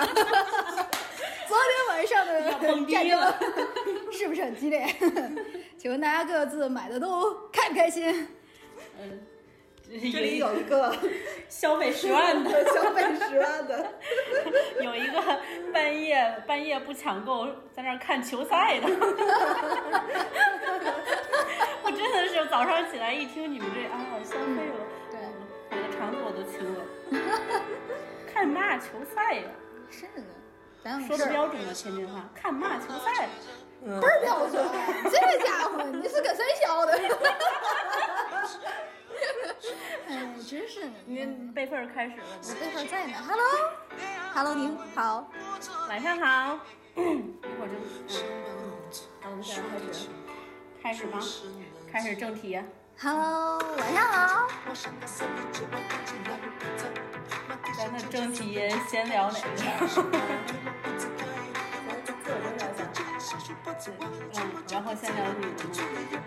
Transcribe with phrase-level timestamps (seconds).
[0.00, 0.20] 晚上的，
[1.46, 3.38] 昨天晚上的蹦迪战争了
[4.12, 4.86] 是不是很激烈？
[5.76, 8.28] 请问大家各自买的都开不开心？
[9.00, 9.20] 嗯，
[10.12, 10.94] 这里有一个
[11.48, 13.92] 消费十万的，消费十万的，
[14.80, 15.22] 有一个
[15.72, 18.86] 半夜半夜不抢购，在那儿看球赛的。
[21.82, 24.76] 我真的是早上起来一听你们这啊消费了，
[25.10, 25.18] 对，
[25.70, 26.80] 买的肠子我都青了。
[28.32, 29.42] 看嘛球赛呀？
[29.90, 30.22] 是的，
[30.84, 33.28] 咱说的标准的天津话，看嘛球赛？
[33.82, 34.62] 嗯倍儿标准，
[35.04, 36.92] 这家伙你是跟谁学的？
[40.06, 43.14] 哎，真是的，您备份儿开始了我这会儿在呢。
[43.26, 45.30] Hello，Hello，您好。
[45.88, 46.58] 晚上好，
[46.94, 47.74] 一会儿就
[48.08, 48.52] 嗯，
[49.22, 50.08] 那我们现在开始，
[50.82, 51.18] 开始吗？
[51.90, 52.60] 开始正题。
[53.02, 54.46] Hello，晚上好。
[57.74, 59.46] 咱的正题先聊哪个？
[63.78, 63.90] 自
[64.34, 65.64] 嗯，然后先聊女的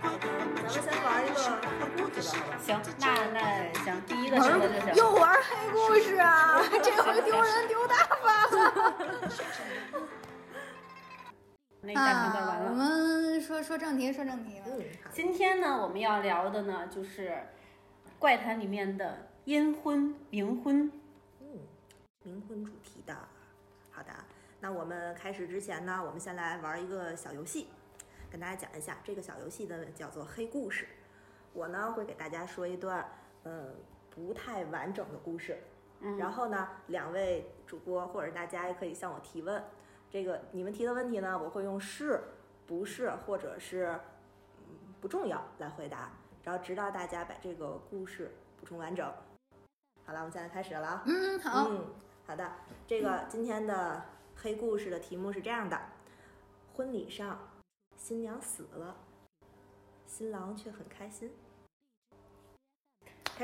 [0.02, 0.10] 吗？
[0.56, 2.58] 咱们先玩一个黑故事吧？
[2.66, 3.40] 行，那那
[3.84, 4.96] 行，第一个选择就行。
[4.96, 6.60] 又玩黑故事啊！
[6.82, 8.58] 这回丢人丢大发了。
[11.86, 12.76] 那个大长段完啊，我。
[12.76, 14.66] 们说说正题，说正题吧。
[14.68, 14.82] 嗯，
[15.12, 17.38] 今天呢，我们要聊的呢，就是
[18.18, 20.90] 怪谈里面的阴婚、冥婚。
[21.42, 21.60] 嗯，
[22.26, 23.14] 冥婚主题的。
[23.92, 24.14] 好的，
[24.62, 27.68] 那我们开始之前呢，我们先来玩一个小游戏，
[28.32, 28.98] 跟大家讲一下。
[29.04, 30.88] 这个小游戏的叫做黑故事。
[31.52, 33.06] 我呢会给大家说一段，
[33.44, 33.76] 嗯，
[34.10, 35.58] 不太完整的故事。
[36.00, 39.62] 嗯然后呢，两位主播或者大家也可以向我提问。
[40.14, 42.22] 这个你们提的问题呢，我会用是、
[42.68, 44.00] 不是或者是
[44.60, 46.12] 嗯不重要来回答，
[46.44, 49.12] 然后直到大家把这个故事补充完整。
[50.06, 51.04] 好了，我们现在开始了啊。
[51.08, 51.68] 嗯，好。
[51.68, 51.88] 嗯，
[52.28, 52.48] 好的。
[52.86, 54.06] 这个今天的
[54.36, 55.82] 黑故事的题目是这样的：
[56.76, 57.50] 婚礼上，
[57.98, 58.96] 新娘死了，
[60.06, 61.34] 新郎却很开心。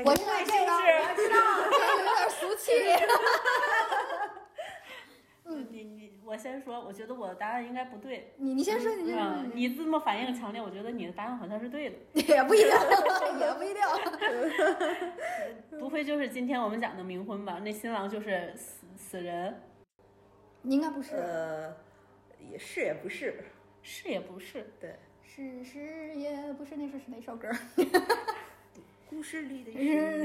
[0.04, 2.70] 我知道这个，我知道这个有点俗气。
[5.68, 8.32] 你你我先说，我觉得我的答案应该不对。
[8.36, 9.42] 你你先说，你先说。
[9.52, 11.96] 你这么反应强烈，我觉得你的答案好像是对的。
[12.22, 12.70] 也不一定，
[13.40, 13.82] 也不一定。
[15.80, 17.58] 不会就是今天我们讲的冥婚吧？
[17.64, 19.60] 那新郎就是死死人？
[20.62, 21.16] 应该不是。
[21.16, 21.74] 呃，
[22.48, 23.34] 也是也不是，
[23.82, 24.72] 是也不是。
[24.80, 27.50] 对，是是也不是，那是哪首歌？
[29.10, 30.24] 故事里的人。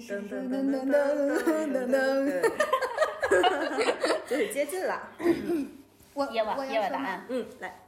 [0.00, 1.94] 噔噔噔噔噔噔噔。
[4.26, 5.08] 就是接近了。
[6.14, 7.80] 我我要说吗耶瓦答案，嗯，来，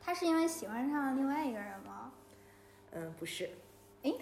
[0.00, 2.12] 他是因为喜欢上了另外一个人吗？
[2.92, 3.50] 嗯，不是，
[4.02, 4.18] 你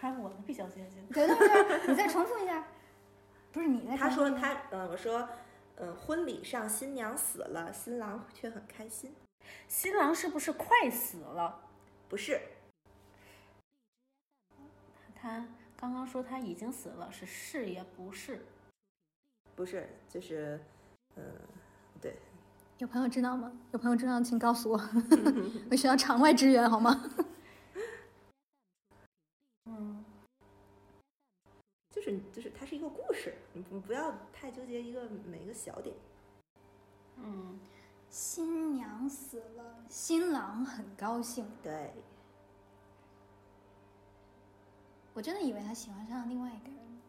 [0.00, 1.06] 看我们比较接近。
[1.06, 2.66] 对对对，你再重复一下。
[3.52, 5.28] 不是你在他说他，嗯，我说，
[5.76, 9.14] 嗯，婚礼上新娘死了，新郎却很开心。
[9.68, 11.62] 新郎是不是快死了？
[12.08, 12.40] 不是，
[15.14, 18.44] 他刚刚说他已经死了，是是也不是？
[19.56, 20.60] 不是，就是，
[21.16, 21.24] 嗯，
[22.00, 22.14] 对，
[22.76, 23.50] 有朋友知道吗？
[23.72, 24.78] 有朋友知道，请告诉我，
[25.70, 27.10] 我需要场外支援，好吗？
[29.64, 30.04] 嗯，
[31.90, 35.96] 就是就是它是一个故事，你不不要太纠结一个每一个小点。
[37.16, 37.58] 嗯，
[38.10, 41.46] 新娘死了，新郎很高兴。
[41.62, 41.94] 对，
[45.14, 47.00] 我真的以为他喜欢上了另外一个人，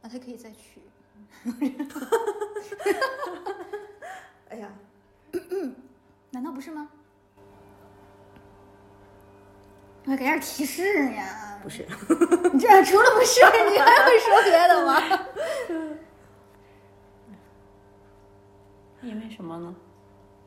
[0.00, 0.80] 那，他可以再娶。
[4.50, 4.68] 哎呀，
[6.30, 6.88] 难道不是吗？
[10.06, 11.58] 我给点提示呀！
[11.62, 11.82] 不是，
[12.52, 15.00] 你这除了不是，你还会说别的吗？
[19.02, 19.74] 因为什么呢？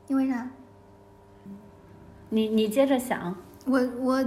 [0.08, 0.48] 因为啥？
[2.30, 4.24] 你你接着想，我我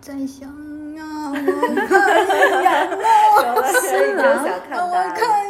[0.00, 0.48] 在想
[0.98, 1.34] 啊，我
[1.88, 2.26] 看一
[2.62, 2.94] 眼呐，
[3.80, 5.14] 新郎想看让我答案。
[5.14, 5.49] 看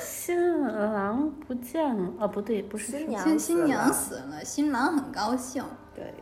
[0.00, 2.12] 新郎不见了。
[2.18, 5.62] 哦，不对，不是新娘新新娘死了，新郎很高兴。
[5.94, 6.14] 对，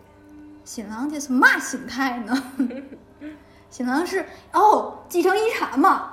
[0.65, 2.35] 新郎这是嘛心态呢？
[3.71, 6.09] 新郎是哦，继承遗产嘛。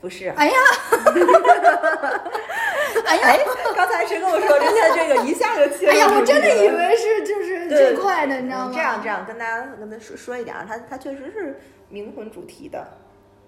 [0.00, 0.28] 不是。
[0.28, 0.54] 哎呀，
[3.06, 3.38] 哎呀，哎，
[3.74, 8.70] 刚才谁跟我说人家这个一下就切了哎呀，我真的以为是就是对最快的，你知道吗？
[8.70, 11.60] 嗯这样这，样跟大家跟他说说一点啊，他他确实是
[11.92, 12.86] 冥婚主题的。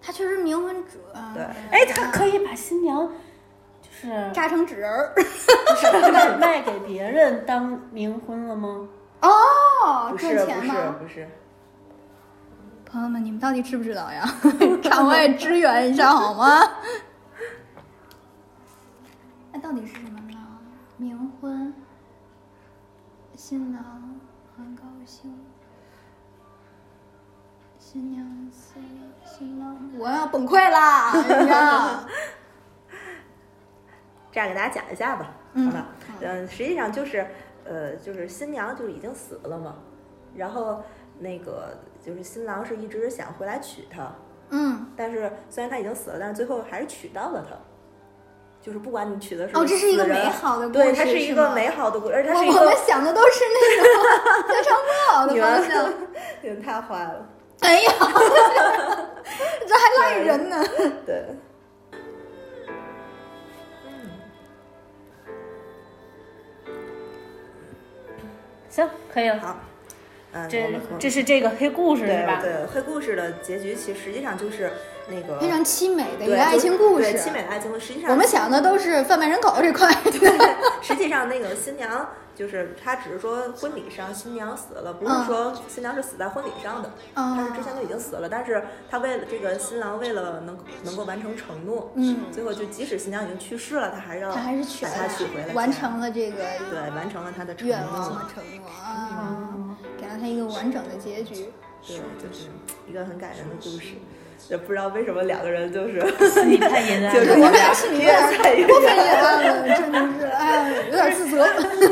[0.02, 0.98] 他确实冥婚者。
[1.32, 3.08] 对哎，他可以把新娘
[3.80, 5.14] 就是扎成纸人儿。
[6.10, 8.88] 卖卖给别人当冥婚了吗？
[9.20, 10.96] 哦，不赚是不是钱吗？
[11.00, 11.28] 不是，
[12.84, 14.28] 朋友们，你们到底知不知道呀？
[14.82, 16.60] 场外支援一下好吗？
[19.52, 20.38] 那到底是什么呢？
[21.00, 21.72] 冥婚，
[23.36, 24.18] 新郎
[24.56, 25.32] 很高兴，
[27.78, 28.74] 新娘死
[29.58, 31.12] 了，我要崩溃啦！
[31.12, 32.06] 哎呀，
[34.32, 35.86] 这样给大家讲一下吧，嗯好吧？
[36.20, 37.26] 嗯，实际上就是，
[37.64, 39.74] 呃，就是新娘就已经死了嘛，
[40.34, 40.82] 然后
[41.18, 44.12] 那个就是新郎是一直想回来娶她，
[44.50, 47.56] 嗯，但是虽然他已经死了，但是最后还是娶到了她。
[48.60, 53.84] 就是不管你娶的是哦，这是一个美好的故事，对，它是一个美好的故事，而且它我是一个我们想的都是那种
[54.46, 55.92] 非常不好的方向。
[56.42, 57.26] 你们 太坏了，
[57.58, 57.92] 哎呀，
[59.66, 60.64] 这还赖人呢。
[61.06, 61.24] 对。
[68.68, 69.38] 行，可以了。
[69.38, 69.60] 好，
[70.32, 72.40] 嗯，这这是这个黑故事对吧？
[72.40, 74.72] 对对，黑故事的结局其实实际上就是
[75.08, 77.20] 那个非常凄美的一个爱情故事对。
[77.20, 77.86] 凄美的爱情故事。
[77.86, 79.92] 实际上我们想的都是贩卖人口这块。
[80.04, 96.38] 对实际上那个新娘就是她只是说婚礼上新娘死了，不是嗯说新娘是死在婚礼上的，嗯她是之前就已经死了，但是她为了这个新郎为了能能够完成承诺，嗯，最后就即使新娘已经去世了，她还是要她还是娶她娶回来，完成了这个
[96.70, 98.28] 对完成了她的承愿望诺和。
[98.32, 101.52] 承诺啊，给了她一个完整的结局。
[101.84, 102.46] 对，就是
[102.88, 103.94] 一个很感人的故事。
[104.48, 107.34] 也不知道为什么两个人就是你太阴暗 就是了。
[107.34, 111.48] 我们俩心里有越踩越点过分阴暗了，真的是，哎呀，有点自责。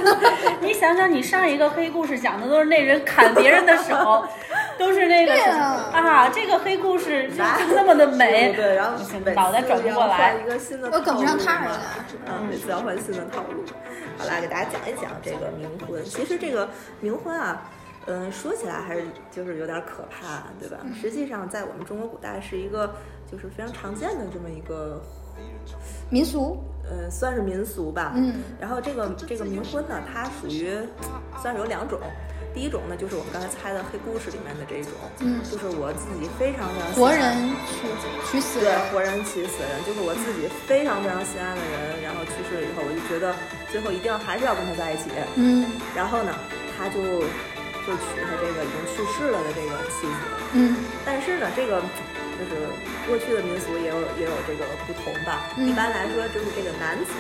[0.60, 4.26] 你想想，你上一个黑故事讲的都是那人砍别人的手，
[4.78, 8.52] 都是那个啊啊，这个黑故事就就那么的美。
[8.52, 11.80] 对，然后每脑袋次转不过来要换一个新的我梗不上趟了
[12.10, 13.64] 是吧嗯，每次要换新的套路。
[14.18, 16.04] 好啦，给大家讲一讲这个冥婚。
[16.04, 16.68] 其实这个
[17.02, 17.62] 冥婚啊，
[18.06, 20.78] 嗯，说起来还是就是有点可怕，对吧？
[20.84, 22.94] 嗯实际上，在我们中国古代是一个
[23.30, 25.02] 就是非常常见的这么一个，
[26.08, 28.12] 民俗，呃，算是民俗吧。
[28.16, 28.42] 嗯。
[28.60, 30.76] 然后这个这个冥婚呢，它属于
[31.40, 32.00] 算是有两种。
[32.52, 37.86] 第一种呢，就是我们刚才猜的黑故事里面的这一种，嗯就是我自己非常非常喜活欢人娶
[38.26, 43.32] 娶死对，，活人娶死人，就是我自己非常非常心爱的人，然后去世了以后，我就觉得
[43.70, 45.10] 最后一定还是要跟他在一起。
[45.36, 46.34] 嗯然后呢，
[46.74, 46.98] 他就
[47.90, 50.22] 会娶他这个已经去世了的这个妻子。
[50.52, 51.82] 嗯但是呢，这个
[52.38, 52.70] 就是
[53.08, 55.50] 过去的民俗也有也有这个不同吧。
[55.56, 57.10] 嗯一般来说，就是这个男子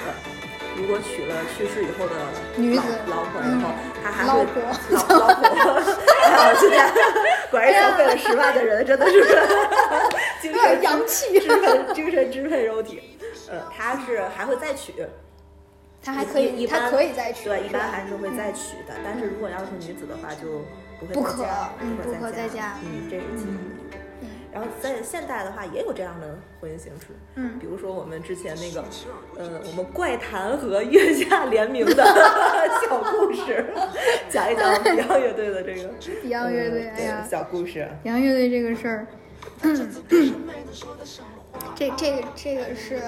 [0.76, 3.70] 如果娶了去世以后的老女子老婆以后，
[4.02, 5.42] 他还老会婆老老婆，
[6.22, 6.90] 哎呦，现在
[7.50, 9.20] 果然消费了十万的人，真的是
[10.40, 13.18] 精神洋气支配精神支配肉体。
[13.50, 14.94] 呃，他是还会再娶，
[16.02, 18.94] 他还可以，一般他可以再娶，对，一般还是会再娶的。
[19.04, 20.64] 但是如果要是女子的话，就
[20.98, 23.96] 不会不可再嫁，嗯不可会再嫁嗯，这是其中的一个。
[24.52, 27.06] 然后在现代的话，也有这样的婚姻形式，
[27.36, 28.84] 嗯比如说我们之前那个，
[29.38, 32.04] 呃，我们怪谈和月下联名的
[32.88, 33.64] 小故事，
[34.28, 35.90] 讲一讲 Beyond 乐队的这个
[36.24, 37.88] Beyond 乐队嗯哎小故事。
[38.02, 39.06] 洋乐队这个事儿，
[41.76, 43.00] 这这个这个是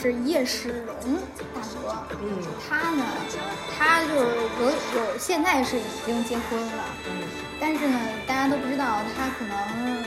[0.00, 1.18] 是叶世荣
[1.54, 2.42] 大哥，嗯。
[2.68, 3.04] 他呢，
[3.76, 4.20] 他就是
[4.60, 7.28] 有有现在是已经结婚了，嗯
[7.60, 10.04] 但是呢，大家都不知道他可能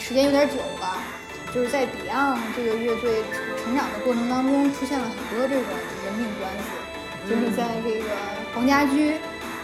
[0.00, 0.98] 时间有点久了，
[1.54, 3.22] 就是在 Beyond 这个乐队
[3.62, 5.64] 成长的过程当中，出现了很多这种
[6.04, 8.10] 人命关系，就是在这个
[8.54, 9.14] 黄家驹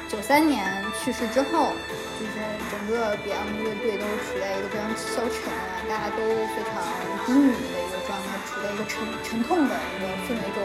[0.08, 1.72] 九三年去世之后，
[2.20, 2.32] 就是
[2.70, 6.22] 整个 Beyond 乐队都处在一个非常消沉啊，大家都
[6.54, 6.82] 非常
[7.26, 7.78] 低迷的
[8.18, 10.62] 一个状态，处在一个沉沉痛的一个氛围中。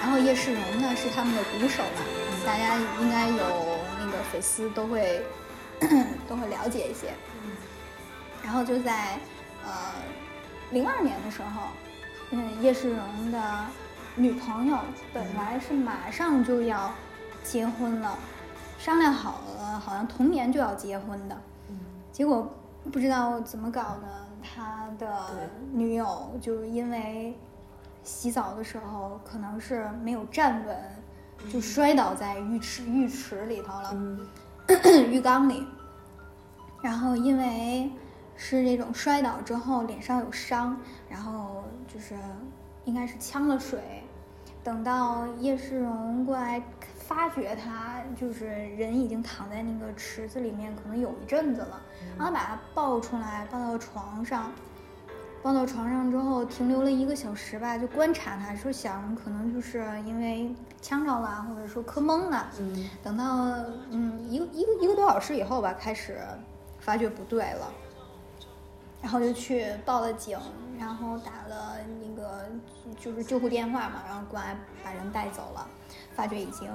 [0.00, 2.00] 然后叶世荣呢是他们的鼓手嘛，
[2.44, 5.24] 大家应该有那个粉丝都会
[6.28, 7.12] 都会了解一些。
[8.42, 9.16] 然后就在
[9.64, 9.70] 呃
[10.72, 11.68] 零二年的时候，
[12.30, 13.40] 嗯，叶世荣的
[14.16, 14.78] 女朋友
[15.14, 16.92] 本来是马上就要
[17.44, 18.18] 结婚了，
[18.80, 21.36] 商量好了，好像同年就要结婚的，
[22.10, 22.52] 结果
[22.92, 27.34] 不知道怎么搞的，他的女友就因为
[28.02, 30.76] 洗澡的时候可能是没有站稳，
[31.50, 33.90] 就摔倒在浴池浴池里头了。
[33.94, 34.20] 嗯。
[35.10, 35.66] 浴缸里，
[36.82, 37.90] 然后因为
[38.36, 40.80] 是这种摔倒之后脸上有伤，
[41.10, 42.16] 然后就是
[42.84, 43.80] 应该是呛了水，
[44.62, 46.62] 等到叶世荣过来
[47.14, 51.80] 发觉他就是人已经躺在那个池子里面，可能有一阵子了，
[52.16, 54.52] 然后把他抱出来，抱到床上。
[55.42, 62.88] 抱到床上之后，停留了一个小时吧，就观察他，说想可能就是因为呛着了，或者说磕懵了，嗯。
[63.02, 63.48] 等到
[63.90, 66.16] 嗯一个一个一个多小时以后吧，开始
[66.78, 67.72] 发觉不对了，
[69.02, 70.38] 然后就去报了警，
[70.78, 72.44] 然后打了那个
[73.00, 75.66] 就是救护电话嘛，然后过来把人带走了，
[76.14, 76.68] 发觉已经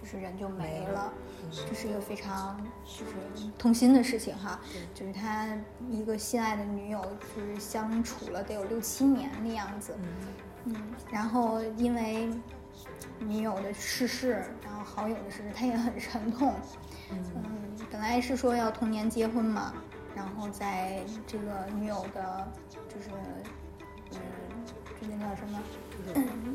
[0.00, 1.12] 就是人就没了，
[1.50, 4.60] 这是一个非常就是痛心的事情哈，
[4.94, 5.48] 就是他
[5.90, 7.04] 一个心爱的女友，
[7.34, 9.96] 就是相处了得有六七年的样子，
[10.64, 10.74] 嗯，
[11.10, 12.30] 然后因为
[13.18, 16.54] 女友的逝世，然后好友的逝世，他也很沉痛，
[17.10, 17.20] 嗯，
[17.90, 19.74] 本来是说要同年结婚嘛，
[20.14, 22.48] 然后在这个女友的，
[22.88, 23.10] 就是，
[24.12, 24.18] 嗯，
[25.00, 25.58] 这个叫什么？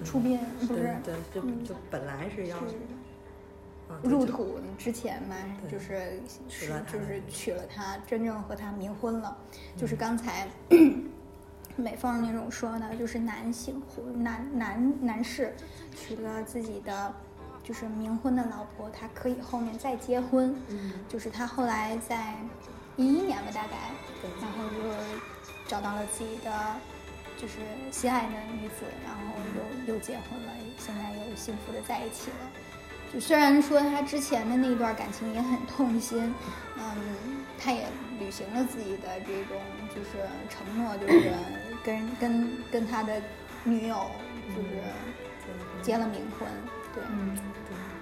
[0.04, 0.96] 出殡不是？
[1.04, 2.58] 对，就就本来是要
[3.90, 5.36] 嗯入土之前嘛，
[5.72, 9.38] 就是就是娶了她，真正和她冥婚了。
[9.78, 10.48] 就是刚才
[11.76, 15.54] 美凤那种说的，就是男性或男男男士
[15.96, 17.14] 娶了自己的
[17.64, 20.56] 就是冥婚的老婆，他可以后面再结婚。
[20.70, 20.94] 嗯。
[21.10, 22.36] 就是他后来在
[22.96, 23.92] 一一年吧，大概，
[24.42, 24.76] 然后就
[25.68, 26.52] 找到了自己的
[27.44, 27.56] 就是
[27.92, 29.22] 心爱的女子，然后
[29.86, 32.50] 又又结婚了，现在又幸福的在一起了。
[33.14, 36.34] 就虽然说他之前的那段感情也很痛心，
[36.78, 37.86] 嗯，他也
[38.18, 39.60] 履行了自己的这种
[39.90, 41.34] 就是承诺，就是
[41.84, 43.22] 跟跟跟他的
[43.66, 44.10] 女友
[44.56, 44.70] 就是
[45.82, 46.48] 结了冥婚，
[46.96, 47.38] 对，嗯，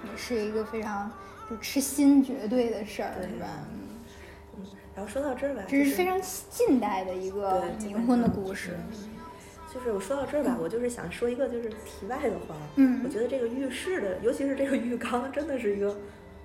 [0.08, 1.10] 也是一个非常
[1.50, 3.48] 就痴心绝对的事儿，对是吧？
[3.74, 3.80] 嗯
[4.94, 6.20] 然后说到这儿吧，这是非常
[6.50, 8.78] 近代的一个冥婚的故事。
[9.72, 13.00] 就是我说到这儿吧，我就是想说一个就是题外的话，嗯。
[13.04, 15.96] 我觉得这个浴室的，尤其是这个浴缸，真的是一个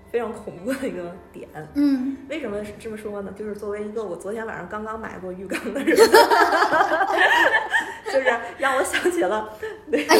[0.10, 1.46] 非常恐怖的一个点。
[1.74, 3.34] 嗯，为什么是这么说呢？
[3.38, 5.98] 就是作为一个我昨天晚上刚刚买过浴缸的人，
[8.06, 8.24] 就是
[8.58, 9.54] 让我想起了
[9.88, 10.14] 那个，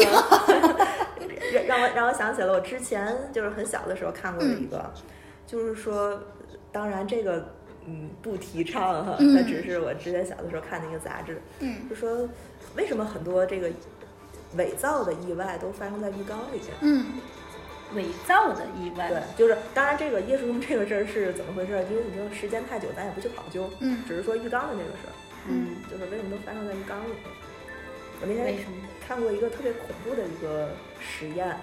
[1.54, 4.92] 让让我让我想起了我之前就是很小的时候看过的一个，
[5.46, 6.22] 就是说，
[6.70, 7.54] 当然这个
[7.86, 9.34] 嗯不提倡哈，嗯。
[9.34, 11.88] 那只是我之前小的时候看的一个杂志，嗯。
[11.88, 12.28] 就说
[12.78, 13.70] 为什么很多这个
[14.56, 16.70] 伪造的意外都发生在浴缸里面。
[16.80, 17.06] 嗯
[17.94, 19.08] 伪造的意外。
[19.08, 21.82] 对，就是当然这个叶树忠这个事儿是怎么回事儿？
[21.84, 25.12] 因为已经时间太久，咱也不去考究，嗯只是说浴缸的这个事儿，
[25.48, 27.12] 嗯，就是为什么都发生在浴缸里。
[28.20, 28.76] 我那天为什么？
[29.06, 30.68] 看过一个特别恐怖的一个
[31.00, 31.56] 实验，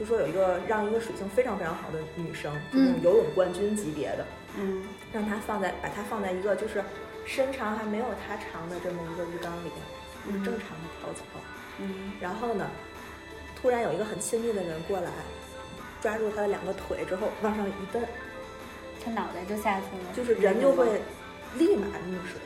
[0.00, 4.24] 就说有一个让一个水性非常非常好的女生，就那种嗯游泳冠军级别的，
[4.56, 4.82] 嗯
[5.12, 6.82] 让她放在把她放在一个就是
[7.26, 9.68] 身长还没有她长的这么一个浴缸里
[10.44, 10.86] 正常的
[12.20, 12.66] 然后呢，
[13.60, 15.10] 突然有一个很亲密的人过来，
[16.00, 18.02] 抓住他的两个腿之后往上一蹬，
[19.04, 21.00] 他脑袋就下去了，就是人就会
[21.56, 22.40] 立马溺水。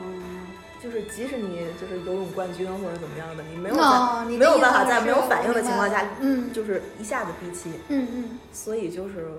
[0.00, 0.46] 嗯，
[0.82, 6.52] 就是即使你就是游泳冠军或者怎么样的，你没有在、没有办法在没有反应的情况下嗯。
[6.52, 8.38] 就是一下子闭气，嗯嗯。
[8.52, 9.30] 所以就是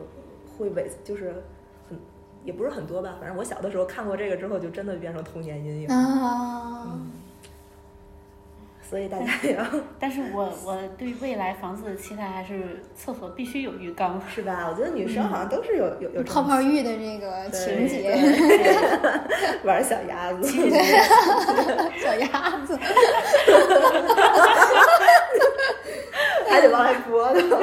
[0.58, 1.42] 会伪，就是很
[2.44, 5.90] 也不是很多吧，反正我小的时候看过这个之后，就真的变成童年阴影。
[5.90, 7.00] 啊，
[8.90, 9.66] 所以大家也要
[10.00, 14.22] 但是我我对未来房子的期待还是厕所必须有浴缸。
[14.34, 14.68] 是吧？
[14.70, 20.48] 我觉得女生好像都是有有有泡泡浴的这个情节， 对玩小鸭子，
[21.98, 22.28] 小鸭
[22.68, 22.78] 子，
[26.48, 27.58] 还得往外拨呢。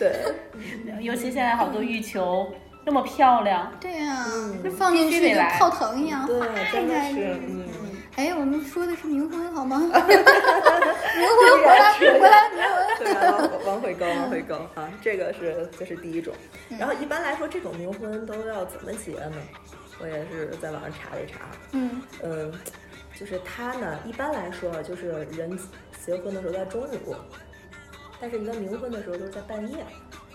[0.00, 2.50] 对，尤其现在好多浴球
[2.84, 4.26] 那么漂亮，对呀、
[4.76, 6.40] 放进去就泡腾一样，对，
[6.72, 7.68] 真的是，嗯。
[8.16, 9.80] 哎，我们说的是冥婚好吗？
[9.94, 10.04] 冥婚
[11.62, 12.98] 回来回来冥婚。
[12.98, 16.34] 对啊，往往回勾，往回勾啊，这个是这是第一种。
[16.70, 19.36] 嗯然后一般来说，这种冥婚都要怎么结呢？
[20.00, 21.38] 我也是在网上查了一查，
[21.72, 22.52] 嗯嗯，
[23.18, 25.58] 就是它呢，一般来说就是人
[26.04, 27.14] 结婚的时候在中午，
[28.20, 29.78] 但是一个冥婚的时候都是在半夜。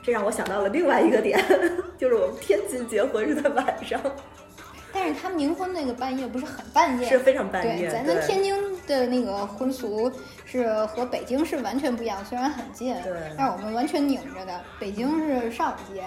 [0.03, 1.43] 这让我想到了另外一个点，
[1.97, 3.99] 就是我们天津结婚是在晚上，
[4.93, 7.87] 但是他冥婚那个半夜不是很半夜，是非常半夜。
[7.87, 10.11] 对，咱对咱天津的那个婚俗
[10.45, 14.61] 是和北京是完全不一样，虽然很近，对但是我们完全拧着的。
[14.79, 16.03] 北京是上午接，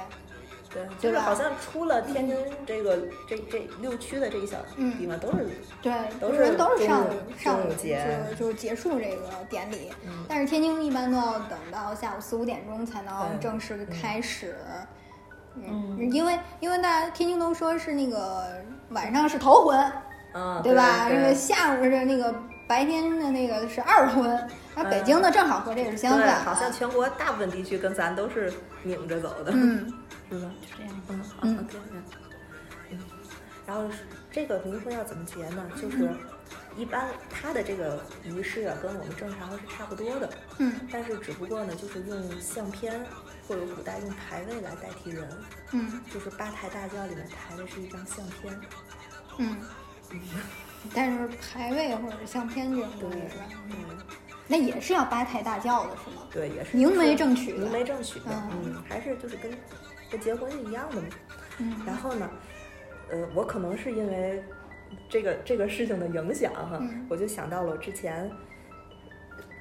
[0.73, 5.47] 对，就是好像出了天津这个这这六区的这一小嗯地方都是
[5.81, 14.57] 对，都是人都是上午上午就就结束这个典礼，嗯但是天津一般都要等到下午四五点钟才能正式开始。
[15.57, 18.45] 嗯嗯，因为因为大家天津都说是那个
[18.91, 19.93] 晚上是头婚，
[20.33, 21.09] 嗯，对吧？
[21.09, 22.33] 对那个下午是那个
[22.69, 26.45] 白天的那个是二婚，而北京的正好和这个是相对，反的。
[26.45, 28.53] 好像全国大部分地区跟咱都是
[28.85, 29.93] 拧着走的，嗯
[30.31, 30.51] 是吧？
[30.61, 31.03] 就这样。
[31.09, 31.79] 嗯，好嗯，OK，
[32.91, 32.99] 嗯，
[33.67, 33.99] 然后是
[34.31, 35.71] 这个冥婚要怎么结呢？
[35.81, 36.11] 就是
[36.77, 43.05] 一般它的这个仪式啊，跟我们正常的是差不多的，嗯但是只不过呢，就是用相片
[43.47, 45.29] 或者古代用牌位来代替人，
[45.73, 48.59] 嗯就是八抬大轿里面抬的是一张相片。
[49.39, 49.57] 嗯，
[50.95, 53.45] 但是牌位或者相片这种东西是吧？
[53.71, 53.75] 嗯，
[54.47, 56.23] 那也是要八抬大轿的是吗？
[56.33, 59.51] 对，也是明媒正娶明媒正娶的，嗯嗯，还是就是跟
[60.11, 61.09] 跟结婚是一样的嘛。
[61.59, 62.31] 嗯然后呢，
[63.11, 64.43] 呃，我可能是因为
[65.09, 68.31] 这个这个事情的影响哈，嗯我就想到了我之前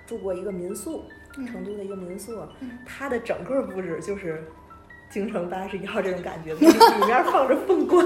[0.06, 1.04] 住过一个民宿，
[1.38, 4.44] 嗯成都的一个民宿，嗯它的整个布置就是。
[5.10, 8.06] 京城八十一号这种感觉，里里面放着凤冠，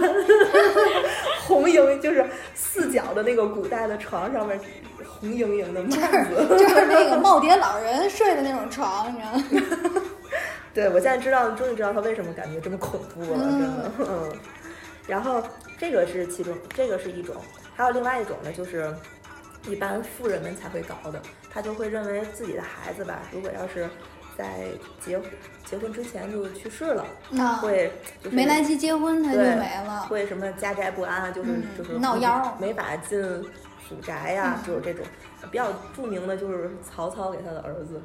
[1.48, 4.60] 红莹就是四角的那个古代的床上面
[5.04, 10.02] 红莹莹的帽子，就是那个 耄耋老人睡的那种床，你知道吗？
[10.74, 13.92] 对，我现在知道，终于知道他为什么感觉这么恐怖了，真的。
[14.08, 14.32] 嗯，
[15.08, 15.44] 然后
[15.78, 17.36] 这个是其中，这个是一种，
[17.76, 18.94] 还有另外一种呢，就是
[19.68, 23.90] 一般富人们才会搞的，他就会认为自己的孩子吧，如果要是
[24.38, 24.70] 在
[25.06, 25.20] 结
[25.66, 27.92] 结婚之前就去世了，那会
[28.24, 30.08] 就是没来及结婚他就没了。
[30.10, 33.22] 会什么家宅不安啊，就是、嗯就是闹妖没法进
[33.88, 35.06] 府宅呀、嗯就有这种
[35.52, 38.02] 比较著名的就是曹操给他的儿子，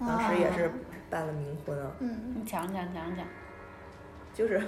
[0.00, 0.70] 当时也是啊
[1.08, 1.92] 办了冥婚啊。
[2.00, 3.26] 嗯你讲讲讲讲，
[4.34, 4.60] 就是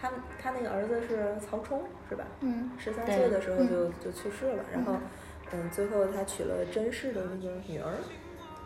[0.00, 0.10] 他
[0.40, 2.24] 他那个儿子是曹冲是吧？
[2.40, 4.94] 嗯十三岁的时候就就去世了，然后
[5.52, 7.92] 嗯嗯，最后他娶了甄氏的那个女儿，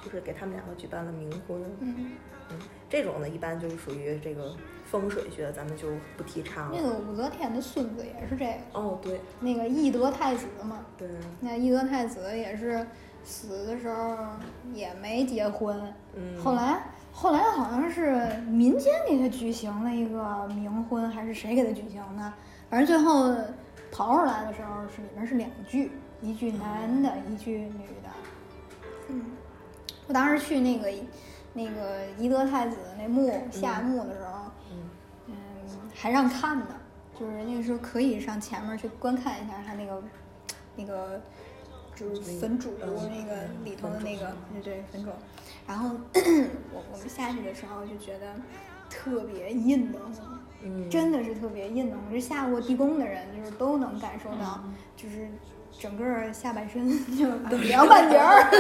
[0.05, 1.63] 就是给他们两个举办了冥婚。
[1.81, 2.13] 嗯，
[2.51, 2.59] 嗯，
[2.91, 6.79] 这种呢一般就是属于这个风水学，咱们就不提倡了。
[6.79, 10.85] 那个武则天的孙子也是这个，哦，对那个懿德太子嘛。
[10.99, 11.09] 对，
[11.41, 12.87] 那懿德太子也是
[13.25, 14.17] 死的时候
[14.73, 15.81] 也没结婚，
[16.15, 22.33] 嗯，后来后来好像是民间给他举行了一个冥婚，还是谁给他举行的？
[22.69, 23.31] 反正最后
[23.93, 28.11] 刨出来的时候是里面是两具，一具男的，一具女的。
[29.09, 29.23] 嗯，
[30.07, 30.93] 我当时去那个
[31.53, 34.77] 那个懿德太子那墓下墓的时候，嗯
[35.29, 35.35] 嗯，
[35.95, 36.67] 还让看呢，
[37.19, 40.03] 就是人家说可以上前面去观看一下他那个
[40.77, 41.21] 那个
[41.95, 45.13] 就是坟冢嗯那个嗯里头的那个对对坟冢，
[45.67, 45.91] 然后
[46.73, 48.35] 我我们下去的时候就觉得
[48.91, 55.29] 特别硬的慌，嗯，真的是特别硬的慌，这下过地宫的人就是都能感受到，嗯就是
[55.79, 57.27] 整个下半身 就
[57.59, 58.51] 凉半截儿，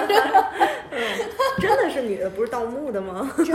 [1.61, 3.31] 真的是女的，不是盗墓的吗？
[3.38, 3.47] 真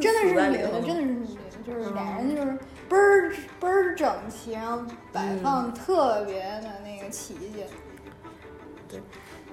[0.00, 2.52] 真的是女的，真的是女的，就是俩人就是
[2.88, 7.66] 倍儿倍儿整齐，然后摆嗯放特别的那个齐全。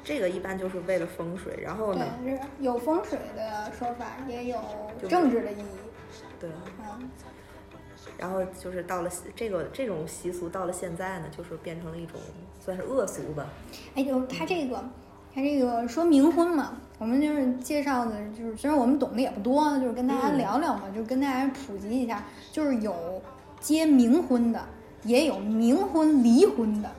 [0.03, 2.05] 这个一般就是为了风水，然后呢，
[2.59, 4.59] 有风水的说法，也有
[5.07, 5.65] 政治的意义。
[6.39, 6.49] 对，
[6.81, 7.09] 嗯，
[8.17, 12.19] 然后就是到了这个这种习俗到了现在呢，就是变成了一种
[12.59, 13.47] 算是恶俗吧。
[13.95, 14.83] 哎，就他这个，
[15.33, 23.21] 他这个说冥婚嘛，我们就是介绍的，就是虽然我们懂得也不多，就是跟大家嗯聊聊嘛，就跟大家普及一下，就是有
[23.61, 24.61] 结冥婚的，
[25.03, 26.91] 也有冥婚离婚的。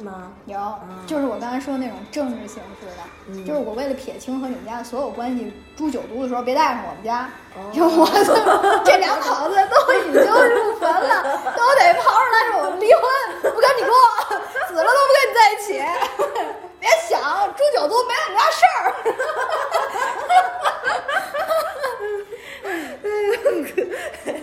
[0.00, 0.32] 是吗？
[0.46, 0.58] 有，
[1.06, 11.22] 就是我刚才说的那种政治形式的，嗯就是我为了撇清和你们家的所有关系，诛九族的时候别带上我们家，哦就我 的这两口子都已经入坟了，
[11.54, 13.02] 都得刨出来说我们离婚，
[13.42, 13.92] 不跟你过，
[14.68, 15.68] 死了都不跟你在一起。
[16.80, 17.20] 别想
[17.52, 18.82] 诛九族没我们家事儿，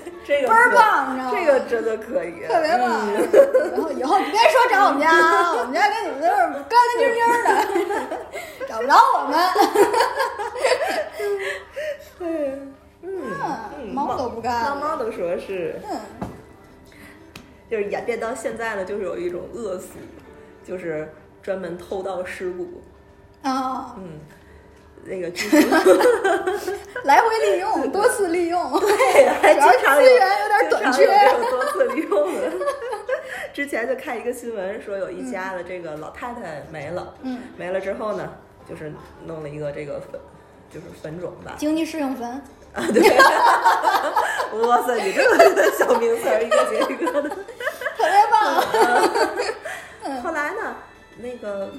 [0.27, 1.33] 这个倍儿棒，你知道吗？
[1.33, 3.07] 这个真的可以，特别棒。
[3.07, 3.15] 嗯
[3.77, 7.17] 以后以后你别说找我们家啊，我们家跟你们都是干干净净
[7.87, 8.17] 的，
[8.67, 9.39] 找不着我们。
[12.19, 12.59] 对
[13.03, 13.09] 嗯
[13.79, 15.97] 嗯，猫都不干猫都说是，嗯，
[17.71, 19.93] 就是演变到现在呢，就是有一种恶俗，
[20.65, 21.09] 就是
[21.41, 22.81] 专门偷盗尸骨，
[23.43, 24.19] 啊，嗯，
[25.09, 25.57] 那个剧组
[27.03, 28.59] 来回利用，多次利用。
[28.79, 31.05] 对， 还经常有资源有点短缺
[31.49, 32.51] 多次利用的。
[33.53, 38.29] 之前就看一个新闻，说有一家的这个老太太没了，嗯，没了之后呢，
[38.69, 38.93] 就是
[39.25, 40.19] 弄了一个这个粉，
[40.69, 41.55] 就是粉种吧。
[41.57, 42.29] 经济适用坟，
[42.73, 43.01] 啊，对，
[44.67, 47.29] 哇塞，你这个小名词儿一个接一个的。
[47.29, 48.63] 特别棒。
[50.03, 50.75] 嗯后来呢，
[51.17, 51.69] 那个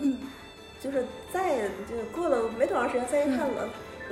[0.82, 1.40] 就是再
[1.88, 3.44] 就过了没多长时间，再一看老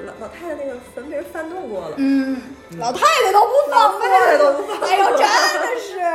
[0.05, 1.95] 老老太太那个坟被人翻动过了。
[1.99, 2.41] 嗯，
[2.79, 5.21] 老太太都不放过，老太太都不放过哎呦，真
[5.63, 5.99] 的是，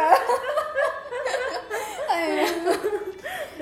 [2.10, 2.46] 哎呀，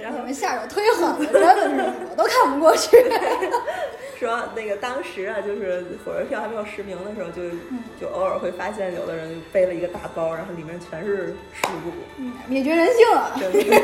[0.09, 2.97] 然后你们下手忒狠了，真的是我都看不过去。
[4.19, 13.31] 说那个当时啊，就是火车票还没有实名的时候，就嗯就偶尔会发现有的人背了一个大包，然后里面全是尸骨，嗯灭绝人性啊！
[13.39, 13.69] 真的是。
[13.69, 13.79] 灭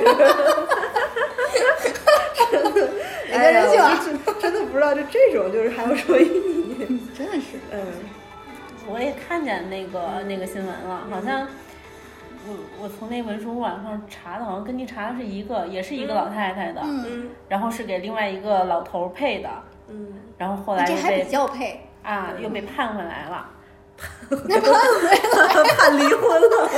[3.39, 4.01] 绝人性啊！
[4.03, 6.99] 真真的不知道，就这种就是还有什么意义？
[7.15, 7.79] 真的是，嗯，
[8.87, 11.47] 我也看见那个那个新闻了，好像
[12.47, 19.49] 我我从那文书网上查的，好像跟您查的是一个，也是一个老太太的，嗯，嗯然后是给另外一个老头儿配的，
[19.87, 21.23] 嗯，然后后来又这还比
[21.57, 23.49] 配，啊又被判回来了。
[24.47, 25.15] 那判回来
[25.75, 26.69] 判离婚了，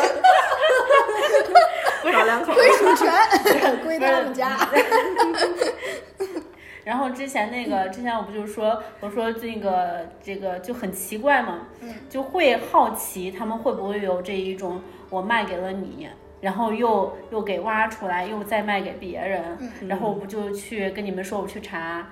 [2.04, 3.12] 老两口归属权
[3.84, 4.56] 归他们家。
[6.88, 16.08] 然后之前那个，之前我不就说，我说这个这个就很奇怪嘛，嗯就会好奇他们会不会有这一种，我卖给了你，
[16.40, 22.08] 然后又又给挖出来，又再卖给别人，嗯然后我不就去跟你们说，我去查，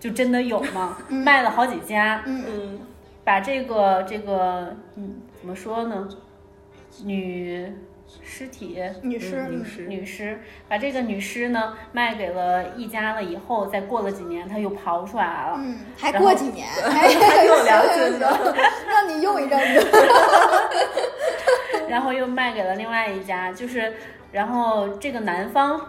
[0.00, 0.96] 就真的有吗？
[1.10, 2.44] 卖了好几家，嗯。
[2.48, 2.80] 嗯。
[3.26, 6.08] 把这个这个嗯怎么说呢，
[7.04, 7.72] 女
[8.22, 8.78] 尸体。
[9.02, 15.56] 女尸，女尸女尸把这个女尸呢卖给了一家了以后，再过了几年，他又刨出来了。
[15.58, 18.54] 嗯，还过几年， 还还有良行心的行行
[18.86, 19.86] 让你用一阵子。
[21.88, 23.92] 然后又卖给了另外一家，就是，
[24.32, 25.80] 然后这个男方，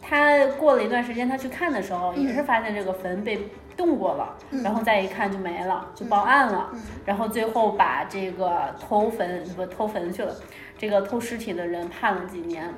[0.00, 3.38] 他过了一段时间，他去看的时候，也是发现这个坟被
[3.78, 6.68] 动过了，然后再一看就没了，就报案了，
[7.06, 10.34] 然后最后把这个偷坟不偷坟去了，
[10.76, 12.68] 这个偷尸体的人判了几年，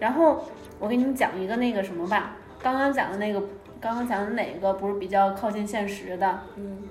[0.00, 0.42] 然后
[0.80, 3.40] 我给你们讲一个那个什么吧，刚刚讲的那个，
[3.78, 6.40] 刚刚讲的哪个不是比较靠近现实的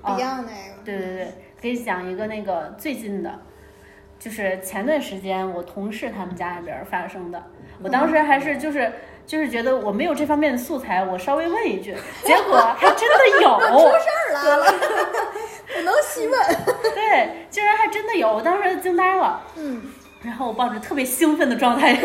[0.02, 1.28] ？Beyond 那个，对对对，
[1.60, 3.40] 可以讲一个那个最近的，
[4.20, 7.42] 就是前段时间我同事他们家里边儿发生的。
[7.82, 8.92] 我当时还是就是
[9.26, 14.74] 就是觉得我没有这方面的素材，我稍微问一句，结果还真的有 出，事儿来了，
[15.74, 16.40] 不能细问。
[16.94, 19.40] 对，竟然还真的有，我当时惊呆了。
[19.56, 19.82] 嗯，
[20.22, 21.98] 然后我抱着特别兴奋的状态，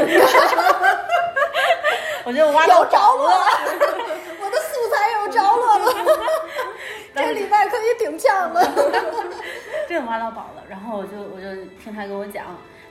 [2.24, 3.46] 我觉得我挖到有着落了，
[4.40, 5.94] 我的素材有着落了，
[7.16, 8.64] 这礼拜可以顶呛了。
[9.88, 10.64] 真的挖到宝了。
[10.70, 11.48] 然后我就我就
[11.82, 12.46] 听他给我讲，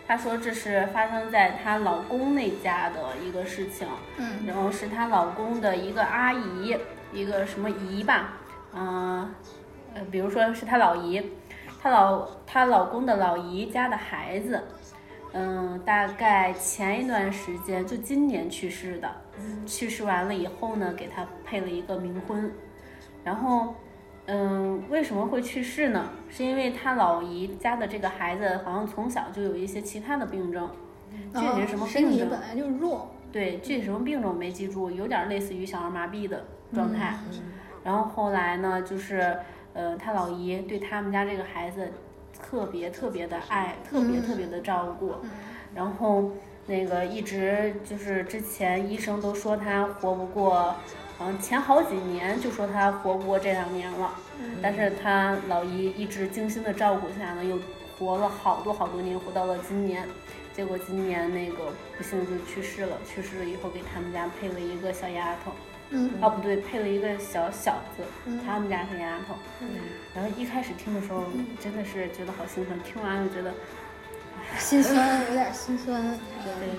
[0.07, 3.88] 他说这是发生在她老公那家的一个事情。
[4.19, 6.77] 嗯然后是她老公的一个阿姨，
[7.12, 8.35] 一个什么姨吧，
[8.73, 9.35] 嗯、
[9.95, 11.33] 呃，比如说是她老姨，
[11.83, 14.62] 她老她老公的老姨家的孩子，
[15.33, 19.11] 嗯、大概前一段时间就今年去世的，
[19.66, 22.53] 去世完了以后呢，给她配了一个冥婚，
[23.25, 23.75] 然后。
[24.27, 26.11] 嗯，为什么会去世呢？
[26.29, 30.69] 是因为他老姨家的这个孩子好像从小就有一些其他的病症，
[31.35, 32.12] 具体是什么病症？
[32.12, 37.17] 体本来就弱，对，具体什么病种没记住，有点类似于小儿麻痹的状态。
[37.33, 37.43] 嗯
[37.87, 39.39] 然后后来呢，就是
[39.73, 41.89] 呃，他老姨对他们家这个孩子
[42.43, 45.15] 特别特别的爱，特别特别的照顾。
[45.73, 46.33] 然后
[46.67, 50.75] 那个一直就是之前医生都说他活不过，
[51.18, 54.14] 好像前好几年就说他活不过这两年了。
[54.62, 57.59] 但是他老姨一直精心的照顾下呢，又
[57.98, 60.07] 活了好多好多年，活到了今年。
[60.55, 65.52] 结果今年那个不幸就去世了，去世了以后给他们家配了一个小丫头，
[65.90, 69.35] 嗯哦不对，配了一个小小子，嗯他们家是丫头。
[69.61, 69.68] 嗯
[70.14, 71.24] 然后一开始听的时候
[71.61, 73.52] 真的是觉得好兴奋，听完就觉得，
[74.59, 76.02] 心酸，有点心酸。
[76.42, 76.70] 对，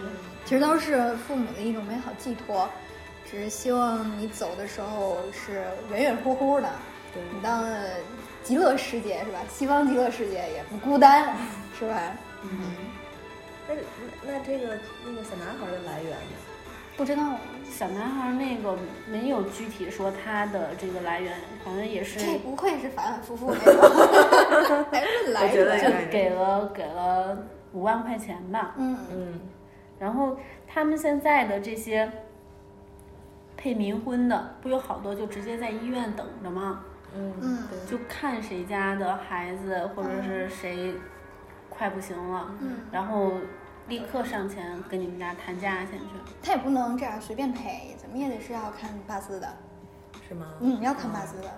[0.43, 2.67] 其实都是父母的一种美好寄托，
[3.30, 6.70] 只是希望你走的时候是圆圆乎乎的，
[7.13, 7.84] 对你到了
[8.44, 9.40] 极乐世界是吧？
[9.50, 11.36] 西方极乐世界也不孤单，
[11.78, 12.00] 是吧？
[12.44, 12.50] 嗯，
[13.68, 13.82] 那那
[14.34, 16.38] 那这个那个小男孩的来源呢？
[16.96, 17.24] 不知道，
[17.70, 18.76] 小男孩那个
[19.08, 27.38] 没有具体说他的这个来源，好像也是这不愧是反反复复那种， 还是来就给了给了
[27.74, 28.74] 五万块钱吧。
[28.78, 29.40] 嗯嗯
[30.00, 30.38] 然后
[30.68, 32.12] 他们现在的这些
[33.67, 36.86] 配冥婚的，不有好多就直接在医院等着吗？
[37.13, 40.93] 嗯嗯对就看谁家的孩子或者是谁
[41.69, 43.34] 快不行了，嗯，然后
[43.89, 46.06] 立刻上前跟你们家谈价钱去。
[46.41, 49.49] 他也不能这样随便配，怎么也得是要看八字的。
[50.30, 50.45] 是吗？
[50.62, 51.51] 嗯，要看八字的。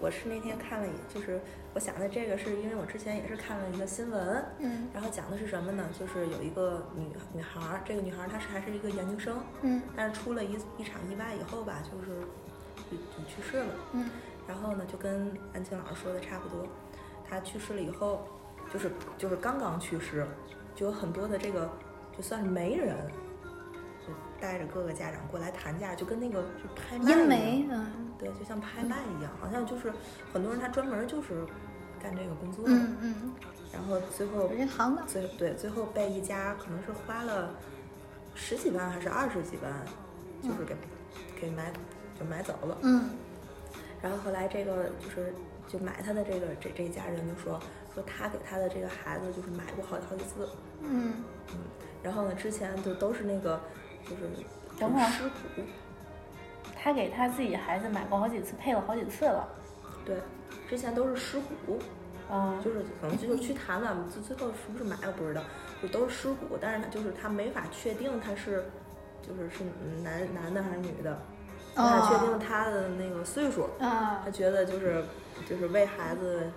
[0.00, 1.40] 我是那天看了一，就是
[1.74, 5.84] 我想的这个是因为我之前也是看了一个新闻，嗯然后讲的是什么呢？
[5.98, 12.20] 就是有一个女女孩儿，这个女孩儿她是还是一个研究生，嗯但是出了一一场意外以后吧，就是
[12.90, 13.74] 就就去世了。
[13.92, 14.10] 嗯
[14.46, 16.66] 然后呢，就跟安青老师说的差不多，
[17.28, 18.26] 她去世了以后，
[18.72, 20.26] 就是就是刚刚去世，
[20.74, 21.70] 就有很多的这个
[22.14, 22.96] 就算是媒人，
[24.06, 29.92] 就带着各个家长过来谈价，就跟那个就拍卖一样媒，嗯对，就像拍卖一样，好像就是
[30.32, 31.44] 很多人他专门就是
[32.02, 32.96] 干这个工作的，嗯。
[33.00, 33.32] 嗯，
[33.72, 37.54] 然后最后有这行当，最对最后被一家可能是花了
[38.34, 39.72] 十几万还是二十几万，
[40.42, 40.76] 就是给、
[41.40, 41.72] 给买
[42.18, 42.78] 就买走了。
[42.82, 43.10] 嗯。
[44.02, 45.32] 然后后来这个就是
[45.68, 47.60] 就买他的这个这这一家人就说
[47.94, 50.48] 说他给他的这个孩子就是买过好好几次，
[50.82, 51.14] 嗯
[51.52, 51.58] 嗯
[52.02, 53.60] 然后呢之前就都是那个
[54.04, 54.22] 就是
[54.78, 55.62] 等会儿尸骨，
[56.76, 59.48] 他给他自己孩子买过好几次，配了好几次了。
[60.04, 60.16] 对，
[60.68, 61.78] 之前都是尸骨，
[62.30, 65.42] 嗯，就是可能就是去谈了，最最后是不是买我不知道，
[65.80, 68.64] 就都是尸骨，但是他就是他没法确定他是
[69.26, 69.62] 就是是
[70.02, 71.16] 男男的还是女的，
[71.76, 75.04] 没法确定他的那个岁数，啊他觉得就是
[75.48, 76.50] 就是为孩子，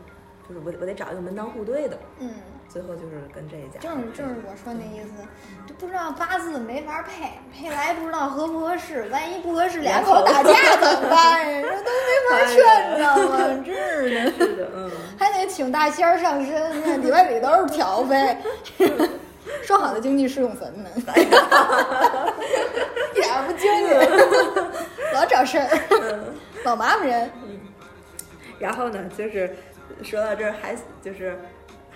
[0.50, 2.32] 就是我我得找一个门当户对的，嗯。
[2.68, 5.24] 最后就是跟这一家，正是正是我说那意思，
[5.66, 11.62] 就不知道八字没法配，配来不知道合不合适，万一不合适，俩口打架怎么办呀？
[11.62, 13.38] 这都没法劝， 你知道吗？
[13.66, 18.42] 真是的， 还得请大仙儿上身，那里外里都是挑呗。
[19.64, 20.90] 说好的经济适用坟呢？
[20.98, 21.02] 一
[23.22, 23.94] 点不经济，
[25.14, 25.70] 老找事儿，
[26.66, 27.32] 老麻烦人。
[28.60, 29.56] 然后呢，就是
[30.04, 31.40] 说到这儿还就是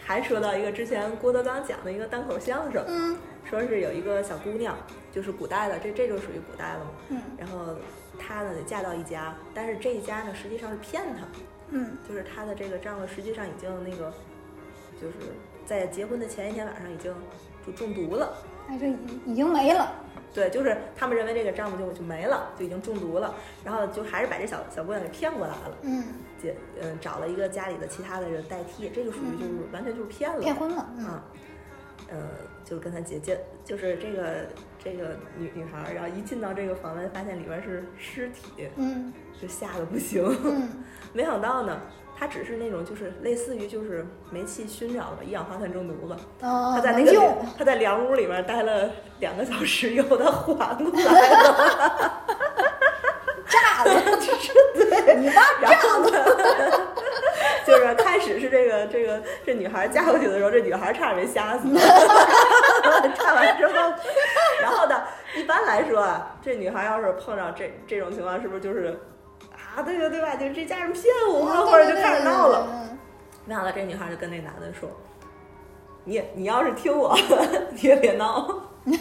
[0.09, 3.15] 还说到一个之前郭德纲讲的一个单口相声，嗯
[3.47, 4.75] 说是有一个小姑娘，
[5.11, 6.91] 就是古代的，这这就属于古代了嘛。
[7.09, 7.75] 嗯然后
[8.17, 11.27] 她呢嫁到一家，但是这一家呢实际上是骗她，
[11.69, 14.11] 嗯就是她的这个丈夫实际上已经那个，
[14.99, 15.13] 就是
[15.63, 17.13] 在结婚的前一天晚上已经
[17.63, 18.33] 就中毒了。
[18.67, 19.93] 哎，这已已经没了。
[20.33, 26.03] 对，就是他们认为这个丈夫就就没了，就已经中毒了，然后就还是把这小小姑娘给骗过来了，嗯，
[26.41, 30.89] 姐，嗯，找了一个家里的其他的人代替，这就属于就是完全就是骗了，骗婚了。
[30.97, 31.23] 嗯啊，
[32.09, 32.17] 呃，
[32.63, 34.45] 就跟他姐姐，就是这个
[34.83, 39.11] 这个女女孩儿，然后一进到这个房间，发现里面是尸体，嗯
[39.41, 40.23] 就吓得不行。
[40.43, 40.69] 嗯
[41.11, 41.81] 没想到呢，
[42.19, 46.17] 她只是那种就是类似于就是煤气熏着了，一氧化碳中毒了。
[46.41, 47.21] 哦，她在那个能救。
[47.57, 52.23] 她在凉屋里面待了两个小时以后，他缓过来了，
[53.47, 54.01] 炸了，
[54.75, 56.11] 对，你妈然后呢，
[57.65, 61.69] 就是开始是这个这个这女孩嫁过去的时候，这女孩差点没吓死。
[63.15, 63.73] 炸完之后，
[64.61, 65.01] 然后呢，
[65.37, 68.99] 一般来说啊，这女孩要是碰上这这种情况，是不是就是
[69.79, 70.35] 啊，对吧对吧？
[70.35, 72.67] 就这家人骗我，或者就开始闹了。
[73.45, 74.89] 没想到这女孩就跟那男的说
[76.03, 77.17] ：“你你要是听我，
[77.71, 78.45] 你也别闹。
[78.85, 78.97] ”你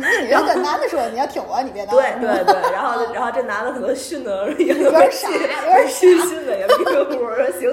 [0.00, 1.90] 那女的跟男的说，你要听我，你别闹。
[1.92, 7.70] 对对对，然后然后这男的可能训的也有有点傻有点傻训训的也迷糊，说行。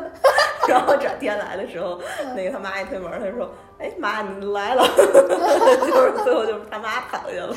[0.66, 2.00] 然后转天来的时候，
[2.34, 7.54] 那个他妈一推门，他说：“哎妈，你来了。”就是最后就是他妈躺下了，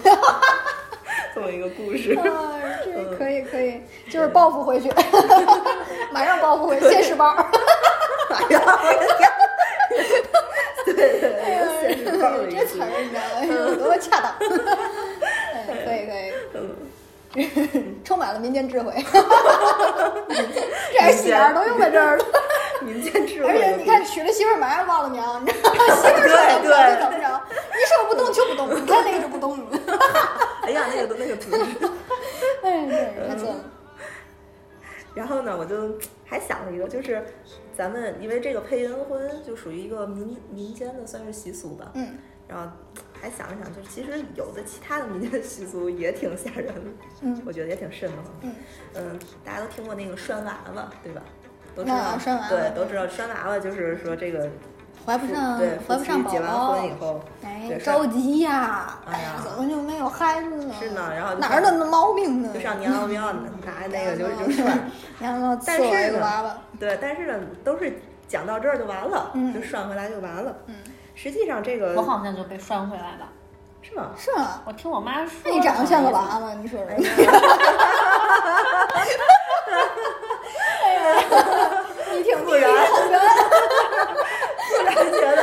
[1.33, 2.13] 这么一个故事。
[3.17, 4.91] 可以可以，就是报复回去，
[6.11, 7.35] 马上报复回去，现实包。
[8.29, 9.29] 哎呀，我的天！
[10.85, 13.21] 对对对，一个现实报的一个这词儿你知道
[13.67, 13.75] 吗？
[13.77, 14.33] 多么恰当！
[15.53, 15.55] 哎
[15.85, 16.11] 可以可
[17.41, 17.43] 以，
[18.03, 18.93] 充满了民间智慧，
[20.29, 20.35] 这
[20.91, 22.25] 点喜儿都用在这儿了。
[22.81, 23.49] 民间智慧。
[23.49, 25.75] 而且你看，娶了媳妇儿马上忘了娘，你知道吗？
[25.95, 29.65] 媳妇儿说怎么着就怎么着，你说不动就不动，你看那个就不动了。
[30.63, 31.89] 哎呀，那个那个图纸。
[32.63, 33.63] 哎，真是太损了。
[35.15, 37.23] 然后呢，我就还想了一个，就是
[37.75, 42.17] 咱们因为这个配阴婚就属于一个民民间的算是习俗吧，嗯
[42.47, 42.71] 然后
[43.19, 46.91] 还想了想，就是其实有的其他的民间习俗也挺吓人的，
[47.21, 48.25] 嗯我觉得也挺瘆得慌。
[48.41, 48.55] 嗯
[48.93, 51.21] 嗯，大家都听过那个拴娃娃，对吧？
[51.75, 54.49] 都知道，啊拴娃娃对，都知道拴娃娃就是说这个
[55.07, 58.99] 怀不上对怀不上宝夫妻结完宝婚以，后，哎，着急呀！
[59.09, 60.75] 哎哎呀呀，怎么就没有孩子呢？
[60.77, 62.49] 是呢然后哪儿那么毛病呢？
[62.53, 64.91] 就上娘娘庙拿 那个就就拴。
[65.17, 66.57] 然后 但赐我是呢一个娃娃。
[66.77, 70.53] 对，但是呢，都是讲到这儿就完了，嗯就涮回来就完了。
[70.65, 70.75] 嗯，
[71.15, 73.29] 实际上这个我好像就被涮回来了。
[73.81, 74.07] 是吗？
[74.17, 74.61] 是吗？
[74.65, 77.07] 我听我妈说，那你长得像个娃娃，你说哎说。
[80.83, 81.01] 哎呀，
[82.11, 82.77] 你挺不然后
[83.09, 83.21] 人，
[84.69, 85.41] 突然觉得，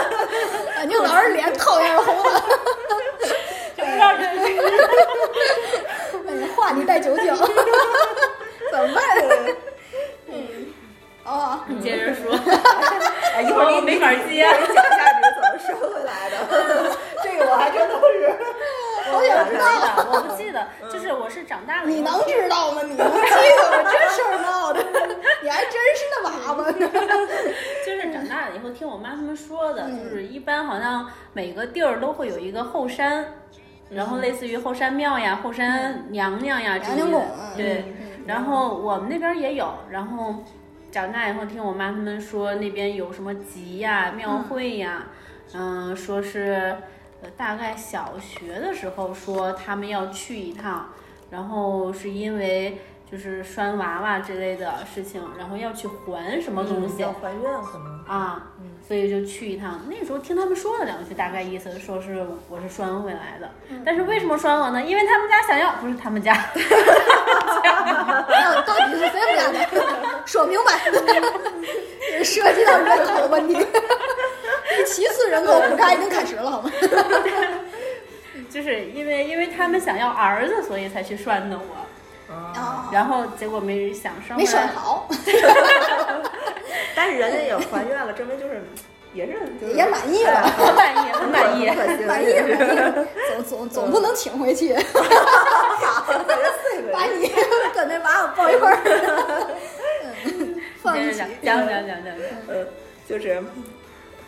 [0.85, 2.45] 哎你老是脸讨厌红了，
[3.75, 4.37] 就不知道这是。
[6.29, 7.35] 哎话你带酒劲，
[8.71, 9.03] 怎么办？
[10.29, 10.67] 嗯，
[11.25, 12.39] 哦，你接着说，
[13.35, 14.41] 哎，一会儿我没法接。
[14.41, 16.37] 一会儿你讲一下你是怎么收回来的。
[17.25, 18.31] 这个我还真不是，
[19.11, 19.65] 好想知道。
[20.13, 22.83] 我不记得，就是我是长大了你能知道吗？
[22.85, 23.89] 你能记得吗？
[23.91, 24.85] 这事儿闹的，
[25.45, 26.91] 你还真是那娃娃呢。
[27.87, 33.25] 就是长大了以后听我妈他们说的，嗯就是一般好像每个地儿都会有一个后山，
[33.91, 37.21] 然后类似于后山庙呀、后山娘娘呀之类的
[37.57, 37.85] 对。
[37.87, 37.95] 嗯
[38.27, 40.37] 然后我们那边也有，然后
[40.91, 45.09] 长大以后听我妈他们说那边有什么集呀、庙会呀，
[45.53, 46.75] 嗯、说是
[47.21, 50.89] 呃大概小学的时候说他们要去一趟，
[51.31, 52.79] 然后是因为
[53.15, 58.05] 就是拴娃娃之类的事情，然后要去还什么东西、要还愿可能。
[58.09, 58.51] 啊，
[58.89, 59.81] 所以就去一趟。
[59.89, 63.49] 那时候听他们说了两句，大概意思说是我是拴回来的，
[63.87, 64.83] 但是为什么拴我呢？
[64.83, 66.35] 因为他们家想要，不是他们家。
[68.35, 69.83] 到 到底是谁们家的？
[70.27, 70.81] 说明白，
[72.25, 73.55] 涉及到人口问题。
[73.55, 76.69] 第七次人口普查已经开始了，好吗？
[78.51, 81.84] 就是因为因为他们想要儿子，所以才去拴的我，
[82.29, 85.09] 啊，啊，然后结果没想生没回来，拴好，
[86.95, 88.63] 但是人家也还愿了，证明就是
[89.13, 91.67] 也是就是也满意了，很满意，很满意。
[91.69, 92.35] 满意满意，
[93.31, 94.75] 总总总不能请回去，
[96.93, 97.31] 把你
[97.75, 98.79] 跟那娃娃抱一块儿，
[100.25, 101.29] 嗯放一起讲。
[101.43, 102.15] 讲讲讲
[102.49, 102.67] 呃，
[103.09, 103.43] 就是，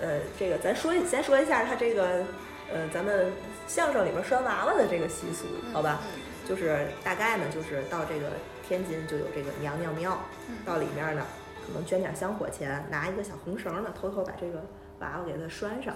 [0.01, 2.25] 呃，这个咱说一先说一下他这个，
[2.73, 3.33] 呃，咱们
[3.67, 6.01] 相声里面拴娃娃的这个习俗，好吧？
[6.47, 8.31] 就是大概呢，就是到这个
[8.67, 10.17] 天津就有这个娘娘庙，
[10.65, 11.27] 到里面呢，
[11.67, 14.63] 可能捐点香火钱，拿一个小红绳呢，偷偷把这个
[15.01, 15.93] 娃娃给它拴上，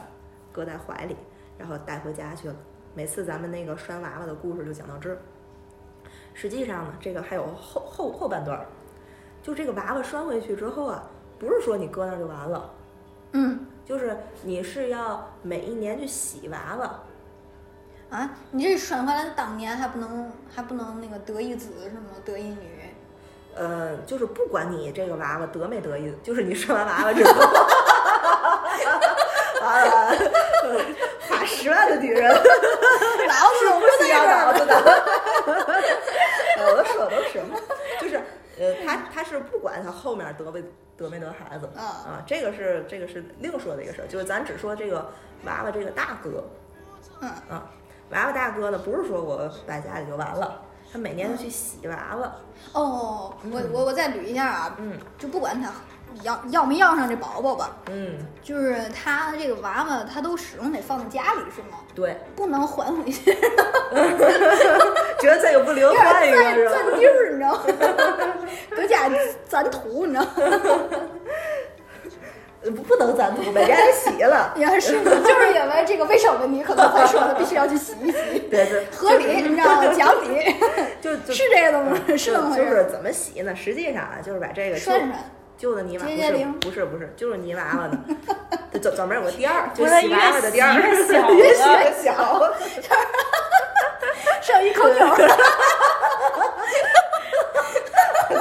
[0.51, 1.17] 搁在怀里，
[1.57, 2.57] 然后带回家去了。
[2.95, 5.19] 每次咱们那个拴娃娃的故事就讲到这儿。
[6.35, 8.67] 实际上呢，这个还有后后后半段儿，
[9.43, 11.09] 就这个娃娃拴回去之后啊，
[11.39, 12.71] 不是说你搁那儿就完了，
[13.33, 17.01] 嗯就是你是要每一年去洗娃娃，
[18.11, 22.11] 啊，你这拴回来的当年还不能还不能那个得一子是吗？
[22.25, 22.59] 得一女。
[23.55, 27.33] 呃，就是不管你这个娃娃得没得意，就是你生完娃娃之后，
[29.63, 30.15] 完 了，
[30.63, 30.81] 呃
[31.29, 32.45] 花十万的女人老子
[33.69, 34.75] 都不不需要在这儿脑子的。
[36.59, 37.43] 呃，我说都是，
[38.01, 38.21] 就是
[38.59, 40.63] 呃，他他是不管他后面得没
[40.97, 45.11] 得没得孩子啊啊，这个是这个是另说的一个事儿，就是咱只说这个
[45.45, 46.45] 娃娃这个大哥，
[47.21, 47.69] 嗯啊，
[48.11, 50.61] 娃娃大哥呢，不是说我摆家里就完了，
[50.93, 52.33] 他每年都去洗娃娃，
[52.73, 55.71] 哦，我我我再捋一下啊，嗯就不管他
[56.25, 61.79] 要要没要上这宝宝吧，嗯，就是他这个娃娃，他都始终得放在家里是吗？
[61.95, 63.33] 对，不能还回去
[65.21, 66.73] 觉得这个不灵有点换一个是吧？
[66.75, 67.61] 占占地儿，你知道吗？
[68.75, 69.09] 搁家
[69.49, 70.31] 攒土，你知道吗？
[72.63, 74.53] 呃不不能攒土，每年得洗了。
[74.55, 79.95] 你看是就是因为这个卫生问题，可能才说的必须要去洗一洗， 对对，合理，你知道吗？
[79.97, 80.55] 讲理，
[81.01, 81.99] 就就是这个吗？
[82.07, 82.69] 就是那么回事。
[82.71, 83.57] 就是怎么洗呢？
[83.57, 85.13] 实际上啊，就是把这个就涮涮，
[85.57, 86.21] 旧的泥娃不是
[86.61, 87.99] 不是不是，就是泥娃娃呢，
[88.73, 92.13] 这专专门有个垫儿， 就是洗娃娃的垫儿，越洗越小越洗了越小。
[94.43, 95.07] 剩一口酒，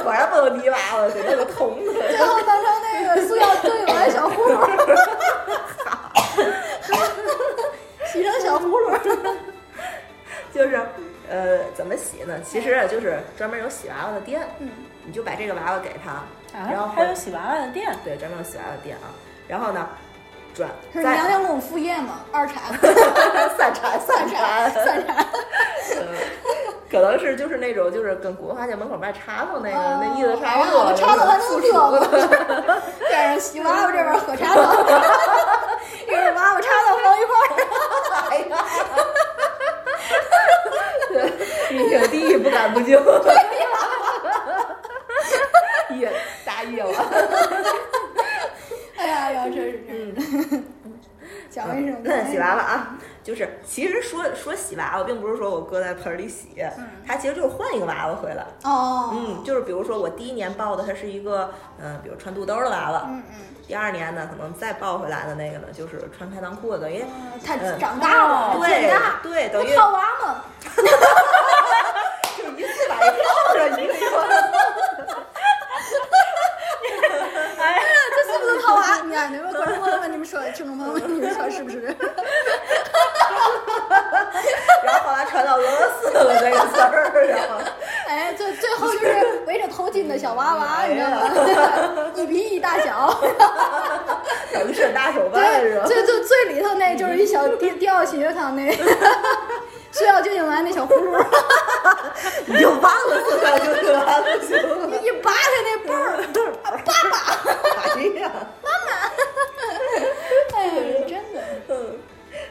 [0.02, 1.92] 果然不能泥娃娃，得那个铜的。
[1.92, 4.56] 最后弄成那个塑料对碗小葫芦，
[8.10, 8.90] 洗成小葫芦。
[10.52, 10.80] 就是
[11.28, 12.40] 呃，怎么洗呢？
[12.42, 14.68] 其实啊就是专门有洗娃娃的店，嗯
[15.04, 19.12] 你就把这个娃娃给他，然后啊，还有洗娃娃的店，对，专门有洗娃娃的店啊。
[19.46, 19.88] 然后呢，
[20.54, 22.62] 转是再娘娘宫副业嘛，二产、
[23.56, 25.26] 散 产三产产、三产。
[26.92, 32.00] 呃可能是就是那种就是跟古文化街门口卖茶头那个、哦那意思差不哎多，呀茶头还能附这属的。
[32.00, 34.64] 个，边上洗娃娃这边喝茶汤，
[36.08, 37.48] 一会儿娃娃茶汤放一块儿。
[38.30, 38.58] 哎呀，
[41.70, 42.98] 你挺地不敢不敬，
[45.98, 46.12] 业
[46.44, 46.90] 大业了。
[48.98, 49.94] 哎呀呀，真是真
[50.42, 50.62] 是。
[51.50, 56.48] 讲卫生，嗯，洗娃娃啊，就是其实说说洗娃娃，并不是说我搁在盆里洗，
[57.06, 58.46] 它其实就是换一个娃娃回来。
[58.62, 63.34] 哦，嗯，就是比如说我第一年抱的它是一个，嗯、比如穿肚兜的娃娃，嗯嗯，
[63.66, 67.04] 第二年呢，可能再抱回来的那个呢，就是穿开裆裤的，等于
[67.44, 70.44] 他嗯长大了，对大，对，等于不套娃嘛。
[72.38, 74.06] 就一次把 一套上一个一个。
[77.58, 77.78] 哎
[78.10, 78.38] 这是
[79.04, 81.80] 你看，你们观众朋友们，你们说，听众朋友们，你们说是不是？
[84.82, 87.58] 然后后来传到俄罗斯了这个词儿，然后
[88.06, 91.30] 哎，最最后就是围着头巾的小娃娃，你知道吗？
[92.16, 93.20] 一比一大小。
[94.52, 95.86] 等于是大手办是吧？
[95.86, 98.68] 最最最里头那就是一小吊吊洗血汤那，
[99.92, 101.24] 需要救心丸那小葫芦，
[102.46, 106.24] 你就忘了四块就得了，行一 一拔开那泵儿，
[107.96, 108.30] 哎呀，
[108.62, 108.90] 妈妈。
[110.54, 111.98] 哎，真的，嗯，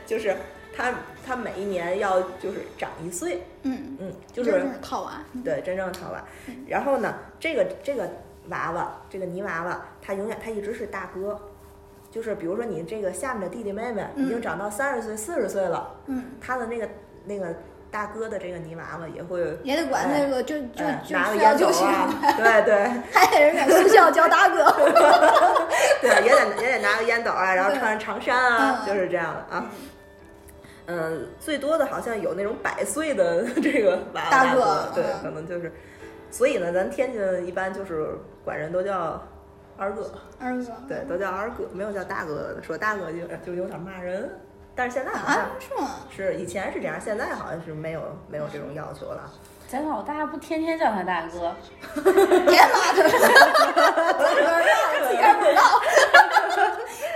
[0.06, 0.36] 就是
[0.76, 0.94] 他
[1.26, 6.24] 他每一年要要就是长一岁，嗯，嗯，就这是是套娃，对真正的套娃。
[6.68, 8.10] 然后呢，这个这个
[8.50, 11.40] 娃娃，这个泥娃娃，他永远他一直是大哥。
[12.12, 16.90] 就是比如说你这个下面的弟弟妹妹已经长到三十岁、四十岁了，嗯，他的那个
[17.30, 17.54] 那个
[17.92, 22.76] 大哥的这个泥娃娃也会也得管那个，就就哎就拿个烟斗就行，啊，对对
[23.14, 24.66] 还得人家从小叫大哥，
[26.02, 29.66] 对，也得也得拿个烟斗啊，然后穿着长衫啊，嗯就是这样的啊。
[30.88, 35.72] 嗯，最多的好像有那种百岁的 这个娃娃大哥哥，对，嗯可能就是，
[36.32, 39.22] 所以呢，咱天津一般就是管人都叫
[39.78, 44.30] 二哥，二哥，对，都叫二哥，没有叫大哥的，说大哥就就有点骂人。
[44.80, 45.90] 但是现在好像啊，是吗？
[46.10, 49.30] 是以前是这样，现在好像是没有没有这种要求了。
[49.68, 51.54] 咱老大不天天叫他大哥，
[51.96, 54.72] 别骂他了，自个儿让
[55.04, 55.62] 自己还不知道，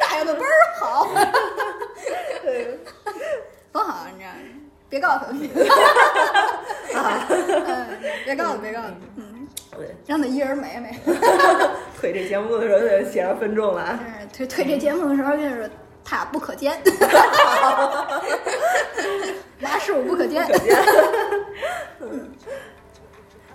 [0.02, 1.08] 答应的倍儿好，
[2.42, 2.78] 对，
[3.72, 4.36] 多好啊，你这样，
[4.90, 5.32] 别告诉他，
[6.94, 9.48] 嗯，别告诉他，别告诉他，嗯，
[9.78, 11.00] 对，让他一人美美。
[11.98, 13.98] 推这节目的时候得写上分众了
[14.34, 15.66] 推推这节目的时候，跟你说
[16.14, 16.80] 他不可见，
[19.60, 20.48] 马师傅不可见。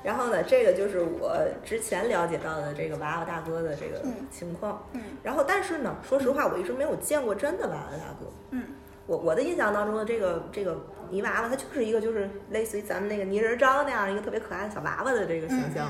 [0.02, 4.84] 然后呢，这个就是我之前了解到的这个娃娃大哥的这个嗯情况。
[4.92, 8.26] 嗯然后，但是呢，说实话，我一直没有见过真的娃娃大哥。
[8.50, 8.64] 嗯
[9.06, 10.76] 我我的印象当中的这个这个
[11.10, 15.88] 泥娃娃，它就是一个就是类似于咱们那个泥人张那样一个特别可爱的小娃娃的这个形象。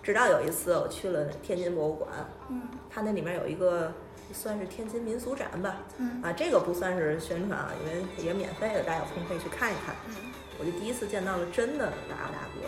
[0.00, 2.08] 直到有一次我去了天津博物馆，
[2.50, 3.92] 嗯它那里面有一个
[4.34, 9.94] 算是天津民俗展吧，嗯啊，这个不算是宣传啊，因为也免费的，大家有空可以去看一看。
[10.08, 10.14] 嗯，
[10.58, 12.66] 我就第一次见到了真的娃娃大哥。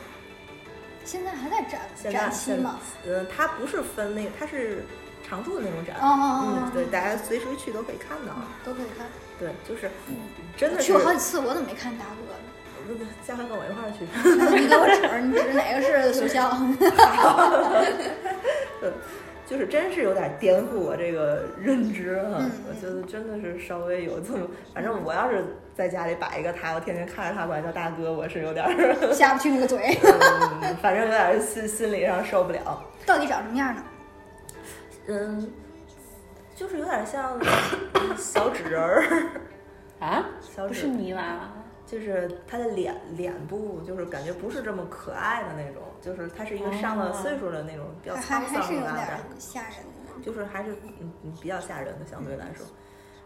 [1.04, 2.78] 现在还在展现在展期吗？
[3.04, 4.84] 现呃，它不是分那个，它是
[5.26, 5.96] 常驻的那种展。
[5.96, 8.34] 哦哦哦嗯，对，大家随时去都可以看到。
[8.64, 9.06] 都可以看。
[9.38, 9.90] 对，就是
[10.56, 12.38] 真的是去过好几次，我怎么没看大哥呢？
[12.86, 14.04] 不不下回跟我一块儿去。
[14.60, 16.50] 你给我指，你指哪个是学校？
[19.50, 25.44] 就是真是有点颠覆我这个认知哈、嗯我觉得真的是稍微有这么，反正我要是
[25.74, 29.98] 在家里摆一个他，我天天看着他管叫大哥，我是有点儿， 下不去那个嘴，
[30.62, 32.80] 嗯，反正有点儿心心理上受不了。
[33.04, 33.82] 到底长什么样呢？
[35.08, 35.52] 嗯，
[36.54, 37.36] 就是有点像
[38.16, 39.02] 小纸人儿，
[39.98, 41.50] 啊，小纸不是泥娃娃，
[41.90, 50.22] 就是他的脸脸部，就是感觉不是这么可爱的那种，就是他是一个上了岁数的那种比较沧桑的娃娃，吓人的。
[50.22, 50.70] 就是还是
[51.00, 52.64] 嗯嗯比较吓人的相对来说。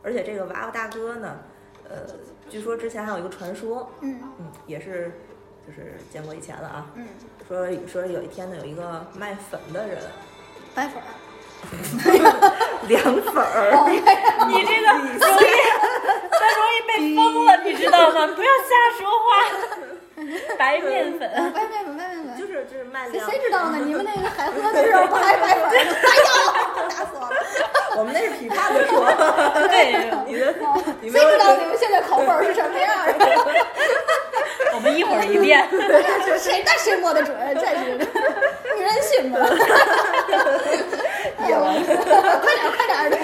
[0.03, 1.41] 而且这个娃娃大哥呢，
[1.89, 2.07] 呃，
[2.49, 5.13] 据说之前还有一个传说，嗯嗯，也是
[5.67, 7.07] 就是见过以前了啊，嗯，
[7.47, 9.99] 说说有一天呢，有一个卖粉的人，
[10.75, 11.05] 白粉儿。
[12.89, 13.89] 凉粉儿，哦，
[14.49, 18.27] 你这个容易，他容易被封了，你知道吗？
[18.35, 19.27] 不要瞎说话。
[20.59, 22.37] 白面粉，白面粉，白面粉。
[22.39, 23.79] 就是就是卖谁凉，谁知道呢？
[23.85, 25.71] 你们那个海河的时候不还白粉？
[25.71, 25.89] 哎呀，
[26.89, 27.37] 打死我了！
[27.97, 29.05] 我们那是批判的说，
[29.69, 30.55] 对，你的
[31.01, 32.89] 你谁知道你们现在口味儿是什么样
[33.19, 33.27] 的？
[34.75, 35.69] 我们一会儿一变。
[36.39, 37.37] 谁那谁摸得准？
[37.55, 37.99] 这是
[38.77, 39.33] 女人心
[41.31, 41.37] 嘛！
[41.39, 41.59] 哎呦，
[42.41, 43.17] 快点快点的，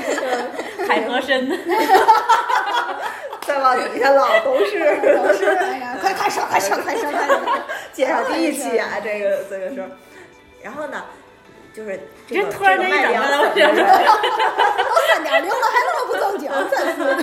[0.87, 1.49] 海河深，
[3.47, 7.41] 再往底下唠都是都是哎呀，快快说快说快说快说！
[7.93, 9.89] 介绍第一期啊，这个这个时候。
[10.63, 11.03] 然后呢，
[11.75, 11.99] 就是
[12.29, 13.25] 这突然这一这个卖整个凉
[13.55, 13.87] 粉的人，
[14.77, 17.23] 都三点零了，还那么不正经，真是的！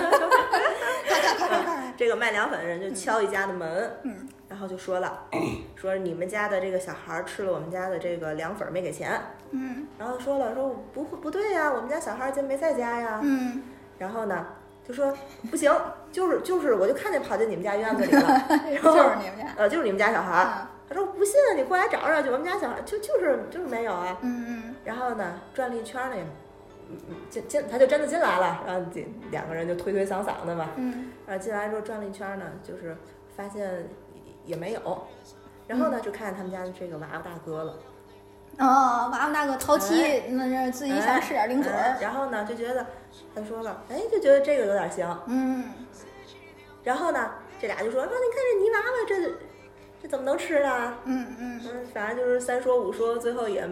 [1.08, 1.87] 快快快快快！
[1.98, 5.24] 这个卖凉粉的人就敲一家的门，嗯，然后就说了，
[5.74, 9.20] 说你们家的这个小孩儿吃了我们家的这个凉粉儿没给钱，
[9.50, 9.84] 嗯。
[9.98, 13.60] 然后说了说不不对呀，我们家小孩儿今天没在家呀，嗯，
[13.98, 14.46] 然后呢
[14.86, 15.12] 就说
[15.50, 15.74] 不行，
[16.12, 18.42] 就是就是我就看见跑进你们家院子里了，
[18.80, 19.52] 就是你们家。
[19.56, 24.74] 呃就是你们家小孩他说不信你过来找找去，我们家小孩儿就就是就是没有啊，嗯嗯。
[24.84, 26.30] 然后呢转了一圈儿呢，嗯嗯
[27.30, 32.96] 进进他就真的进来了，然后进两个人就推推搡搡的嘛，嗯然后进来之后转了一圈儿呢，就是
[33.36, 33.88] 发现
[34.44, 35.06] 也没有，
[35.66, 37.72] 然后呢就看见他们家的这个娃娃大哥了，
[38.58, 41.76] 哦，娃娃大哥淘气哎，那是自己想吃点零嘴儿。
[41.78, 42.86] 哎然后呢就觉得
[43.34, 45.64] 他说了，哎就觉得这个有点香，嗯，
[46.82, 47.30] 然后呢
[47.60, 49.32] 这俩就说说你看这泥娃娃这
[50.00, 50.94] 这怎么能吃呢？
[51.04, 53.68] 嗯嗯嗯，反正就是三说五说，最后也。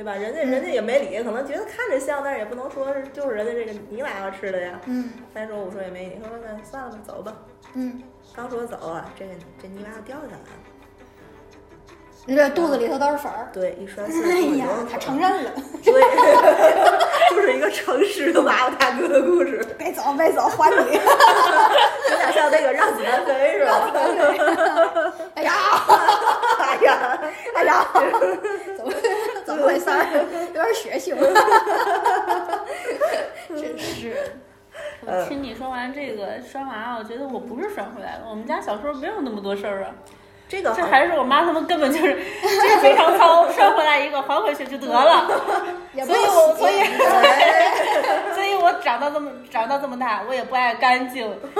[0.00, 0.14] 对吧？
[0.14, 4.80] 人家嗯人家也没理，可能觉得看着像，但是也不能说是就是人家这个泥娃娃吃的呀。
[4.86, 7.36] 嗯三说五说也没理，说那算了吧，走吧。
[7.74, 8.02] 嗯，
[8.34, 10.38] 刚说走啊，这个这泥娃娃掉下来了，
[12.24, 13.50] 你这肚子里头都是粉儿。
[13.52, 15.50] 对，一摔碎了 哎呀，他承认了。
[15.84, 15.92] 对，
[17.36, 19.62] 就是一个诚实的娃娃大哥的故事。
[19.76, 20.76] 别走别走，还你。
[22.10, 25.12] 有点像那个让子弹飞 是吧？
[25.34, 25.52] 哎呀，
[26.58, 27.20] 哎呀，
[27.54, 27.86] 哎呀，
[28.78, 28.90] 怎么
[29.50, 30.06] 怎么回事儿？
[30.54, 31.14] 有点血腥。
[33.60, 34.14] 真是。
[35.02, 38.24] 我听你说完这个拴娃娃，我觉得我不是拴回来的。
[38.28, 39.94] 我们家小时候没有那么多事儿啊。
[40.50, 45.30] 这个这还是我妈他们根本就是这个非常糙， 摔回来一个还回去就得了。
[46.04, 46.82] 所以我所以
[48.34, 51.24] 所以我长到这么长到这么大，我也不爱干净，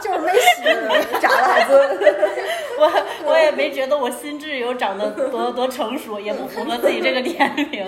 [0.00, 0.64] 就是没洗，
[1.20, 1.98] 长得还尊。
[2.78, 2.90] 我
[3.26, 7.86] 我也没觉得我心智有长得多多成熟，也不符合自己这个年龄，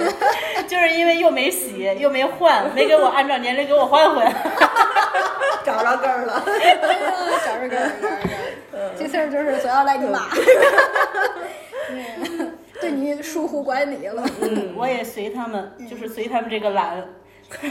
[0.68, 4.32] 就是因为又没洗又没换，没给我按照年龄给我换回来。
[5.64, 7.90] 找着根儿了，找着根儿，找着根儿。
[8.98, 10.28] 这事儿就是主要赖你妈，
[12.80, 14.22] 对你疏忽管理了。
[14.40, 16.96] 嗯，我也随他们，就是随他们这个懒。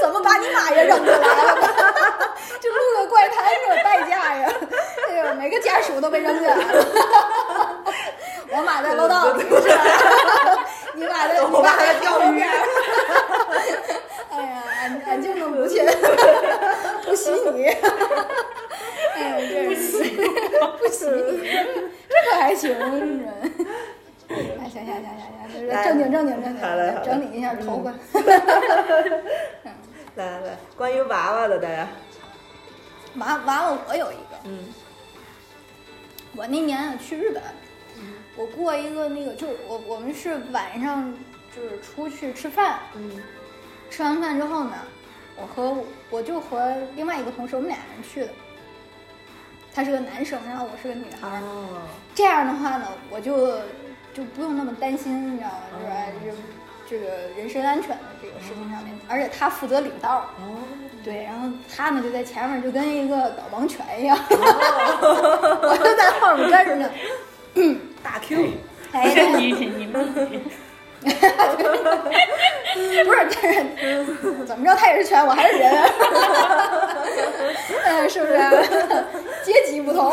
[0.00, 1.58] 怎么把你妈也扔过来了？
[2.60, 4.48] 这录个怪谈有代价呀！
[5.08, 6.62] 哎呦，每个家属都被扔进来了。
[8.50, 9.44] 我妈在楼道里，
[10.94, 12.40] 你妈在，我妈在钓鱼。
[14.30, 15.80] 哎呀，俺俺就能不去，
[17.10, 17.64] 不洗你。
[17.64, 20.14] 哎呀，这洗
[20.78, 21.50] 不洗你，
[22.08, 22.72] 这可还行？
[24.28, 26.62] 哎，行行行行行，正经正经正经，
[27.04, 27.92] 整理一下头发。
[30.14, 31.88] 来来来，关于娃娃的，大家。
[33.16, 34.38] 娃娃娃，我有一个。
[34.44, 34.72] 嗯。
[36.36, 37.42] 我那年去日本，
[38.36, 41.12] 我过一个那个，就是我我们是晚上
[41.54, 42.78] 就是出去吃饭。
[42.94, 43.20] 嗯。
[43.90, 44.74] 吃完饭之后呢，
[45.40, 45.76] 我和
[46.10, 48.28] 我就和另外一个同事，我们俩人去的。
[49.72, 51.40] 他是个男生，然后我是个女孩。
[51.40, 51.82] 哦。
[52.14, 53.58] 这样的话呢，我就
[54.12, 55.56] 就不用那么担心，你知道吗？
[56.24, 56.36] 就是
[56.88, 60.26] 这个人身安全的这个事情上面，而且他负责领道。
[60.40, 60.58] 哦。
[61.02, 64.18] 对，然后他呢就在前面，就跟一个导盲犬一样。
[64.28, 66.90] 我就在后面跟着呢。
[68.02, 68.48] 大 Q。
[68.92, 70.42] 哎，你你你。
[73.04, 73.28] 不是，
[73.80, 74.04] 但是
[74.46, 75.72] 怎么着，他也是犬，我还是人，
[77.86, 78.38] 嗯， 是不是？
[79.42, 80.10] 阶级不同，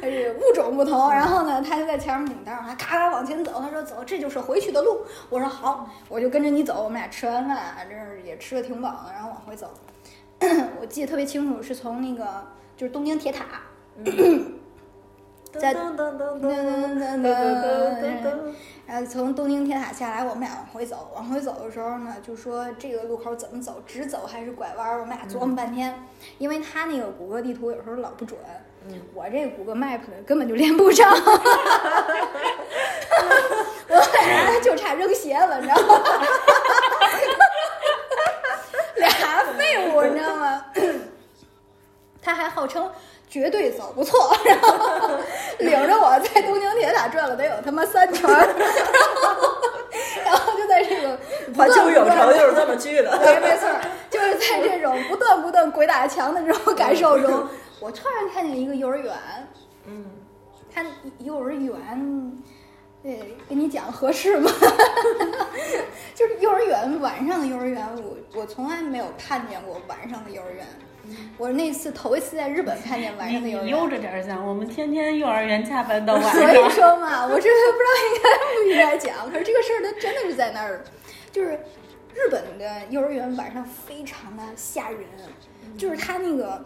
[0.00, 1.10] 还是物种不同。
[1.10, 3.60] 然后呢，他就在前面领道，他咔咔往前走。
[3.60, 9.70] 他说：“走，这就是回去的路。”我说：“好，我就跟着你走。”我们俩吃完饭，这是也吃的挺饱的，然后往回走。
[10.80, 12.26] 我记得特别清楚，是从那个
[12.76, 13.44] 就是东京铁塔，
[15.52, 18.28] 在噔噔噔噔噔噔。
[18.86, 21.10] 然后从东京铁塔下来，我们俩往回走。
[21.14, 25.00] 往回走的时候呢，就说这个路口怎么走，直走还是拐弯？
[25.00, 26.06] 我们俩琢磨半天，
[26.38, 28.38] 因为他那个谷歌地图有时候老不准，
[29.14, 31.10] 我这谷歌 map 根本就连不上，
[33.88, 36.02] 我俩就差扔鞋了，你知道吗？
[38.96, 39.08] 俩
[39.56, 40.64] 废物，你知道吗？
[42.20, 42.90] 他还号称。
[43.28, 44.78] 绝对走不错， 然后
[45.58, 48.48] 领着我在东京铁塔转了得有他妈三圈，然后
[50.24, 51.18] 然后就在这个
[51.56, 53.68] 环球影城就是这么去的， 对，没错，
[54.10, 57.48] 就是在这种不断不断鬼打墙的这种感受中，
[57.80, 59.12] 我突然看见一个幼儿园，
[59.86, 60.06] 嗯，
[60.72, 60.84] 他
[61.18, 62.42] 幼儿园，
[63.02, 64.50] 对，跟你讲合适吗？
[66.14, 70.64] 就是幼儿园晚上的幼儿园，我我从来没有看见过晚上的幼儿园。
[71.36, 76.32] 我那次头一次在日本看见晚上的幼儿园，悠着点讲，我们天天幼儿园加班到晚上。
[76.32, 80.84] 所以说嘛，我这个不知道应该不应该讲，可是这个事儿它真的是在那儿，
[81.32, 81.58] 就是
[82.14, 85.00] 日本的幼儿园晚上非常的吓人，
[85.76, 86.64] 就是它那个，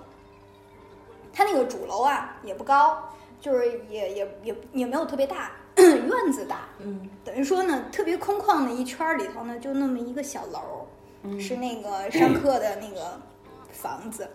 [1.32, 3.03] 它那个主楼啊也不高，
[3.41, 10.86] 就是也也也也没有特别大， 院子大，嗯，等于说呢特别空旷的一圈儿里头呢就那么一个小楼，
[11.41, 13.20] 是那个上课的那个。
[13.81, 14.29] 房子，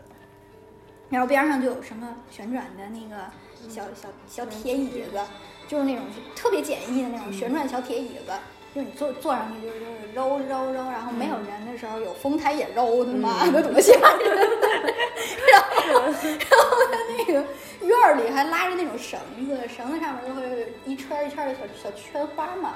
[1.09, 3.23] 然后边上就有什么旋转的那个
[3.69, 5.19] 小小小铁椅子，
[5.67, 8.31] 就是那种特别简易的那种旋转小铁椅子，
[8.73, 14.49] 就是你坐坐上去就是就是揉揉揉，然后没有人的时候有风它也揉，他妈的多吓人！
[15.51, 17.45] 然后然后他那个
[17.85, 22.75] 院儿里还拉着那种绳子，绳子上面就会一圈一圈的小小圈花嘛，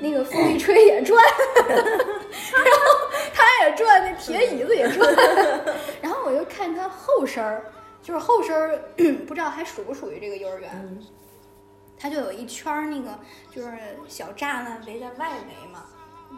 [0.00, 1.22] 那个风一吹也转，
[3.68, 5.14] 也转，那铁椅子也转。
[6.00, 7.64] 然后我就看他后身儿，
[8.02, 8.80] 就是后身儿，
[9.26, 10.98] 不知道还属不属于这个幼儿园。
[11.98, 13.18] 它就有一圈儿那个，
[13.50, 13.72] 就是
[14.06, 15.84] 小栅栏围在外围嘛，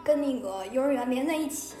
[0.03, 1.75] 跟那个幼儿园连在一起。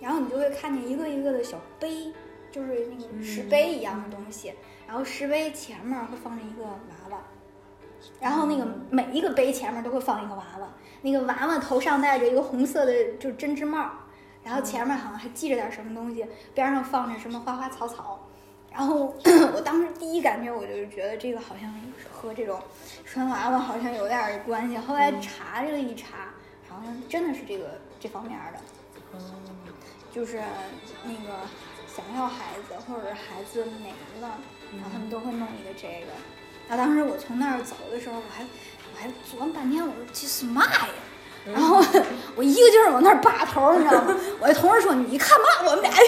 [0.00, 2.10] 然后你就会看见一个一个的小碑，
[2.50, 4.54] 就是那个石碑一样的东西。
[4.88, 6.80] 然后石碑前面会放着一个娃
[7.10, 7.18] 娃，
[8.18, 10.68] 然后那个每一个碑前面都会放一个娃娃，
[11.02, 13.90] 那个娃娃头上戴着一个红色的，就是针织帽。
[14.50, 18.18] 然后前面好像还系着点什么东西，边上放着什么花花草草。
[18.72, 19.14] 然后
[19.54, 21.72] 我当时第一感觉，我就觉得这个好像
[22.10, 22.60] 和这种
[23.04, 24.76] 拴娃娃好像有点关系。
[24.76, 26.34] 后来查了一查，
[26.68, 28.58] 好像真的是这个这方面的，
[29.12, 29.20] 哦，
[30.10, 30.42] 就是
[31.04, 31.46] 那个
[31.86, 33.90] 想要孩子或者是孩子没
[34.20, 34.36] 了，
[34.72, 36.12] 然后他们都会弄一个这个。
[36.68, 40.88] 然后当时我从那儿走的时候，我还我还琢磨半天，我说这是嘛呀？
[41.46, 41.82] 然后
[42.36, 44.14] 我一个劲儿往那儿拔头，你知道吗？
[44.38, 46.02] 我那同事说：“你看嘛，我们俩就在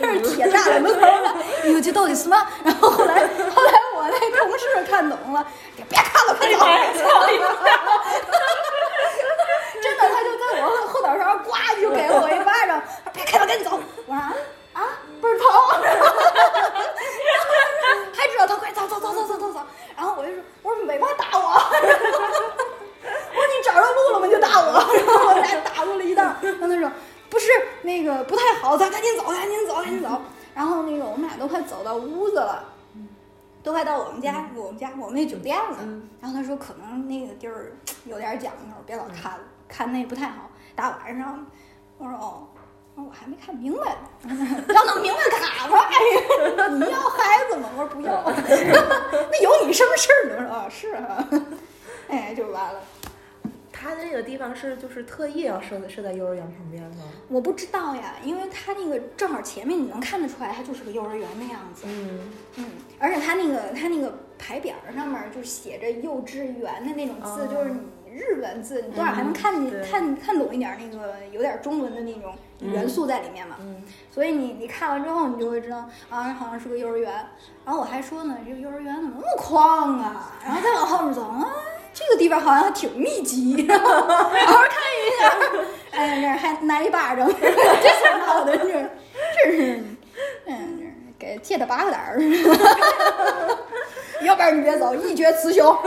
[0.00, 1.34] 那儿铁栅栏门口呢。”
[1.64, 2.46] 哎呦，这到底是嘛？
[2.64, 3.14] 然后后来
[3.54, 5.44] 后来我那同事看懂了，
[5.88, 6.48] 别看了，快
[6.94, 7.04] 走！
[9.82, 12.80] 真的，他就在我后后脑勺呱就给我一巴掌，
[13.12, 13.78] 别看了，赶紧走！
[14.06, 14.32] 我说啊
[14.72, 14.82] 啊，
[15.20, 15.46] 倍儿疼，
[18.14, 19.60] 还知道他快走走走走走走走。
[19.96, 21.60] 然后我就说，我说没法打我。
[23.36, 24.26] 我说你找着路了吗？
[24.26, 26.24] 就打我， 然后我俩打过了一道。
[26.42, 26.90] 然后他说
[27.28, 27.46] 不是
[27.82, 30.20] 那个不太好，咱赶紧走，赶紧走，赶紧走。
[30.54, 32.64] 然后那个我们俩都快走到屋子了，
[33.62, 35.76] 都快到我们家我们家我们那酒店了。
[36.20, 37.72] 然后他说可能那个地儿
[38.04, 40.50] 有点讲究，别老看了，看那不太好。
[40.74, 41.46] 大晚上，
[41.98, 42.46] 我说哦。
[42.98, 45.86] 我还没看明白呢， 要弄明白干啥吧？
[45.92, 45.98] 哎，
[46.72, 47.68] 你要孩子吗？
[47.76, 50.36] 我说不要，那有你什么事儿呢？
[50.38, 51.28] 我说啊，是啊，
[52.08, 52.80] 哎，就完了。
[53.86, 57.04] 他那个地方是就是特意要设在设在幼儿园旁边吗？
[57.28, 61.84] 我不知道呀，因为它那个正好前面你能看得出来，它就是个幼儿园的样子。
[61.86, 62.20] 嗯
[62.56, 62.64] 嗯，
[62.98, 67.80] 而且它那个它那个牌匾上面就写着幼稚园的那种字，哦就是你
[68.10, 73.56] 日文字，你多少还能看见、对看看懂一点儿那个有点中文的那种元素在里面嘛。
[73.60, 77.12] 嗯所以你你看完之后，你就会知道啊，好像是个幼儿园。
[77.64, 80.32] 然后我还说呢，这个幼儿园怎么那么旷啊？
[80.42, 81.52] 然后再往后面走啊，
[81.98, 83.64] 这个地方好像还挺密集。
[83.66, 84.30] 然后好好看一
[85.18, 85.32] 下，
[85.92, 88.90] 哎，这儿还挨一巴掌， 这下闹的这真
[89.42, 89.82] 是，
[90.44, 92.20] 嗯，这给贴他八个胆儿。
[94.20, 95.74] 要不然你别走，一决雌雄。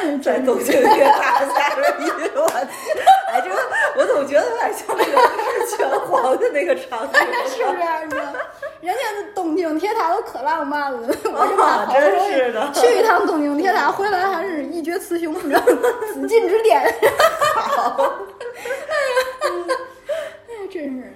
[0.00, 2.46] 嗯，在真东京铁塔下面一我，
[3.32, 3.56] 哎，这个
[3.96, 7.18] 我总觉得有点像那个日拳皇的那个场景，
[7.48, 7.78] 是不是？
[8.80, 9.00] 人家
[9.62, 15.82] 东京铁塔都可浪漫了， 我真是的去一趟东京铁塔， 回来还是一决雌雄， 你知道吗？
[16.14, 16.80] 紫禁之巅。
[16.80, 16.92] 哎呀，
[20.48, 21.12] 哎，真是。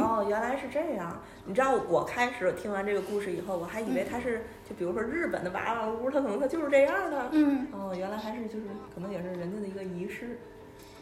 [0.00, 1.22] 哦，原来是这样。
[1.44, 7.28] 你知道，我开始听完这个故事以后，我还以为它是，就比如说日本的娃娃屋，它可能它就是这样的。
[7.30, 10.38] 嗯，哦，原来还是就是可能也是人家的一个仪式。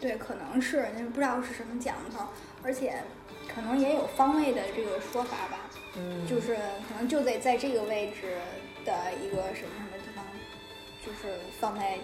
[0.01, 2.25] 对，可能是，那不知道是什么讲头，
[2.63, 2.93] 而且
[3.55, 5.61] 可能也有方位的这个说法吧。
[5.97, 6.55] 嗯就是
[6.89, 8.37] 可能就得在这个位置
[8.85, 8.93] 的
[9.23, 10.25] 一个什么什么地方，
[11.05, 11.99] 就是放在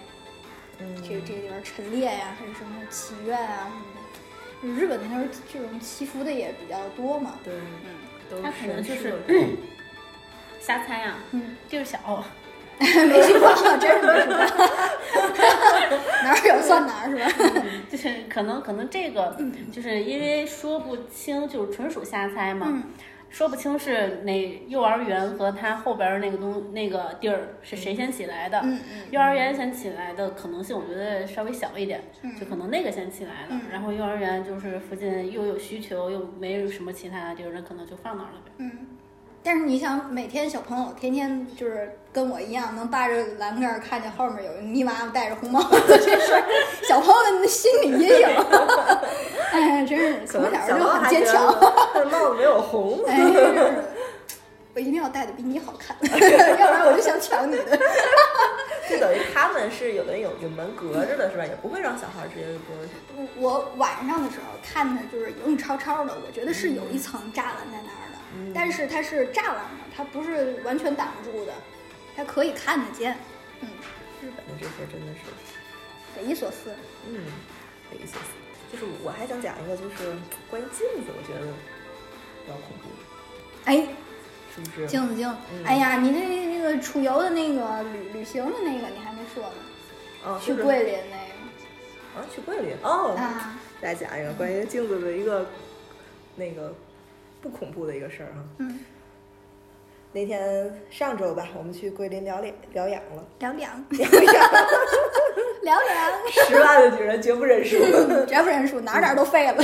[0.79, 4.79] 嗯这个这个地方陈列呀，还是什么祈愿啊什么的。
[4.79, 7.95] 日本那边儿这种祈福的也比较多嘛，对，嗯
[8.29, 9.17] 都他可能就是社
[10.59, 12.23] 瞎猜啊，嗯，地儿小，
[12.79, 14.37] 没去过，真是没去过，
[16.23, 17.61] 哪儿有算哪儿是吧？
[17.91, 19.35] 就是可能可能这个
[19.71, 22.67] 就是因为说不清，就是纯属瞎猜嘛。
[22.69, 22.83] 嗯
[23.31, 28.59] 说不清是哪幼儿园和他后边儿那个东那个地儿是谁先起来的。
[28.59, 33.47] 嗯嗯幼儿园先起来的可能性，我觉得稍微小一点，嗯就可能那个先起来了。
[33.51, 38.51] 嗯然后幼儿园就是附近又有需求，又没有什么其他的地儿，那可能就放那儿了呗。
[38.57, 38.71] 嗯。
[39.43, 46.43] 但是你想，每天小朋友天天就是跟我一样，能扒着栏杆儿看见后面有一泥娃娃戴着红帽子，这是
[46.87, 48.27] 小朋友的心理阴影。
[49.51, 51.45] 哎，真是从小就很坚强。
[52.11, 53.03] 帽子没有红。
[53.07, 53.17] 哎，
[54.75, 55.97] 我一定要戴的比你好看，
[56.59, 57.77] 要不然我就想抢你的。
[58.89, 61.45] 就等于他们是有的有有门隔着的是吧？
[61.45, 62.91] 也不会让小孩直接就过去。
[63.39, 71.53] 我我晚上的时候看的就是影影绰绰的，我觉得是有一层栅栏在那儿的，嗯但是它是栅栏的，它不是完全挡住的，
[72.15, 73.17] 它可以看得见。
[73.61, 73.67] 嗯，
[74.21, 75.19] 日本的这些真的是，
[76.15, 76.71] 匪夷所思。
[77.07, 77.25] 嗯，
[77.89, 78.27] 匪夷所思。
[78.71, 80.15] 就是我还想讲一个，就是
[80.49, 81.47] 关于镜子，我觉得
[82.45, 82.89] 比较恐怖，
[83.65, 83.85] 哎，
[84.55, 84.87] 是不是？
[84.87, 89.53] 镜子镜，嗯哎呀，你这那个出游的那个旅旅行的那个你还没说呢，
[90.23, 93.21] 哦，去桂林那个啊，去桂林哦个。
[93.21, 95.45] 啊，再讲一个关于镜子的一个
[96.37, 96.73] 那个
[97.41, 98.43] 不恐怖的一个事儿哈。
[98.59, 98.79] 嗯，
[100.13, 104.33] 那天上周吧，我们去桂林疗养疗养了，疗养疗养
[105.61, 107.77] 疗养，十万的女人绝不认输。
[108.25, 109.55] 绝不认输，哪儿哪儿都废了，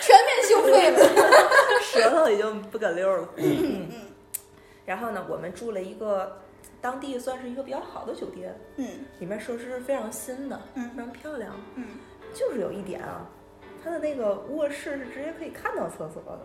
[0.00, 0.98] 全面修废了。
[1.82, 3.28] 舌头已经不哏溜了。
[3.36, 3.88] 嗯。
[4.86, 6.40] 然后呢，我们住了一个
[6.80, 8.86] 当地算是一个比较好的酒店，嗯。
[9.18, 10.90] 里面设施是非常新的，嗯。
[10.90, 11.54] 非常漂亮。
[11.74, 11.86] 嗯，
[12.34, 13.26] 就是有一点啊，
[13.82, 16.38] 它的那个卧室是直接可以看到厕所的。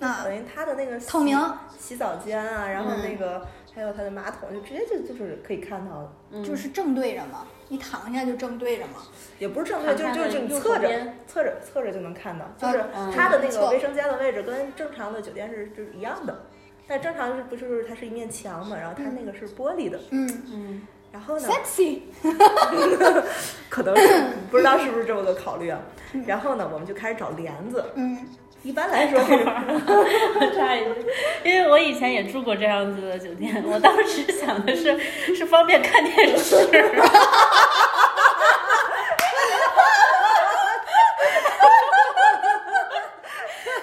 [0.00, 1.38] 就啊等于它的那个透明
[1.70, 3.02] 洗洗澡间啊，然后嗯。
[3.04, 6.44] 那个、还有它的马桶，就直接就就是可以看到的，嗯。
[6.44, 9.02] 就是正对着嘛，你躺下就正对着嘛。
[9.38, 10.88] 也不是正对，就就是就你侧着
[11.26, 16.46] 侧着侧着就能看到，就是嗯它的那个卫生间的位置跟正常的酒店是就是一样的，
[16.88, 20.42] 但正常是不就是它是一面墙嘛，然后它那个是玻璃的，嗯。
[20.52, 20.82] 嗯
[21.12, 22.00] 然后呢，，sexy。
[23.68, 25.78] 可能是不知道是不是这么个考虑啊，
[26.26, 28.18] 然后呢，我们就开始找帘子，嗯。
[28.62, 30.96] 一般来说是我插一点，
[31.42, 34.96] 因为我以前也住过这样子的酒店，我当时想的是
[35.34, 36.54] 是方便看电视。
[36.62, 36.70] 哎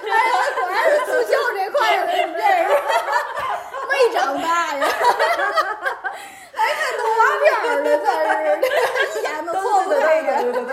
[0.08, 2.72] 呀，果然是住校这块的，你这是
[3.90, 4.88] 没长大呀，
[6.54, 8.08] 还看动画片儿呢，在
[8.62, 8.64] 这
[9.20, 10.72] 一眼都错不开呀，对对对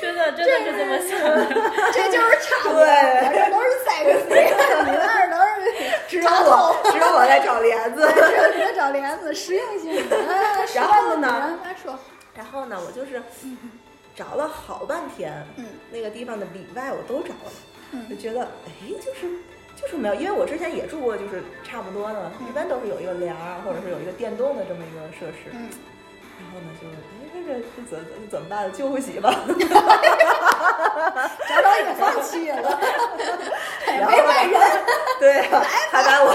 [0.00, 1.36] 对对真的是这么想的。
[1.92, 2.72] 这就是差别。
[2.72, 2.82] 我
[3.32, 4.32] 这都是 sexy，
[4.84, 5.62] 你那儿都是
[6.06, 8.06] 只有我只有我在找帘子。
[8.12, 9.98] 只有你在找帘子，实用性。
[10.10, 11.58] 啊然后呢？
[12.36, 13.22] 然后呢，我就是
[14.16, 17.52] 找了好半天，嗯那个地方的里外我都找了，
[17.92, 19.28] 嗯就觉得哎，就是
[19.80, 25.50] 就是没有，因为我之前也住过，就是差不多的，一般都是有一个帘儿或者是有一个电动的这么一个设施。
[25.52, 25.68] 嗯，
[26.38, 28.72] 然后呢，就哎，这这这怎怎怎么办？
[28.72, 29.34] 救不起吧？
[31.48, 32.78] 贾导也放弃了，
[33.86, 34.52] 然后没外人。
[35.20, 36.28] 对啊，还把我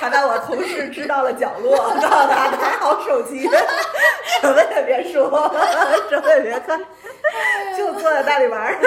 [0.00, 3.48] 还把我同事支到了角落，告诉他拿好手机，
[4.40, 5.52] 什么也别说，
[6.08, 6.80] 什么也别看，
[7.76, 8.78] 就坐在那里玩儿。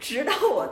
[0.00, 0.66] 直到我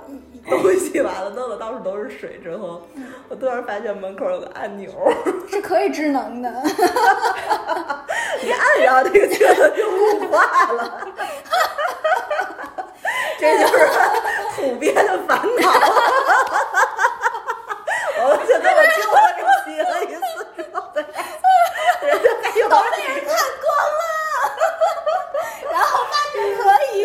[0.49, 2.82] 东西完了，弄得到处都是水之后，
[3.28, 4.90] 我突然发现门口有个按钮，
[5.51, 6.51] 是可以智能的，
[8.43, 11.09] 一按然后那个镜子就雾化了。
[13.38, 13.78] 这就是
[14.55, 15.72] 普遍的烦恼。
[18.25, 20.23] 我觉得我救了这洗了一次
[20.57, 23.29] 之后，人家还有都被人看
[23.61, 23.64] 光
[24.01, 24.03] 了，
[25.70, 26.61] 然后发现可
[26.93, 26.97] 以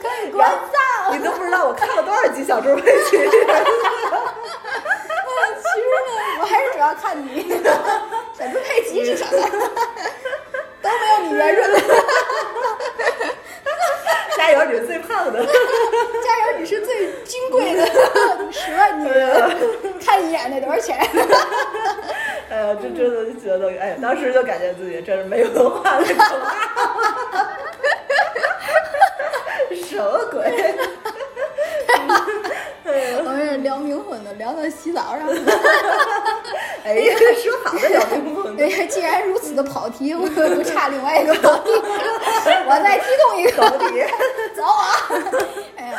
[0.00, 0.38] 可以关
[0.72, 0.78] 照。
[1.12, 3.10] 你都不知道我看了多少集小猪佩奇。
[3.10, 3.54] 其实呢，
[6.40, 7.62] 我还是主要看你。
[8.38, 9.26] 小猪佩奇是啥？
[10.82, 11.70] 都没有你圆润。
[14.36, 15.42] 加油，你是最胖的。
[15.46, 17.86] 加油，你是最金贵的，
[18.52, 19.56] 十万女人，
[20.16, 20.96] 看一眼得多少钱？
[22.48, 26.54] 哎呀，这真的就觉得，哎，当时就感觉自己真是没文化的可怕。
[29.76, 30.74] 什么鬼？
[33.18, 35.28] 我们是聊冥婚的，聊到洗澡上。
[36.84, 43.52] 哎呀，说好的聊冰峰，对，既然如此的跑题，我就差另外一个跑题，我再提供一个。
[43.52, 44.02] 跑题？
[44.54, 44.96] 走啊！
[45.76, 45.92] 哎呀，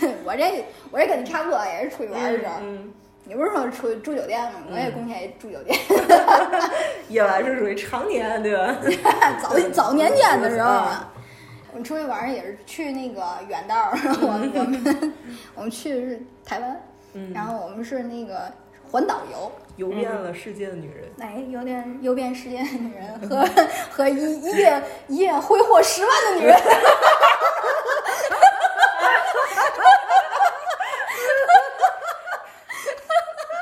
[0.00, 2.52] 这我这我这跟你差不多，也是出去玩儿的时候。
[2.60, 2.92] 嗯，
[3.24, 4.60] 你不是说出去住酒店吗？
[4.70, 5.78] 我也贡献住酒店。
[7.08, 8.74] 夜晚是属于常年，对吧？
[9.42, 11.08] 早早年间的时候啊，
[11.70, 15.14] 我们出去玩也是去那个远道儿，我我们
[15.54, 16.82] 我们去的是台湾，
[17.14, 18.50] 嗯然后我们是那个
[18.90, 19.52] 环岛游。
[19.76, 21.10] 游遍了世界的女人。
[21.20, 23.48] 哎，游遍游遍世界的女人和
[23.90, 26.54] 和一一夜一夜挥霍十万的女人，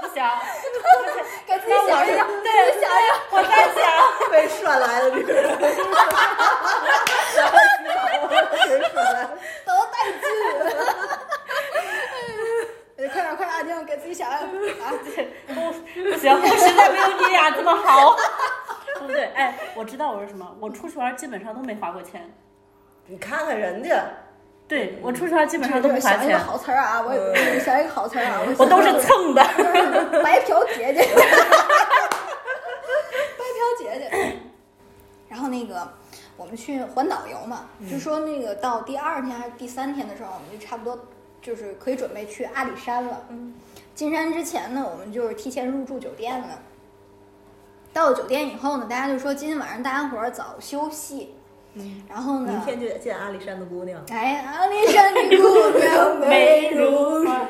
[0.03, 0.37] 不想，
[1.47, 3.85] 给自己想一想，对，想一想，我在想，
[4.33, 5.97] 被涮来的女人，被涮来。
[9.65, 10.23] 都带劲。
[13.13, 14.45] 快点，快点，安静，给自己想想啊！
[14.47, 18.17] 不不行，我实在没有你俩这么好。
[18.95, 19.25] 对不对？
[19.35, 19.85] 哎，我
[20.59, 22.29] 我出去玩基本上都没花过钱。
[23.07, 24.05] 你看看人家，
[24.69, 27.03] 对我出去玩基本上都这不花想一个钱，好词儿啊！
[27.03, 28.41] 我我想一个好词儿啊！
[28.59, 29.43] 我都是蹭的。
[30.23, 31.01] 白嫖姐姐，
[33.37, 34.37] 白嫖姐姐。
[35.29, 35.87] 然后那个
[36.37, 40.99] 我们去环岛游嘛，就说那个到第二天还是第三天的时候，我们就差不多
[41.43, 43.25] 就是可以准备去阿里山了。
[43.31, 43.55] 嗯，
[43.95, 46.49] 进山之前呢，我们就是提前入住酒店了。
[47.93, 51.35] 到酒店以后呢，大家就说今天晚上大家伙儿早休息。
[51.75, 52.53] 嗯，然后呢？
[52.53, 54.01] 明天就得见阿里山的姑娘。
[54.11, 57.47] 哎，阿里山的姑娘美如花。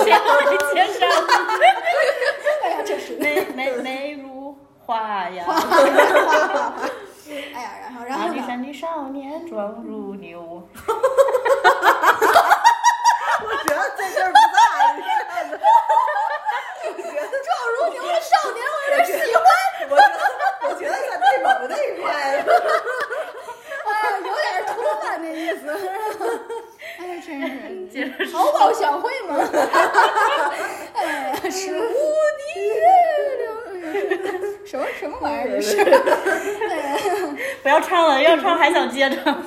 [2.69, 2.71] 呀，
[3.19, 5.45] 美美美如花呀。
[7.27, 10.65] 哎呀，然后然后阿里山的少年壮如牛。
[10.73, 10.93] 哈哈
[11.63, 11.73] 哈
[12.13, 12.39] 哈哈！
[13.43, 15.35] 我觉得在这儿不在阿哈哈哈。
[15.35, 17.27] 哈哈哈哈哈！
[17.45, 18.63] 壮如牛的少年。
[21.61, 22.47] 乳那一块的。
[24.23, 25.63] 有点脱发的意思，
[26.99, 27.01] 哎，
[27.93, 29.31] 真是淘宝小会吗？
[30.95, 31.83] 哎，是无
[32.37, 32.81] 敌月，
[34.65, 35.61] 什么什么玩意儿？
[35.61, 35.83] 是，
[37.61, 39.15] 不要唱了，要唱还想接着。
[39.25, 39.41] 哈哈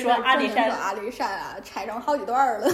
[0.00, 2.68] 说阿里山，阿里山啊，拆成好几段了。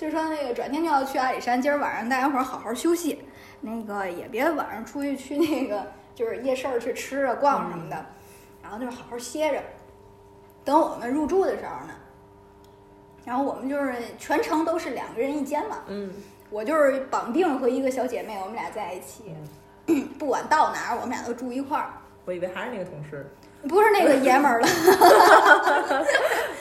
[0.00, 3.22] 就说那个转天就要去阿里山，今儿晚上大家伙儿好好休息，
[3.60, 8.06] 那个也别晚上出去去那个就是夜市儿去吃啊逛什么的，
[8.62, 9.62] 然后就是好好歇着。
[10.64, 11.92] 等我们入住的时候呢，
[13.26, 16.10] 然后我们就是全程都是两个人一间嘛，嗯，
[16.48, 19.34] 我就是绑定和一个小姐妹，我们俩在一起，
[20.18, 21.90] 不管到哪儿我们俩都住一块儿。
[22.24, 23.30] 我以为还是那个同事。
[23.68, 24.66] 不是那个爷们儿了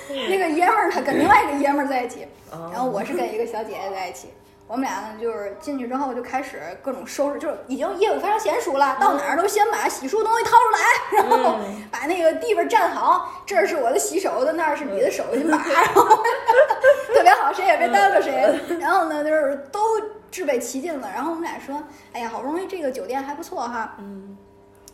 [0.27, 4.29] 那个爷们儿他跟另外一个爷们儿在一起，然然后我是跟一个小姐姐在一起。
[4.67, 16.05] 我们俩呢，就是进去之后就开始各种收拾，就是已经业务非常娴熟了，到哪儿都先把洗漱东西掏出来，然后把那个地方站好，这儿是我的洗手的，那儿是你的手巾把， 然后
[17.11, 18.59] 特别好，谁也别耽搁谁。
[18.79, 19.79] 然后呢，就是都
[20.29, 21.09] 置备齐尽了。
[21.11, 21.81] 然后我们俩说，
[22.13, 24.37] 哎呀，好不容易这个酒店还不错哈，嗯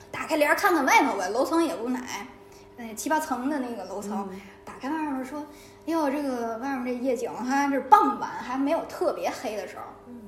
[0.09, 2.25] 打开帘儿看看外头呗，楼层也不矮，
[2.77, 4.25] 呃七八层的那个楼层。
[4.31, 5.45] 嗯打开外面说，
[5.85, 9.83] 哟，这个外面这夜景哈，这是傍晚还没有特别黑的时候。
[10.07, 10.21] 嗯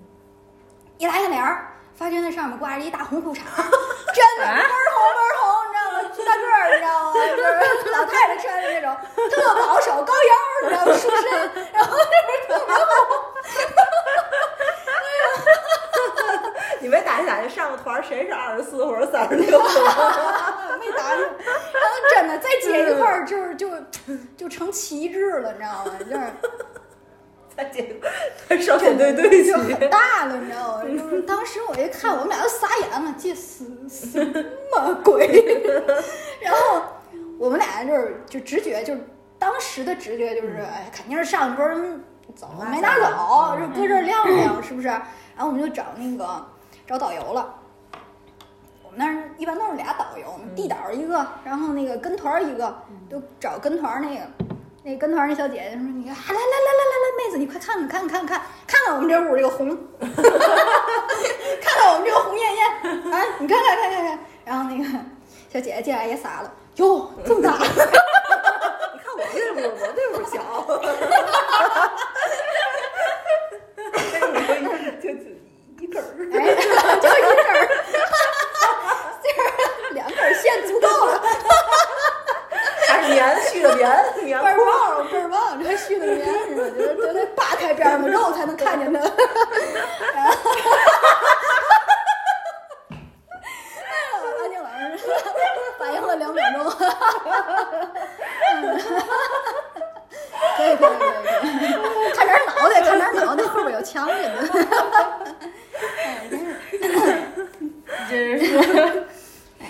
[0.98, 5.96] 一拉开帘儿，发现那上面挂着一大红裤衩， 真的倍儿红倍儿红，你知道吗？
[6.26, 7.14] 大个儿，你知道吗？
[7.14, 8.98] 就是老太太穿的那种，
[9.30, 10.34] 特保守，高腰，
[10.64, 10.92] 你知道吗？
[10.98, 11.24] 束身，
[11.72, 12.02] 然后那
[12.34, 12.82] 是特别红。
[16.80, 19.60] 你没打听打听上个团谁是二十四或者三十六？
[20.80, 23.70] 没打听，然后真的再接一块儿，就是就
[24.36, 25.92] 就成旗帜了，你知道吗？
[26.00, 26.22] 就是
[27.58, 29.58] 再见，少先对对齐就。
[29.58, 30.84] 很大了，你知道吗？
[30.84, 34.24] 就是当时我一看，我们俩都傻眼了，这是什
[34.72, 35.60] 么鬼？
[36.40, 36.84] 然后
[37.40, 39.02] 我们俩就是就直觉，就是
[39.40, 42.04] 当时的直觉就是，哎，肯定是上一波人
[42.36, 44.88] 走没拿走，就搁这儿晾晾，是不是？
[44.88, 46.46] 然后我们就找那个
[46.88, 47.54] 找导游了。
[48.82, 52.74] 我们那儿一般都是俩导游，地导一个，然后那个跟团儿一个，
[53.12, 54.22] 就找跟团儿那个。
[54.84, 59.68] 那跟团儿那小姐姐说：“你来来来来来来，妹子，你快看看看看看看看我们这屋这个红，
[60.00, 62.66] 看看我们这个红艳艳
[63.12, 63.22] 啊！
[63.38, 64.86] 你看看看看看。”然后那个
[65.50, 67.58] 小姐姐进来也傻了，哟，这么大！
[67.60, 67.66] 你
[69.04, 70.40] 看我这屋，我这屋小。
[75.02, 75.20] 就就
[75.82, 76.34] 一根儿。
[76.34, 76.56] 哎，
[77.02, 77.58] 就一根儿，
[79.24, 79.36] 就是
[79.94, 81.22] 两根线足够了，
[82.88, 83.90] 还是棉续的棉
[84.24, 84.66] 棉倍儿裤。
[84.66, 86.62] 棒，倍儿棒，这还续的棉是吧？
[86.78, 89.00] 就就得扒开边儿嘛肉才能看见它。
[89.00, 89.12] 然后，
[90.14, 90.32] 哎呀，
[94.40, 95.00] 安静老师
[95.78, 96.58] 反应了两秒钟。
[100.58, 104.38] 可以可以可以可以，看点脑袋，看点脑袋，后边有枪着呢。
[106.04, 106.48] 哎，真是。
[108.10, 108.58] 就是说，
[109.60, 109.64] 哎，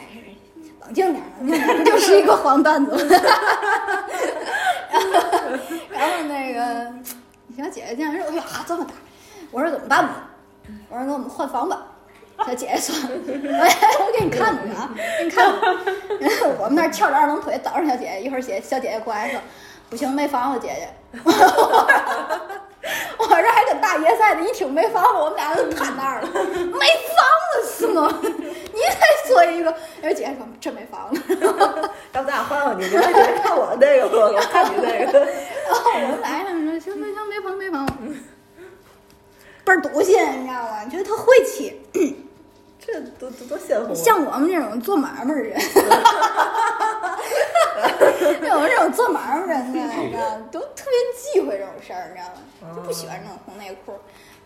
[0.81, 2.91] 冷静点儿，冷静点儿，这就是一个黄段子。
[4.91, 5.07] 然后，
[5.89, 6.59] 然后那个
[7.57, 8.91] 小姐姐竟然说：“哎呀，这么大！”
[9.51, 10.27] 我说：“怎么办吧？”
[10.89, 11.85] 我说：“那我们换房吧。”
[12.45, 12.93] 小姐姐说
[13.57, 15.75] ：“哎，我给你看看啊，给你看看。
[16.19, 19.39] ”然后我们那儿翘着二郎腿等着小姐姐，一会儿姐小姐姐过来说
[19.89, 20.89] ：“不行，没房了，姐姐。
[23.17, 26.27] ”我这还跟大爷赛呢，一听没房子，我们俩都瘫那儿了。
[26.33, 28.11] 没房子是吗？
[28.21, 31.21] 你再说一个，然后姐姐说真没房子。
[32.13, 35.19] 要不咱俩换换你，你来你看我那个，我看你那个。
[35.67, 36.49] 然后我们来了，
[36.79, 37.85] 说行行行，没房没房，
[39.65, 40.85] 倍儿笃信，你知道吗？
[40.85, 41.81] 觉得他晦气，
[42.79, 43.93] 这多多多鲜活。
[43.93, 45.83] 像我们这种做买卖的人，像
[48.55, 52.39] 我们这种做买卖人呢，你知道，都特别忌讳这种事儿，你知道吗？
[52.75, 53.91] 就不喜欢这种红内裤，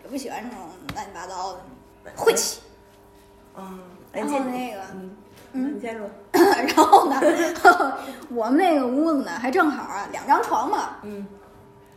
[0.02, 0.58] 也不喜欢这种
[0.94, 1.60] 乱七八糟的，
[2.16, 2.60] 晦气。
[3.54, 3.78] 啊，
[4.12, 5.16] 哎，然后那个，嗯，
[5.52, 6.08] 你先说。
[6.32, 7.20] 然后呢，
[8.30, 11.26] 我们那个屋子呢，还正好啊，两张床嘛，嗯。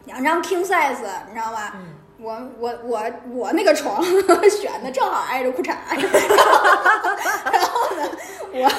[0.06, 0.98] 两张 king size，
[1.28, 1.74] 你知道吧？
[1.76, 1.96] 嗯。
[2.18, 3.02] 我我我
[3.32, 4.02] 我那个床
[4.50, 5.76] 选的正好挨着裤衩，
[7.44, 8.10] 然后呢，
[8.54, 8.72] 我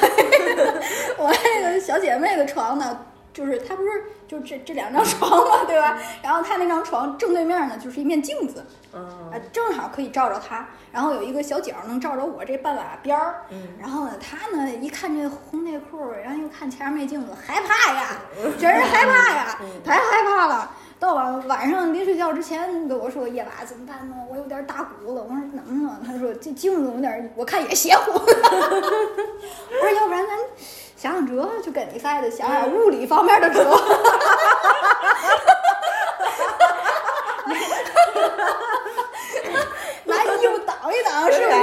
[1.19, 2.99] 我那个小姐妹的床呢，
[3.37, 5.99] 就是他不是就这这两张 床嘛，对吧？
[6.23, 8.61] 然后他那张床正对面呢就是一面镜子，
[8.95, 8.97] 啊
[9.35, 18.17] 嗯，正好可以照着他，然后有一个小角能照着我这半拉边儿，嗯然后呢，他呢一看这红内裤，然后又看前面那镜子，害怕呀，
[18.59, 20.71] 真是害怕呀，太害怕了。
[20.99, 24.17] 到晚晚上临睡觉之前跟我说夜娃怎么办呢？
[24.31, 25.23] 我有点打鼓了。
[25.23, 26.01] 我说怎么了？
[26.05, 28.13] 他说这镜子有点，我看也邪乎。
[28.19, 30.39] 我说要不然咱
[30.97, 33.63] 想想辙就跟你赛的，想想物理方面的辙。
[40.05, 41.57] 拿衣服挡一挡，是不是？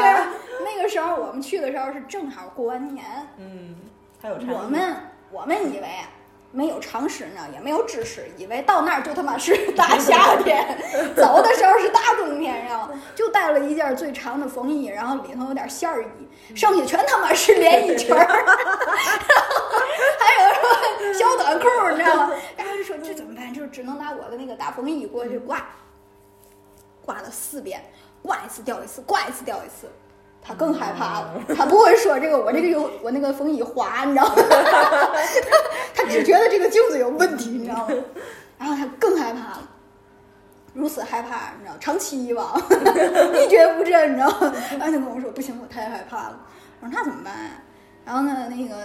[0.64, 3.04] 那个时候我们去的时候是正好过完年，
[3.38, 3.76] 嗯，
[4.22, 4.96] 还有我们
[5.32, 5.88] 我们以为
[6.56, 10.64] 没有常识呢，也没有知识，以为到那儿就他妈是 大夏天，
[11.18, 18.24] 走的时候是大冬天，然后就带了一件最长的风衣，然后里头有点线儿衣，剩下全他妈是连衣裙儿，
[20.20, 22.32] 还有什么小短裤，你知道吗？
[22.56, 23.52] 然后就说这怎么办？
[23.52, 25.66] 就只能拿我的那个大风衣过去挂，
[27.04, 27.84] 挂了四遍，
[28.22, 29.90] 挂一次掉一次，挂一次掉一次。
[30.44, 34.36] 他更害怕了，他不会说这个我这个有我那个风衣滑，你知道吗？
[35.96, 37.96] 他只觉得这个镜子有问题，你知道吗？
[38.58, 39.70] 然后他更害怕了，
[40.74, 44.54] 如此害怕，你知道，长期以往 一蹶不振，你知道吗？
[44.72, 46.40] 然后他跟我说不行，我太害怕了。
[46.82, 47.52] 我说那怎么办呀？
[48.04, 48.76] 然后呢，那个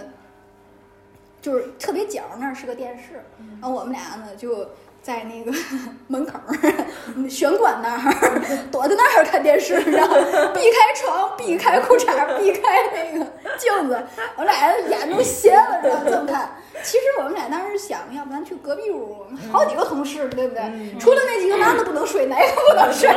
[1.43, 3.25] 就是特别角那儿是个电视，
[3.61, 4.69] 然后我们俩呢就。
[5.03, 5.51] 在那个
[6.07, 6.39] 门口
[7.31, 8.41] 玄关那儿
[8.71, 10.15] 躲在那儿看电视，然后
[10.53, 12.61] 避开床，避开裤衩，避开
[12.93, 13.27] 那个
[13.57, 14.03] 镜子，
[14.37, 16.51] 我俩眼都斜了，然后这么看。
[16.83, 20.63] 其实我们俩当时想，要不咱去隔壁屋，好几个同事，对不对？
[21.01, 23.09] 除了那几个男的不能睡，哪个不能睡？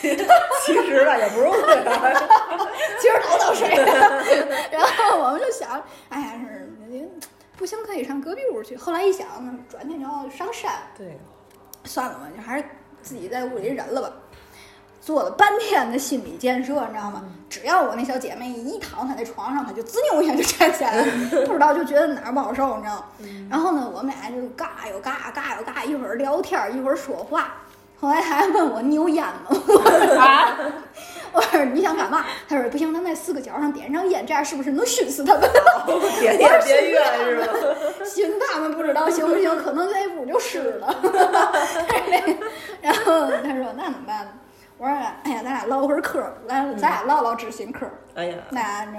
[0.00, 0.08] 其
[0.86, 1.62] 实吧，也不用睡，
[3.00, 3.68] 其实都能睡。
[4.70, 6.69] 然后我们就想，哎呀，是。
[7.60, 8.74] 不行，可以上隔壁屋去。
[8.74, 9.26] 后来一想，
[9.68, 11.20] 转天就要上山，对，
[11.84, 12.64] 算了吧，就还是
[13.02, 14.10] 自己在屋里忍了吧。
[14.98, 17.22] 做了半天的心理建设，你知道吗？
[17.50, 21.04] 只要我那小姐妹一躺她那床上，她就滋溜一下就站起来了。
[21.44, 23.04] 不知道就觉得哪儿不好受，你知道吗？
[23.50, 27.56] 然后呢，我们俩就嘎又嘎，嘎又嘎，一会儿聊天，一会儿说话。
[28.00, 29.50] 后来她还问我：“你有烟吗？”
[31.32, 35.42] 我说：“你想干嘛？”他说：“不行，咱在四个角上点上烟，这样是不是能熏死他们？”
[36.20, 37.46] 点点别远是吧？
[38.04, 39.56] 熏他们不知道行不行？
[39.58, 40.94] 可能这屋就湿了。
[42.80, 44.30] 然后他说：“那怎么办呢？”
[44.78, 47.86] 我说：“哎呀，咱俩唠会儿嗑，来，咱俩唠唠知心嗑。
[48.14, 48.92] 哎呀，那就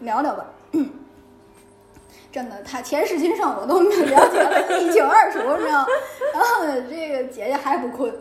[0.00, 0.44] 聊聊吧。
[2.32, 5.86] 真的，他前世今生我都了解了一清二楚，你知道？
[6.34, 8.12] 然后呢，这个姐姐还不困。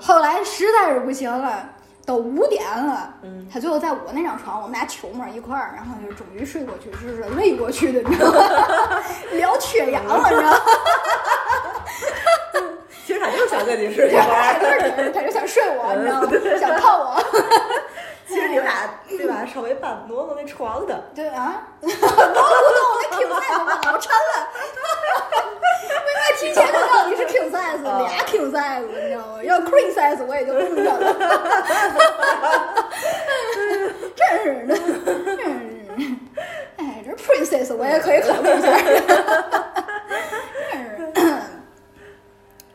[0.00, 1.68] 后来实在是不行了，
[2.04, 9.02] 都五点了，嗯，他最后在我那张床，我们俩球摸一块儿，然后就终于睡过去，就是累过去的，你知道吗？
[9.32, 10.58] 聊缺氧了，你知道吗？
[13.04, 16.30] 其实他就想跟你睡一会儿，他就想睡我，你知道吗？
[16.58, 17.22] 想泡我。
[18.32, 19.44] 其实你们俩对吧？
[19.52, 21.04] 稍微搬挪挪那床的。
[21.14, 22.08] 对啊， 挪不动，
[23.10, 24.48] 那 king size 吧老沉了。
[25.82, 29.42] 为嘛提前就到底是 king size，俩 king size，你知道吗？
[29.42, 30.98] 要 queen size 我也就不了。
[34.16, 34.74] 真是的，
[35.36, 35.46] 真是。
[36.78, 38.68] 哎，这 princess 我也可以考虑一下。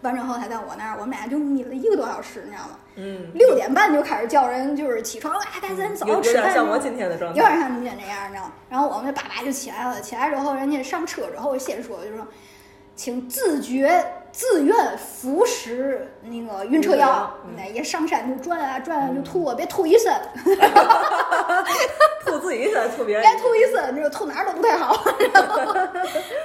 [0.08, 2.80] 完之后他在我那儿，我们俩就眯了一个多小时，你知道吗？
[2.96, 3.28] 嗯。
[3.34, 6.36] 六点半就开始叫人，就是起床，哎，赶紧走吃饭。
[6.36, 7.40] 有点像我今天的状态。
[7.40, 8.54] 有点像今天这样，你知道吗？
[8.70, 10.02] 然后我们就叭叭就起来了。
[10.02, 12.26] 起来之后，人家上车之后先说，就说，
[12.98, 17.32] 请自觉自愿服食那个晕车药。
[17.56, 20.12] 那也上山就转啊转啊就吐啊，别吐一身。
[22.26, 23.24] 吐自己一身，吐别人。
[23.24, 25.06] 别吐一身，你说吐哪儿都不太好。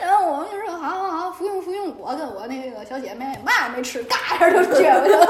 [0.00, 1.92] 然后我们就说，好好好，服用服用。
[1.98, 5.26] 我跟我那个小姐妹嘛也没吃，嘎一下就撅过去了。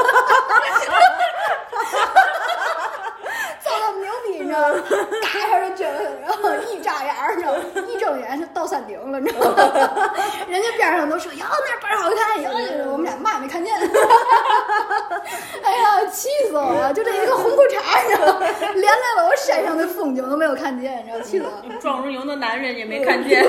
[3.60, 4.74] 造那么牛逼，你知道吗？
[5.22, 7.58] 嘎一下就撅过去了，然后一眨眼儿，你知道吗？
[7.88, 10.14] 一睁眼就到山顶了，你知道吗？
[10.48, 12.50] 人家边上都说，哟，那倍儿好看，哟，
[12.92, 13.72] 我们俩嘛也没看见。
[15.62, 16.92] 哎呀，气死我了！
[16.92, 17.78] 就这一个红裤衩，
[18.08, 18.46] 你知道吗？
[18.74, 21.24] 连累了我山上的风景都没有看见，你知道吗？
[21.24, 21.76] 气死我了！
[21.80, 23.42] 壮如牛的男人也没看见，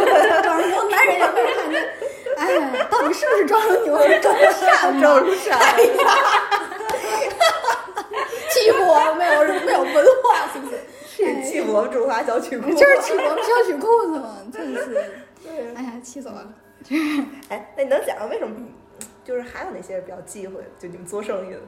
[0.44, 1.90] 壮如牛男人也没看见。
[2.38, 3.98] 哎，到底是不是壮如牛？
[4.22, 5.02] 壮如山？
[5.02, 5.60] 壮如山？
[5.60, 6.14] 哎呀！
[8.50, 10.80] 欺负我没有没有文化，是不是？
[11.26, 12.70] 是欺负我们中华小曲库？
[12.72, 15.04] 就是欺负我们小曲库子嘛，真是。
[15.76, 16.54] 哎呀，气死我了！
[17.50, 18.56] 哎，那你能讲为什么？
[19.24, 20.56] 就是还有哪些比较忌讳？
[20.80, 21.60] 就你们做生意的。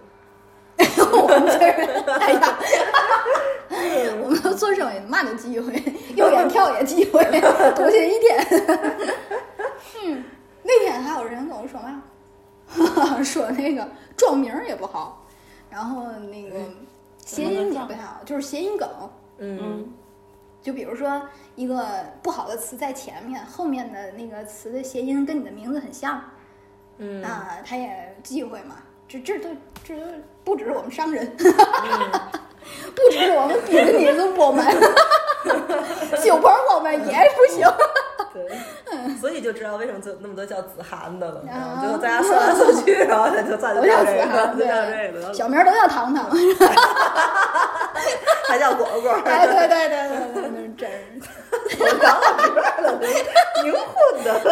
[1.12, 1.76] 我们这儿，
[2.20, 5.74] 哎呀，我们做生意嘛都忌讳，
[6.16, 7.24] 右眼跳也忌讳，
[7.76, 8.45] 多心一天。
[10.03, 10.24] 嗯，
[10.64, 13.88] 那天还有人跟我说嘛，说那个
[14.18, 15.26] 撞名也不好，
[15.70, 16.60] 然后那个
[17.26, 18.89] 谐音也不太好，就是谐音梗。
[19.38, 19.92] 嗯。
[20.62, 21.22] 就比如说
[21.56, 21.86] 一个
[22.24, 26.22] 不好的词在前面，后面的那个词的谐音跟你的名字很像。
[26.98, 27.24] 嗯。
[27.24, 28.78] 啊，他也忌讳嘛。
[29.08, 29.50] 这这都
[29.84, 30.06] 这都
[30.44, 34.66] 不只是我们商人， 不只是我们逼着你做播们，
[36.24, 37.68] 九鹏我们也不行。
[38.44, 41.42] 对，所以就知道为什么就那么多叫子涵的了。
[41.48, 46.30] 然啊后最后大家算来算去，然后他就算就都叫这个，就叫这个，小名儿都叫糖糖。
[48.48, 49.12] 还叫果果。
[49.26, 50.90] 哎，对对对对对，那是真
[51.22, 51.80] 是。
[51.82, 53.00] 我长到这儿了，
[53.64, 54.28] 灵魂的。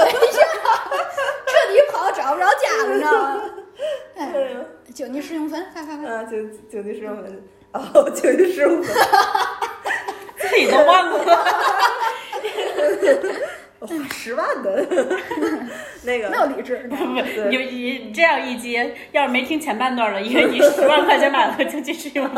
[1.46, 3.42] 彻底跑找不着家了，你知道吗？
[4.16, 4.22] 哎，
[4.96, 6.10] 九级十用分，快快快！
[6.10, 6.38] 啊，九
[6.72, 8.96] 九级十用分，哦，九级十用分，
[10.38, 11.20] 自己都忘了。
[13.88, 14.86] 花十万的，
[16.04, 16.96] 那个没有理智，不，
[17.50, 22.30] 你你这样一接，要是没听前半段的，以为你十万块钱买了就去试用。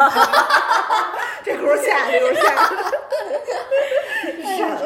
[1.44, 2.56] 这轱辘下，这轱辘下，
[4.58, 4.82] 傻了，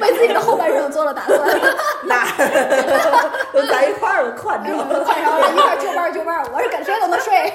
[0.00, 1.38] 为自己的后半生做了打算。
[2.04, 2.26] 那
[3.52, 4.64] 都在一块儿了，快着。
[5.04, 7.32] 快上了，一块就班就班，我是跟谁都能睡，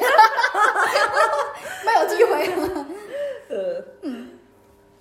[1.85, 2.49] 没有机会。
[3.49, 4.27] 呃，嗯，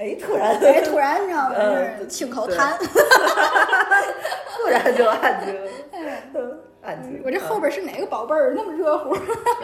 [0.01, 1.55] 哎，突然，哎，突然你知道吗？
[1.59, 2.75] 就是亲口谈。
[4.57, 7.21] 突然就安静了， 哎嗯安静。
[7.23, 9.15] 我这后边是哪个宝贝儿那么热乎？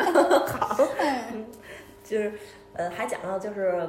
[0.47, 1.47] 好，嗯，
[2.05, 2.33] 就是
[2.75, 3.89] 呃，还讲到就是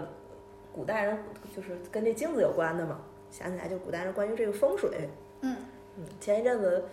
[0.73, 1.17] 古代人
[1.53, 5.09] 就是跟这镜子有关的嘛，想起来就古代人关于这个风水，
[5.41, 5.57] 嗯，
[5.97, 6.85] 嗯，前一阵子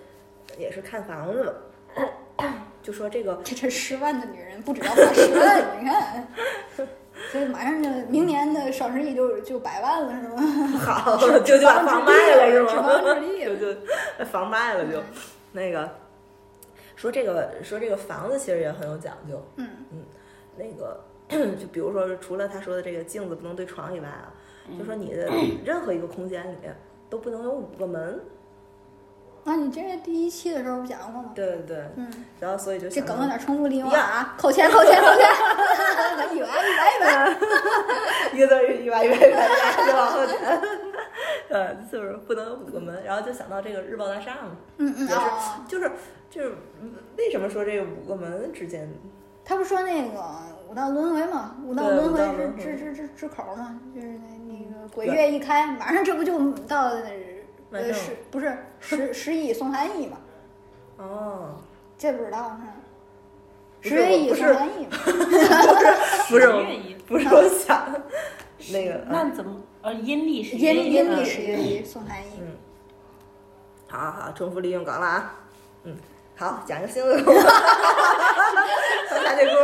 [0.59, 1.53] 也是看房子嘛，
[2.83, 6.27] 就说这个这这十万的女人不知道花十万，你看。
[7.35, 10.79] 这马上就明年的双十一就就百万了是吗？
[10.79, 12.87] 好，就就把房卖了是指吗？
[12.87, 13.81] 望之地就就
[14.31, 15.03] 房卖了就，
[15.51, 15.91] 那个
[16.95, 19.69] 说这个说这个房子其实也很有讲究，嗯
[20.57, 24.33] 那个 就比如说除了他说的这个镜子不能对床以外啊，
[24.79, 25.29] 就说你的
[25.67, 26.57] 任何一个空间里
[27.11, 28.21] 都不能有五个门，
[29.45, 31.33] 啊，你这是第一期的时候不讲过吗？
[31.35, 34.35] 对对对，嗯，然后所以就这梗有点重复利用啊！
[34.39, 35.29] 扣钱扣钱扣钱！
[36.35, 37.37] 一百一百一百！
[38.33, 40.61] 一个字儿一百一百一百，就往后填，
[41.51, 45.93] 呃，就是不能有五个门，然后就想到这个日报大厦嘛，嗯嗯也是哦，就是
[46.31, 48.91] 就是嗯为什么说这个五个门之间
[49.45, 50.11] 他不说那个
[50.71, 51.55] 五道轮回吗？
[51.67, 53.79] 五道对轮回回是支支支支口吗？
[53.95, 56.89] 就是那那个鬼月一开，马上这不就到
[57.75, 60.17] 呃十不是十 十一送寒衣嘛？
[60.99, 61.57] 哦，
[61.99, 62.57] 这不知道
[63.83, 63.89] 是？
[63.89, 64.97] 不十月一是我不是送寒衣嘛？
[66.29, 66.49] 不是
[67.07, 68.01] 不是我想的
[68.73, 69.61] 那个，那怎么？
[69.83, 70.75] 呃，阴历是阴
[71.19, 72.31] 历十月一送寒衣。
[72.41, 72.57] 嗯，
[73.91, 75.35] 好好好，重复利用梗了啊，
[75.83, 75.95] 嗯，
[76.37, 77.43] 好，讲一个新的故事，
[79.23, 79.55] 看这轱，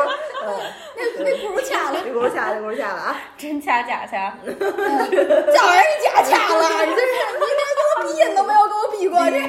[0.45, 0.61] 呃，
[0.97, 4.35] 那那不如掐了，这轱下，这轱下了啊，真掐假掐？
[4.45, 7.07] 这玩意儿你假掐了，你这是
[7.39, 7.65] 你连
[8.03, 9.49] 给我逼音都没有跟我比过，这是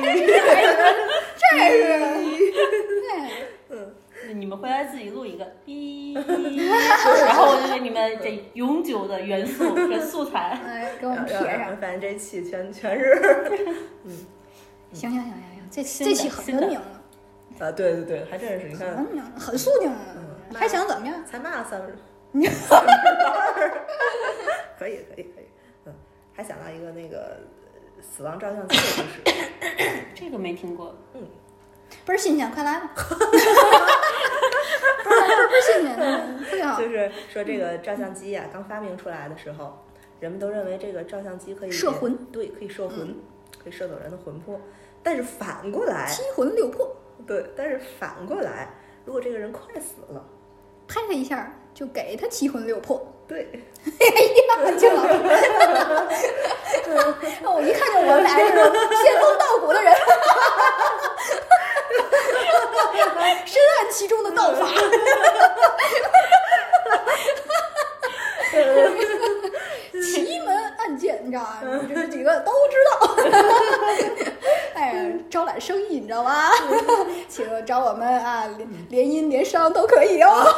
[1.37, 3.95] 这是，嗯。
[4.33, 6.13] 你们回来自己录一个哔，
[7.25, 10.57] 然后我就给你们这永久的元素这素材。
[10.65, 11.75] 哎，给我们贴上。
[11.77, 13.19] 反正这期全全是，
[14.05, 14.25] 嗯。
[14.93, 16.85] 行行行行行，这这期很文明了，
[17.59, 18.89] 啊，对对对，还真是，你看。
[18.89, 19.97] 很文明了，很肃静了，
[20.53, 21.25] 还想怎么样？
[21.25, 21.93] 才骂了三分，
[24.77, 25.45] 可以可以可以，
[25.85, 25.93] 嗯，
[26.33, 27.37] 还想到一个那个
[28.01, 29.21] 死亡照相机的故事，
[30.15, 31.25] 这个没听过，嗯
[32.05, 32.91] 倍儿新鲜，快来吧！
[32.95, 33.01] 倍
[35.09, 36.87] 儿倍儿倍儿新鲜，嗯特别好就。
[36.87, 39.77] 是说这个照相机呀、刚发明出来的时候，
[40.19, 43.15] 人们都认为这个照相机可以摄魂，对，可以摄魂，
[43.61, 44.59] 可以摄走人的魂魄。
[45.03, 46.95] 但是反过来，七魂六魄，
[47.27, 48.69] 对，但是反过来，
[49.05, 50.23] 如果这个人快死了，
[50.87, 53.05] 拍他一下就给他七魂六魄。
[53.31, 53.47] 对，
[53.85, 55.13] 哎呀，这老师，
[57.45, 58.57] 我 一看就我们俩这种
[59.01, 59.95] 仙风道骨的人，
[63.45, 64.67] 深谙其中的道法。
[70.13, 71.63] 奇门暗箭，你知道吧？
[71.87, 73.15] 这几个都知道。
[74.73, 76.51] 哎呀，招揽生意，你知道吧？
[77.29, 80.53] 请找我们啊，联联姻联商都可以哦。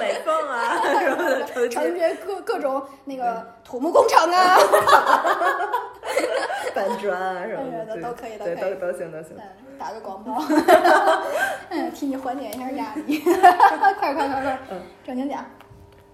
[0.00, 4.56] 美凤啊什么的，成承接各各种那个土木工程啊，
[6.74, 9.36] 搬砖啊什么的，都都可以都对，都都行都行。
[9.36, 10.42] 嗯，打个广告，
[11.70, 15.44] 嗯，替你缓解一下压力， 快快快快嗯，正经讲。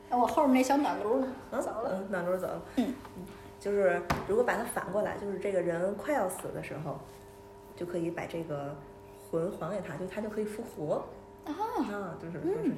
[0.09, 1.27] 那我后面那小暖炉呢？
[1.53, 1.91] 嗯，走了。
[1.93, 2.63] 嗯，暖炉走了。
[2.77, 2.95] 嗯，
[3.59, 6.99] 就是如果把它反过来，就是这个人快要死的时候，
[7.77, 8.75] 就可以把这个
[9.31, 11.05] 魂还给他，就他就可以复活。
[11.45, 12.71] 啊，啊，就是就是，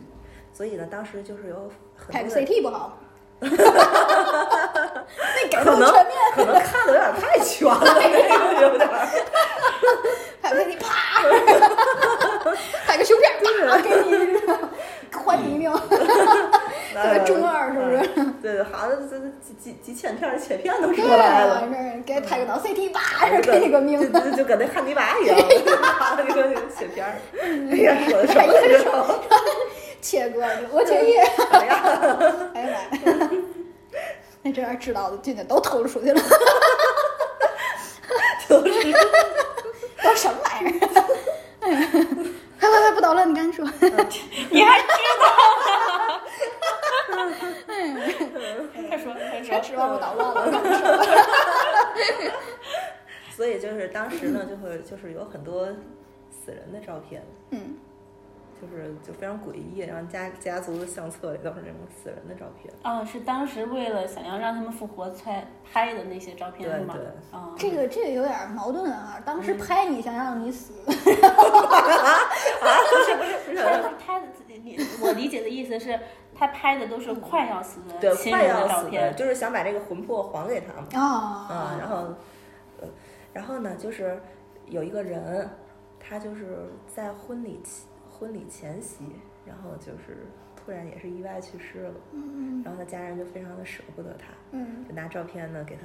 [0.52, 1.70] 所以呢，当时就是有
[2.10, 2.98] 拍个很多人 CT 不好？
[3.40, 3.48] 那
[5.48, 8.18] 给可能够全面，可能看的有点太全了， 那个
[8.62, 8.94] 有点儿。
[10.42, 11.22] 拍个 CT 啪，
[12.86, 13.30] 拍个胸片
[13.66, 14.40] 啪，给你
[15.16, 15.70] 换你一命，
[16.94, 17.98] 那中二是不是？
[18.40, 23.00] 对对，好片片切片都出来了，这给拍个脑 CT 吧，
[23.42, 25.36] 就给你个命，就就就跟那汉尼拔一样，
[26.16, 27.14] 那个那个切片儿，
[27.70, 29.20] 哎呀，说的什么？
[30.00, 30.40] 切割，
[30.72, 31.20] 我切叶，
[31.50, 31.82] 哎呀，
[32.54, 32.78] 哎呀妈
[33.12, 33.30] 呀，
[34.42, 36.20] 那这点知道的，今天都透露出去了，
[38.48, 38.92] 都是。
[40.02, 40.80] 都什么玩意儿？
[41.60, 41.88] 哎呀，
[42.60, 43.64] 快快快，不捣乱，你赶紧说。
[44.50, 44.86] 你还知
[45.20, 45.26] 道？
[48.88, 50.88] 快说快说，别指望我捣乱了，我跟你说。
[53.36, 55.66] 所以就是当时呢，就会就是有很多
[56.30, 57.76] 死人的照片，嗯，
[58.60, 62.72] 就是就非常诡异，然后家家族的相册里都是那种死人的照片。
[62.82, 66.94] 哦，是当时为了想要让他们复活才拍的那些照片是吗？
[66.94, 69.22] 对对啊，这个这个有点矛盾啊！
[69.24, 70.92] 当时拍你想让你死， 啊
[72.90, 74.22] 不是不是不是，他他
[74.62, 75.98] 你我理解的意思是，
[76.34, 79.16] 他拍的都是快要死的，亲快人的要死的，照片。
[79.16, 80.84] 就是想把这个魂魄还给他们。
[81.00, 81.96] 啊啊，然后，
[82.80, 82.88] 呃，
[83.32, 84.20] 然后呢，就是
[84.66, 85.48] 有一个人，
[86.00, 87.86] 他就是在婚礼期
[88.18, 89.04] 婚礼前夕，
[89.46, 90.26] 然后就是
[90.56, 95.82] 突然也是意外去世了，嗯然后他家人就非常的舍不得他，嗯，就拿照片呢给他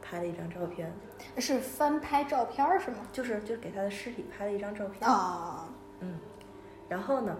[0.00, 0.92] 拍了一张照片，
[1.38, 2.98] 是翻拍照片儿是吗？
[3.12, 5.68] 就是就是给他的尸体拍了一张照片，啊，
[6.00, 6.18] 嗯，
[6.88, 7.36] 然后呢，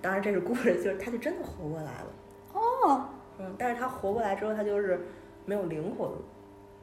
[0.00, 2.06] 当然这是故事，就是他就真的活过来了，
[2.54, 3.04] 哦，
[3.38, 5.06] 嗯，但是他活过来之后，他就是
[5.44, 6.16] 没有灵魂了，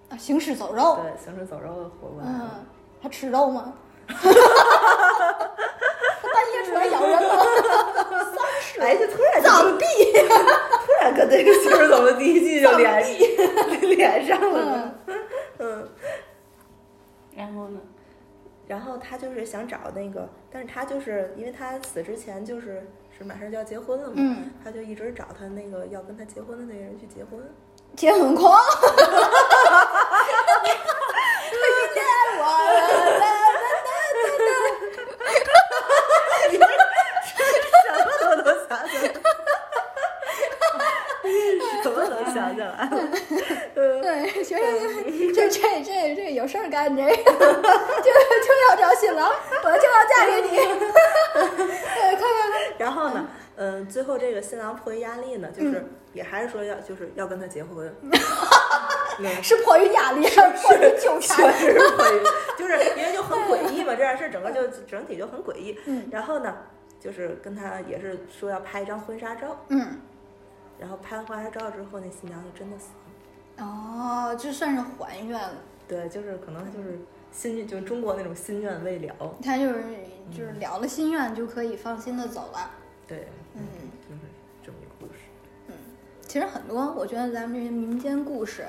[0.10, 2.52] 啊行尸走肉，对，行尸走肉的活过来了。
[2.60, 2.66] 嗯，
[3.02, 3.74] 他吃肉吗？
[6.22, 7.46] 他 半夜出来咬人了？
[8.80, 9.86] 哎，就突然就藏地，
[10.86, 13.04] 突然跟那个《行尸走肉》第一季就连
[13.98, 14.96] 连上了呢。
[15.60, 15.90] 嗯，
[17.36, 17.80] 然后呢？
[18.68, 22.88] 然后他就是想找那个，但是他就是因为他死之前就是
[23.18, 27.40] 是马上就要结婚了嘛，嗯，他就一直找他那个要跟他结婚的那个人去结婚。
[27.96, 28.56] 结婚狂，
[31.52, 31.56] 遇
[31.96, 32.04] 见
[32.38, 32.44] 我
[32.76, 32.80] 了，
[38.30, 39.12] 什么都想起来，
[41.82, 42.90] 什么都想起来了。
[43.76, 44.62] 嗯，对，行行
[45.12, 46.22] 行，这这这
[46.70, 49.30] 干，这个 就就要找新郎，
[49.64, 50.58] 我就要嫁给你，
[51.34, 51.46] 快
[52.16, 52.74] 快快！
[52.78, 57.94] 然后呢，嗯，最后这个新郎迫于压力呢，就是也还是说要就是要跟他结婚。
[58.02, 58.12] 嗯
[59.44, 61.52] 是迫于压力，还是迫于纠缠？
[61.52, 62.24] 确实是迫于，
[62.58, 65.78] 就是因为就很诡异嘛， 这件事整个就整体就很诡异。
[65.88, 66.56] 嗯然后呢，
[67.02, 70.00] 就是跟他也是说要拍一张婚纱照，嗯，
[70.80, 72.92] 然后拍完婚纱照之后，那新娘就真的死
[73.58, 73.66] 了。
[73.66, 75.52] 哦，这算是还愿了。
[75.90, 77.00] 对，就是可能就是
[77.32, 79.36] 心愿，就是中国那种心愿未了。
[79.44, 79.84] 他就是
[80.32, 82.70] 就是了了心愿就可以放心的走了。
[83.08, 83.62] 对，嗯，
[84.08, 84.22] 就是
[84.64, 85.20] 这么一个故事。
[85.68, 85.74] 嗯
[86.28, 88.64] 其实很多，我觉得咱们这些民间故事，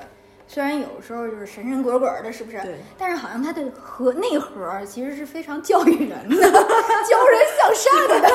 [0.47, 2.59] 虽然有时候就是神神鬼鬼的，是不是？
[2.63, 2.79] 对。
[2.97, 8.29] 但是好像它的核内核其实是非常教育人的， 教人向善的。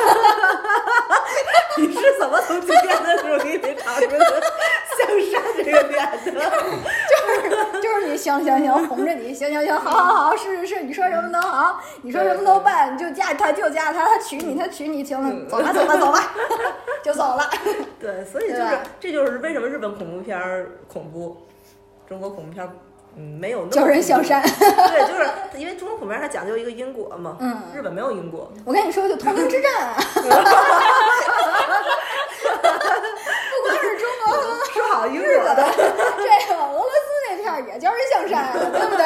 [1.78, 4.42] 你是怎么从今天的时候给你查出的
[4.96, 6.40] 向善这个点的？
[7.26, 7.32] 就
[7.74, 16.32] 是就是你行行行，哄着你，行行行，好好好，是是是，你说什么都好，你说什么都办，你就嫁他就嫁他，他娶你他娶你，行了，走吧走吧走吧，
[17.02, 17.48] 就走了。
[18.00, 21.36] 对，所以就是这就是为什么日本恐怖片儿恐怖，
[22.08, 22.70] 中国恐怖片儿
[23.18, 24.42] 嗯没有那么叫人向善。
[24.42, 25.26] 对，就是
[25.58, 27.62] 因为中国恐怖片它讲究一个因果嘛，嗯。
[27.74, 30.28] 日本没有因果，我跟你说，就通灵之战，不
[33.62, 35.66] 光是中国和说好因果的，
[37.56, 39.04] 儿也教人向善，对不对？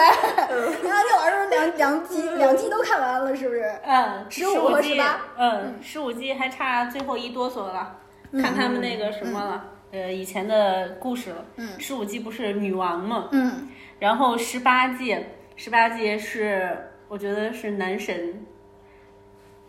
[0.88, 3.64] 然后那老师两两季两季都看完了，是不是？
[3.84, 7.96] 嗯，十五和季18，嗯，十五季还差最后一哆嗦了，
[8.32, 11.44] 看他们那个什么了，呃，以前的故事了。
[11.56, 13.68] 嗯十五季不是女王嘛，嗯，
[13.98, 15.16] 然后十八季，
[15.56, 18.46] 十八季是我觉得是男神。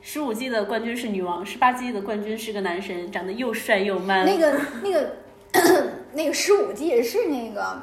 [0.03, 4.25] 十五季的冠军是女王，十八季的冠军是个男神，长得又帅又 man。
[4.25, 5.15] 那个那个
[6.13, 7.79] 那个十五季是那个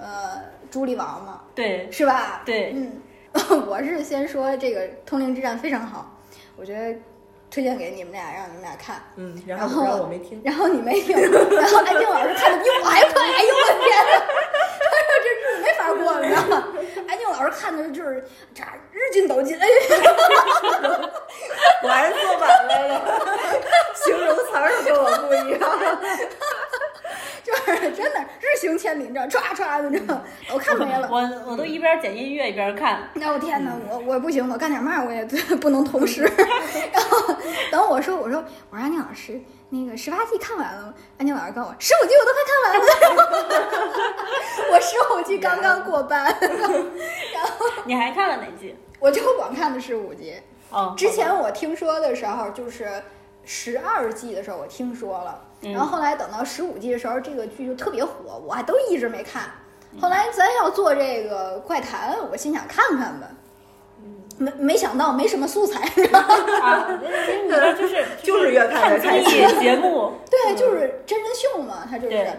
[0.00, 1.42] 呃朱莉王嘛？
[1.54, 2.42] 对是吧？
[2.44, 3.00] 对，嗯，
[3.68, 6.10] 我是先说这个《通灵之战》非常好，
[6.56, 6.96] 我觉得
[7.50, 9.02] 推荐给你们俩，让你们俩看。
[9.16, 13.96] 嗯，然然后然后后我没听，然后你没听，然后安静老师看的比我还快，哎呦我的天！
[15.24, 16.64] 这日子没法过了，你知道吗？
[17.08, 18.24] 安静老师看的就是
[18.54, 18.62] 这
[18.92, 19.66] 日进斗金，哎，
[21.82, 23.00] 我还是做晚来了，
[24.04, 25.68] 形容词儿都跟我不一样。
[27.42, 28.24] 就是真的日
[28.56, 30.20] 行千里，你知道，唰唰的，你知道，
[30.52, 31.08] 我看没了。
[31.10, 33.08] 我我都一边剪音乐一边看。
[33.14, 35.24] 那我天哪，我我不行，我干点嘛我也
[35.60, 36.22] 不能同时。
[36.92, 37.34] 然后
[37.70, 40.94] 等我说，我说我说安静老师，那个十八季看完了吗？
[41.18, 42.84] 安静老师告诉我，十五季我都快看完了。
[44.72, 46.24] 我十五季刚刚过半。
[46.24, 48.74] 然后你还看了哪季？
[48.98, 50.34] 我就光看的十五季。
[50.70, 53.02] 哦，之前我听说的时候，就是
[53.44, 59.44] 十二季的时候我听说了，然后后来等到十五季的时候，这个剧就特别火，我还都一直没看。
[60.00, 63.26] 后来咱要做这个怪谈，我心想看看吧。
[64.38, 65.80] 没没想到没什么素材，
[66.60, 67.08] 啊，里
[67.48, 72.30] 边就是就是越看越开心节目， 对，就是真人秀嘛，它就是对。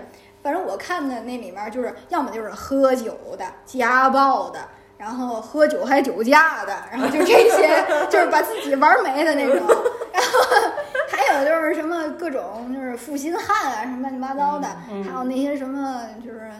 [0.43, 4.59] 反正我看的那里面就是要么就是喝酒的、家暴的，
[4.95, 9.65] 然后喝酒还酒驾的，然后就这些， 就是把自己玩没的那种。
[10.13, 10.71] 然 后
[11.09, 14.67] 还有就是什么各种就是负心汉啊，什么乱七八糟的，
[15.03, 16.51] 还有那些什么就是。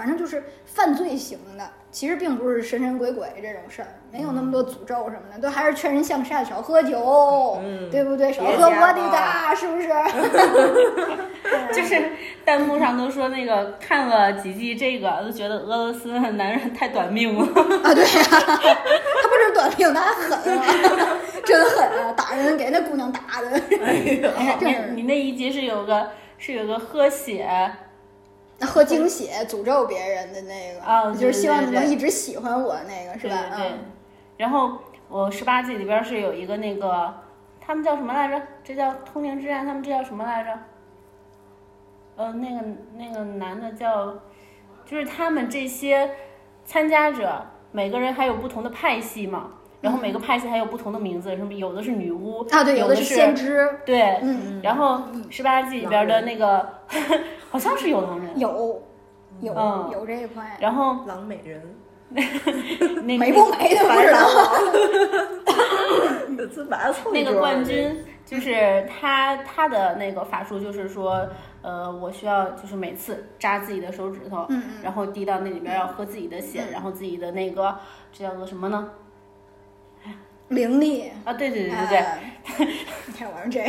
[0.00, 8.32] 反正就是犯罪型的，其实并不是神神鬼鬼这种事儿，没有那么多诅咒什么的，都还是劝人向善，少喝酒，嗯对不对？
[8.32, 9.88] 少喝波迪达，是不是？
[11.74, 12.02] 就是
[12.46, 17.44] 弹幕上都说那个看了几季这个，都觉得俄罗斯男人太短命了
[17.84, 17.92] 啊！
[17.94, 20.64] 对呀、他不是短命，他还狠啊，
[21.44, 22.10] 真狠啊！
[22.16, 23.50] 打人给那姑娘打的，
[23.84, 24.56] 哎呀，
[24.94, 26.08] 你你那一集是有个
[26.38, 27.46] 是有个喝血。
[28.66, 33.36] 喝精血诅咒别人的那个啊，就是希望你能一直喜欢我那个，是吧？
[33.56, 33.72] 对。
[34.36, 34.78] 然后
[35.08, 37.14] 我十八季里边是有一个那个，
[37.60, 38.42] 他们叫什么来着？
[38.62, 40.58] 这叫通灵之战，他们这叫什么来着？
[42.16, 42.60] 呃，那个
[42.96, 44.14] 那个男的叫，
[44.84, 46.10] 就是他们这些
[46.64, 49.52] 参加者，每个人还有不同的派系嘛。
[49.80, 54.60] 然后每个派系还有不同的名字，什么有的是女巫啊，对，有的是先知，对，嗯。
[54.62, 56.68] 然后十八季里边的那个
[57.50, 58.82] 好像是有狼人，有，
[59.40, 60.56] 有嗯有这一块。
[60.60, 61.62] 然后狼美人，
[63.04, 64.18] 那美不美的不知道。
[67.12, 71.26] 那个冠军就是他，他的那个法术就是说，
[71.62, 77.76] 呃，我需要就是每次扎自己的手指头，嗯然后滴到那里边要喝自己的血，然后自己的那个
[78.12, 78.88] 这叫做什么呢？
[80.50, 81.86] 灵力啊，对对对对
[82.58, 82.66] 对，
[83.06, 83.64] 你看我是这，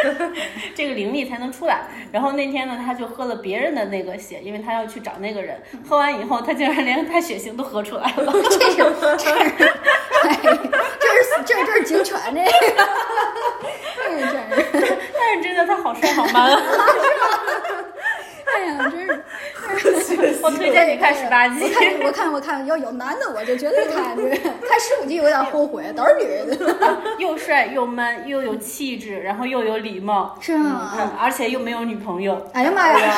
[0.74, 1.82] 这个灵力才能出来。
[2.10, 5.60] 然后那天呢，他就喝了别人的那个血，因为他要去找那个人。
[5.86, 8.32] 喝完以后，他竟然连他血型都喝出来了。
[8.32, 9.28] 这是这是，
[10.24, 12.50] 哎，这是这这是警犬这个，
[13.96, 14.98] 这是真是。
[15.12, 16.62] 但是真的他好帅好 man 啊！
[18.56, 18.99] 哎呀，真是。
[20.42, 21.62] 我推荐你看十八集。
[21.62, 24.16] 我看 我看我看，要有男的我就绝对看。
[24.16, 26.96] 看十五集有点后悔，都是女的。
[27.18, 30.92] 又帅又 man 又有气质，然后又有礼貌，是吗？
[30.98, 32.46] 嗯，而且又没有女朋友。
[32.52, 33.14] 哎呀妈呀！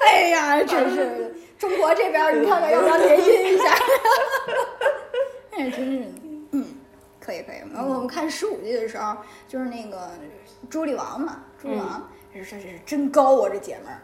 [0.00, 3.64] 哎呀，真是中国这边，你看看要不要联姻一下？
[5.52, 6.04] 哎，真是，
[6.52, 6.64] 嗯，
[7.20, 7.56] 可以可以。
[7.72, 9.16] 然后我们看十五集的时候，
[9.48, 10.10] 就是那个
[10.68, 12.08] 朱莉王嘛，朱莉王。
[12.32, 13.48] 这这是真高啊！
[13.52, 14.00] 这姐们儿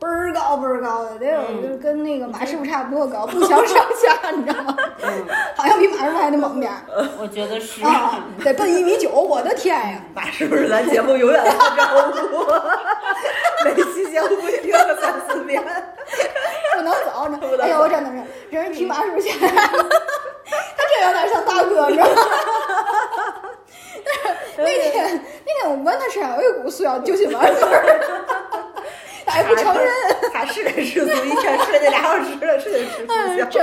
[0.00, 4.74] 倍儿高倍儿高的，得有就是跟那个马师傅差不多高，不相上下，你知道吗？
[5.02, 6.78] 嗯， 好像比马师傅还得猛点儿。
[7.20, 10.00] 我觉得是啊，得奔一米九，我的天呀！
[10.14, 11.84] 马师傅是咱节目永远的招
[12.32, 12.46] 呼，
[13.64, 15.62] 每期节目不听个三四遍，
[16.74, 17.38] 不能走呢。
[17.60, 19.48] 哎呦，我真的是人提马师傅钱，他
[20.88, 22.14] 这有点像大哥，你知道吗？
[24.56, 28.00] 但是那天那天我问他身上有一股塑料救心丸味儿，
[28.82, 29.88] 他还不承认。
[30.32, 33.06] 他是得吃素， 一天吃那俩小时了，是得吃素
[33.50, 33.62] 真。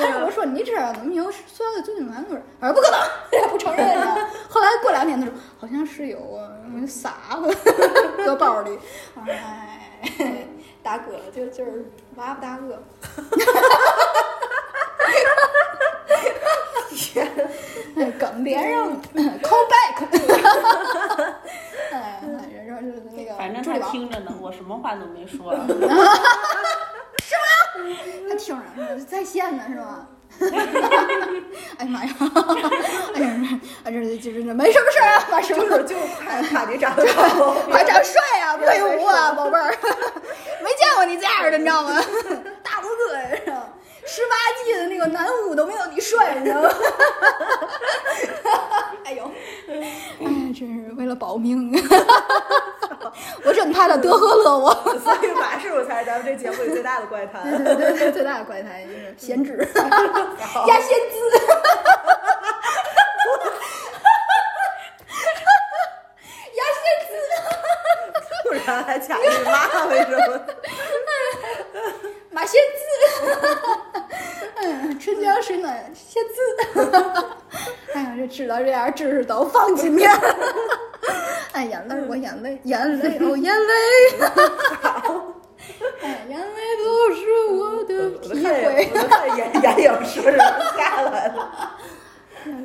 [0.00, 2.42] 然后我说你这怎么有塑料的救心丸味儿？
[2.60, 3.00] 他说不可能，
[3.30, 4.28] 他 也不承认呢。
[4.48, 6.48] 后来过两天他说好像是有啊，
[6.86, 7.54] 撒了，
[8.24, 8.78] 搁包里。
[9.26, 9.98] 哎，
[10.82, 12.82] 大哥就就是娃不大哥。
[18.18, 19.00] 梗别人
[19.40, 20.06] call back，
[21.92, 22.20] 哎，
[23.36, 25.54] 反正他听着呢，我什么话都没说。
[27.22, 27.96] 是吗？
[28.28, 30.08] 他听着呢，在线呢，是吗？
[31.78, 32.12] 哎呀妈呀！
[33.14, 39.70] 哎呀，啊这这这没什么事儿啊，把什么就是就怕怕你长得高，快长帅啊，威武啊，宝贝儿！
[40.62, 41.94] 没见过你这样的，你知道吗？
[42.64, 43.14] 大拇哥
[43.52, 43.68] 呀！
[44.06, 46.70] 十八季的那个男五都没有你帅，你知道吗？
[49.04, 49.30] 哎呦，
[49.68, 51.72] 哎，真是为了保命，
[53.44, 54.72] 我真怕他得喝乐我。
[55.04, 57.40] 所以马师傅才是咱们这节目里最大的怪胎。
[57.42, 61.16] 对对对，最大的怪胎就是先知压先知。
[66.54, 67.10] 压先知。
[68.42, 69.22] 突然还卡一
[72.30, 72.80] 马马仙子，
[74.56, 76.34] 嗯，春江水暖仙子。
[77.94, 80.04] 哎呀，这知道这点知识都放进去。
[81.52, 83.72] 哎，眼泪，我眼泪，眼泪，哦，眼泪。
[86.02, 87.20] 哎，眼泪都是
[87.52, 88.90] 我的体会。
[88.94, 91.78] 我看眼眼影是不是下来了？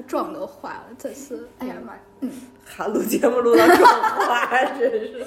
[0.07, 2.31] 妆都花了，真是，哎呀妈，嗯，
[2.65, 4.45] 还录节目录到妆花，
[4.77, 5.26] 真是，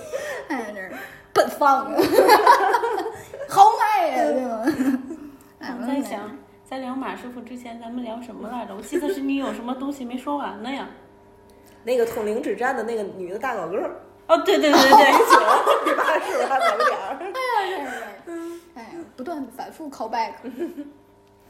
[0.49, 0.81] 哎呀，这
[1.33, 1.97] 奔放啊，
[3.49, 4.65] 好卖呀，对吗？
[5.81, 6.37] 我在想，
[6.69, 8.75] 在聊马师傅之前，咱们聊什么来着？
[8.77, 10.87] 我记得是你有什么东西没说完呢呀？
[11.85, 13.91] 那个通灵之战的那个女的大高个儿。
[14.29, 15.13] 哦，对对对对对，
[15.85, 17.19] 你爸是不是还走个点儿？
[17.35, 17.93] 哎呀，
[18.77, 20.33] 哎呀，不断反复 call back。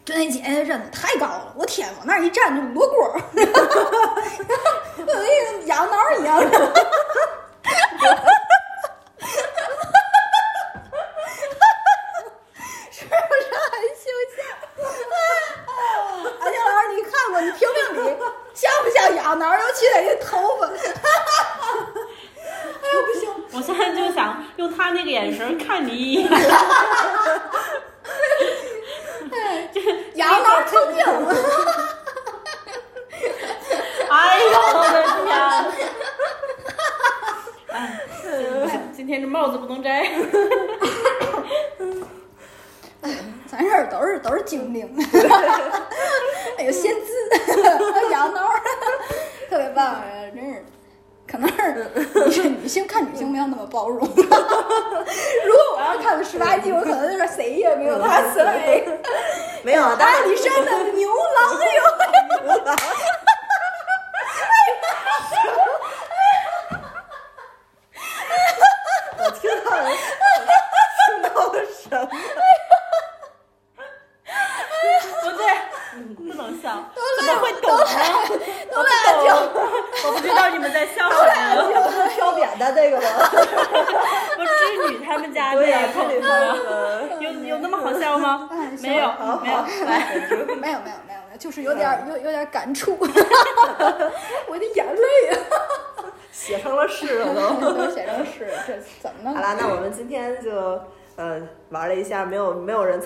[0.05, 3.47] 就那姐姐真的太高了，我天，往那儿一站就罗锅，跟
[5.07, 6.43] 那个羊毛一样。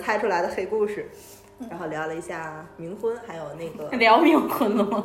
[0.07, 1.05] 猜出来的黑故事，
[1.69, 5.03] 然后聊了一下冥婚，还有那个 聊冥婚了吗？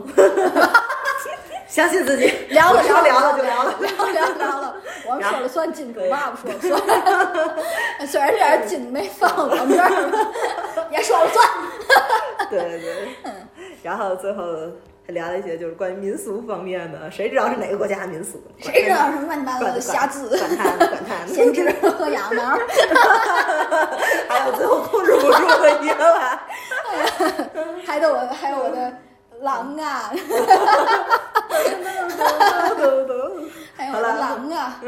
[1.67, 4.77] 相信自己，聊了聊聊了就聊了，聊 聊聊了。
[5.09, 8.07] 我们说了算，金主爸爸说了算。
[8.07, 11.49] 虽然这点金没放我们这儿，也说了算。
[12.49, 13.33] 对对对，嗯。
[13.83, 18.41] 然后最后还聊了一些就是关于民俗方面的，谁知道是哪个国家的民俗？
[18.59, 20.37] 谁知道什么乱七八糟的瞎子？
[20.37, 21.27] 管他呢，管他呢。
[21.29, 22.43] 先知 和羊毛。
[24.29, 26.39] 还有最后控制不住的野晚。
[27.87, 28.93] 还有我，还有我的。
[29.43, 30.13] 狼啊！
[33.91, 34.81] 好了，狼啊！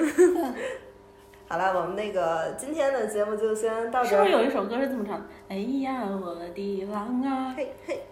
[1.49, 4.11] 好了，我们那个今天的节目就先到这。
[4.11, 5.25] 是不是有一首歌是这么唱的？
[5.49, 7.53] 哎呀，我的狼啊！
[7.57, 8.07] 嘿嘿！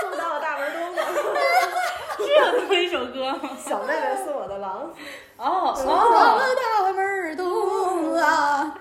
[0.00, 1.02] 送到了大门东了。
[2.18, 3.50] 是有这么一首歌吗？
[3.58, 4.92] 小妹妹送我的狼。
[5.36, 8.74] 哦，送到了大门东啊！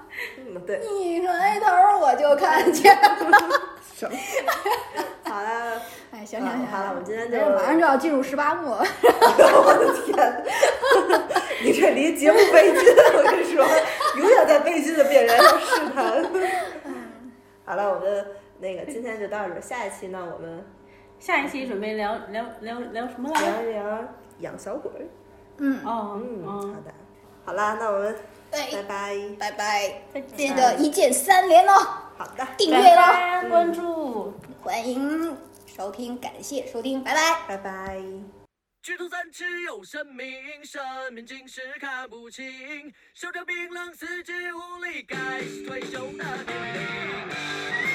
[0.65, 1.65] 对，一抬头
[1.99, 3.72] 我就看见了。
[5.23, 8.71] 好了，哎，行行行，好了，我们今天就马上就要进入十八幕。
[8.75, 10.43] 我的天，
[11.63, 12.81] 你这离节目背近，
[13.15, 13.65] 我跟你说，
[14.17, 16.23] 永远在背近的边缘上试探。
[17.65, 18.25] 好了，我们
[18.59, 20.63] 那个今天就到这，下一期呢，我们
[21.19, 23.99] 下一期准备聊聊聊聊什么来聊聊
[24.39, 24.91] 养小鬼。
[25.57, 26.93] 嗯，哦，嗯，好的，
[27.45, 28.15] 好啦，那我们。
[28.51, 31.73] 拜拜拜拜，记得一键三连哦！
[32.15, 35.35] 好的，订阅喽，关注，欢迎
[35.65, 37.39] 收听，感谢收听，拜拜。
[37.47, 38.01] 拜拜。
[38.83, 40.79] 举头三尺有神明，神
[41.11, 47.92] 明竟是看不清，手脚冰冷，四肢无力，该是退休的年龄。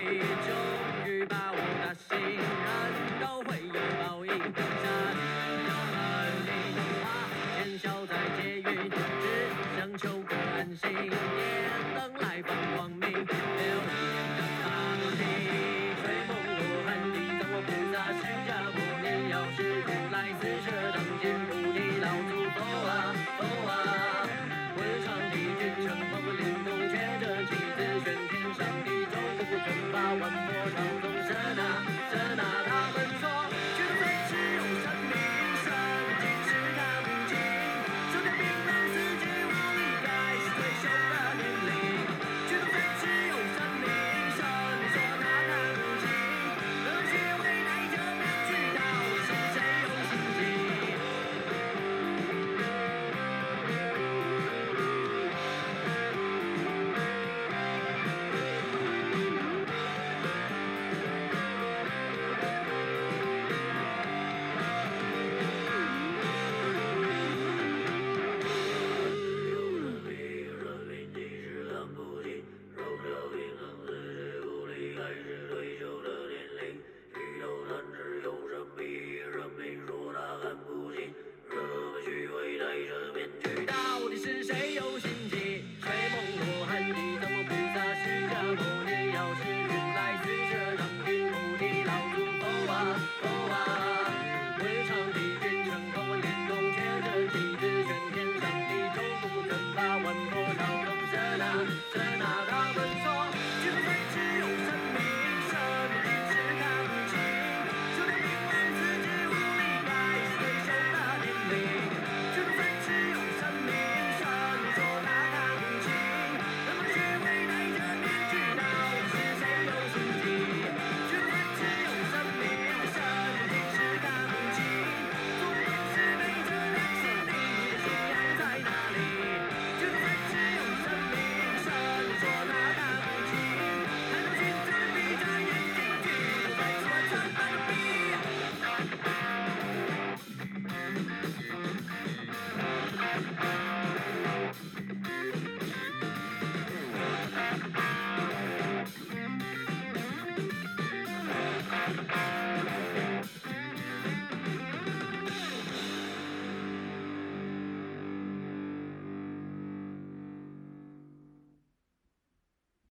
[0.00, 0.57] Billy you.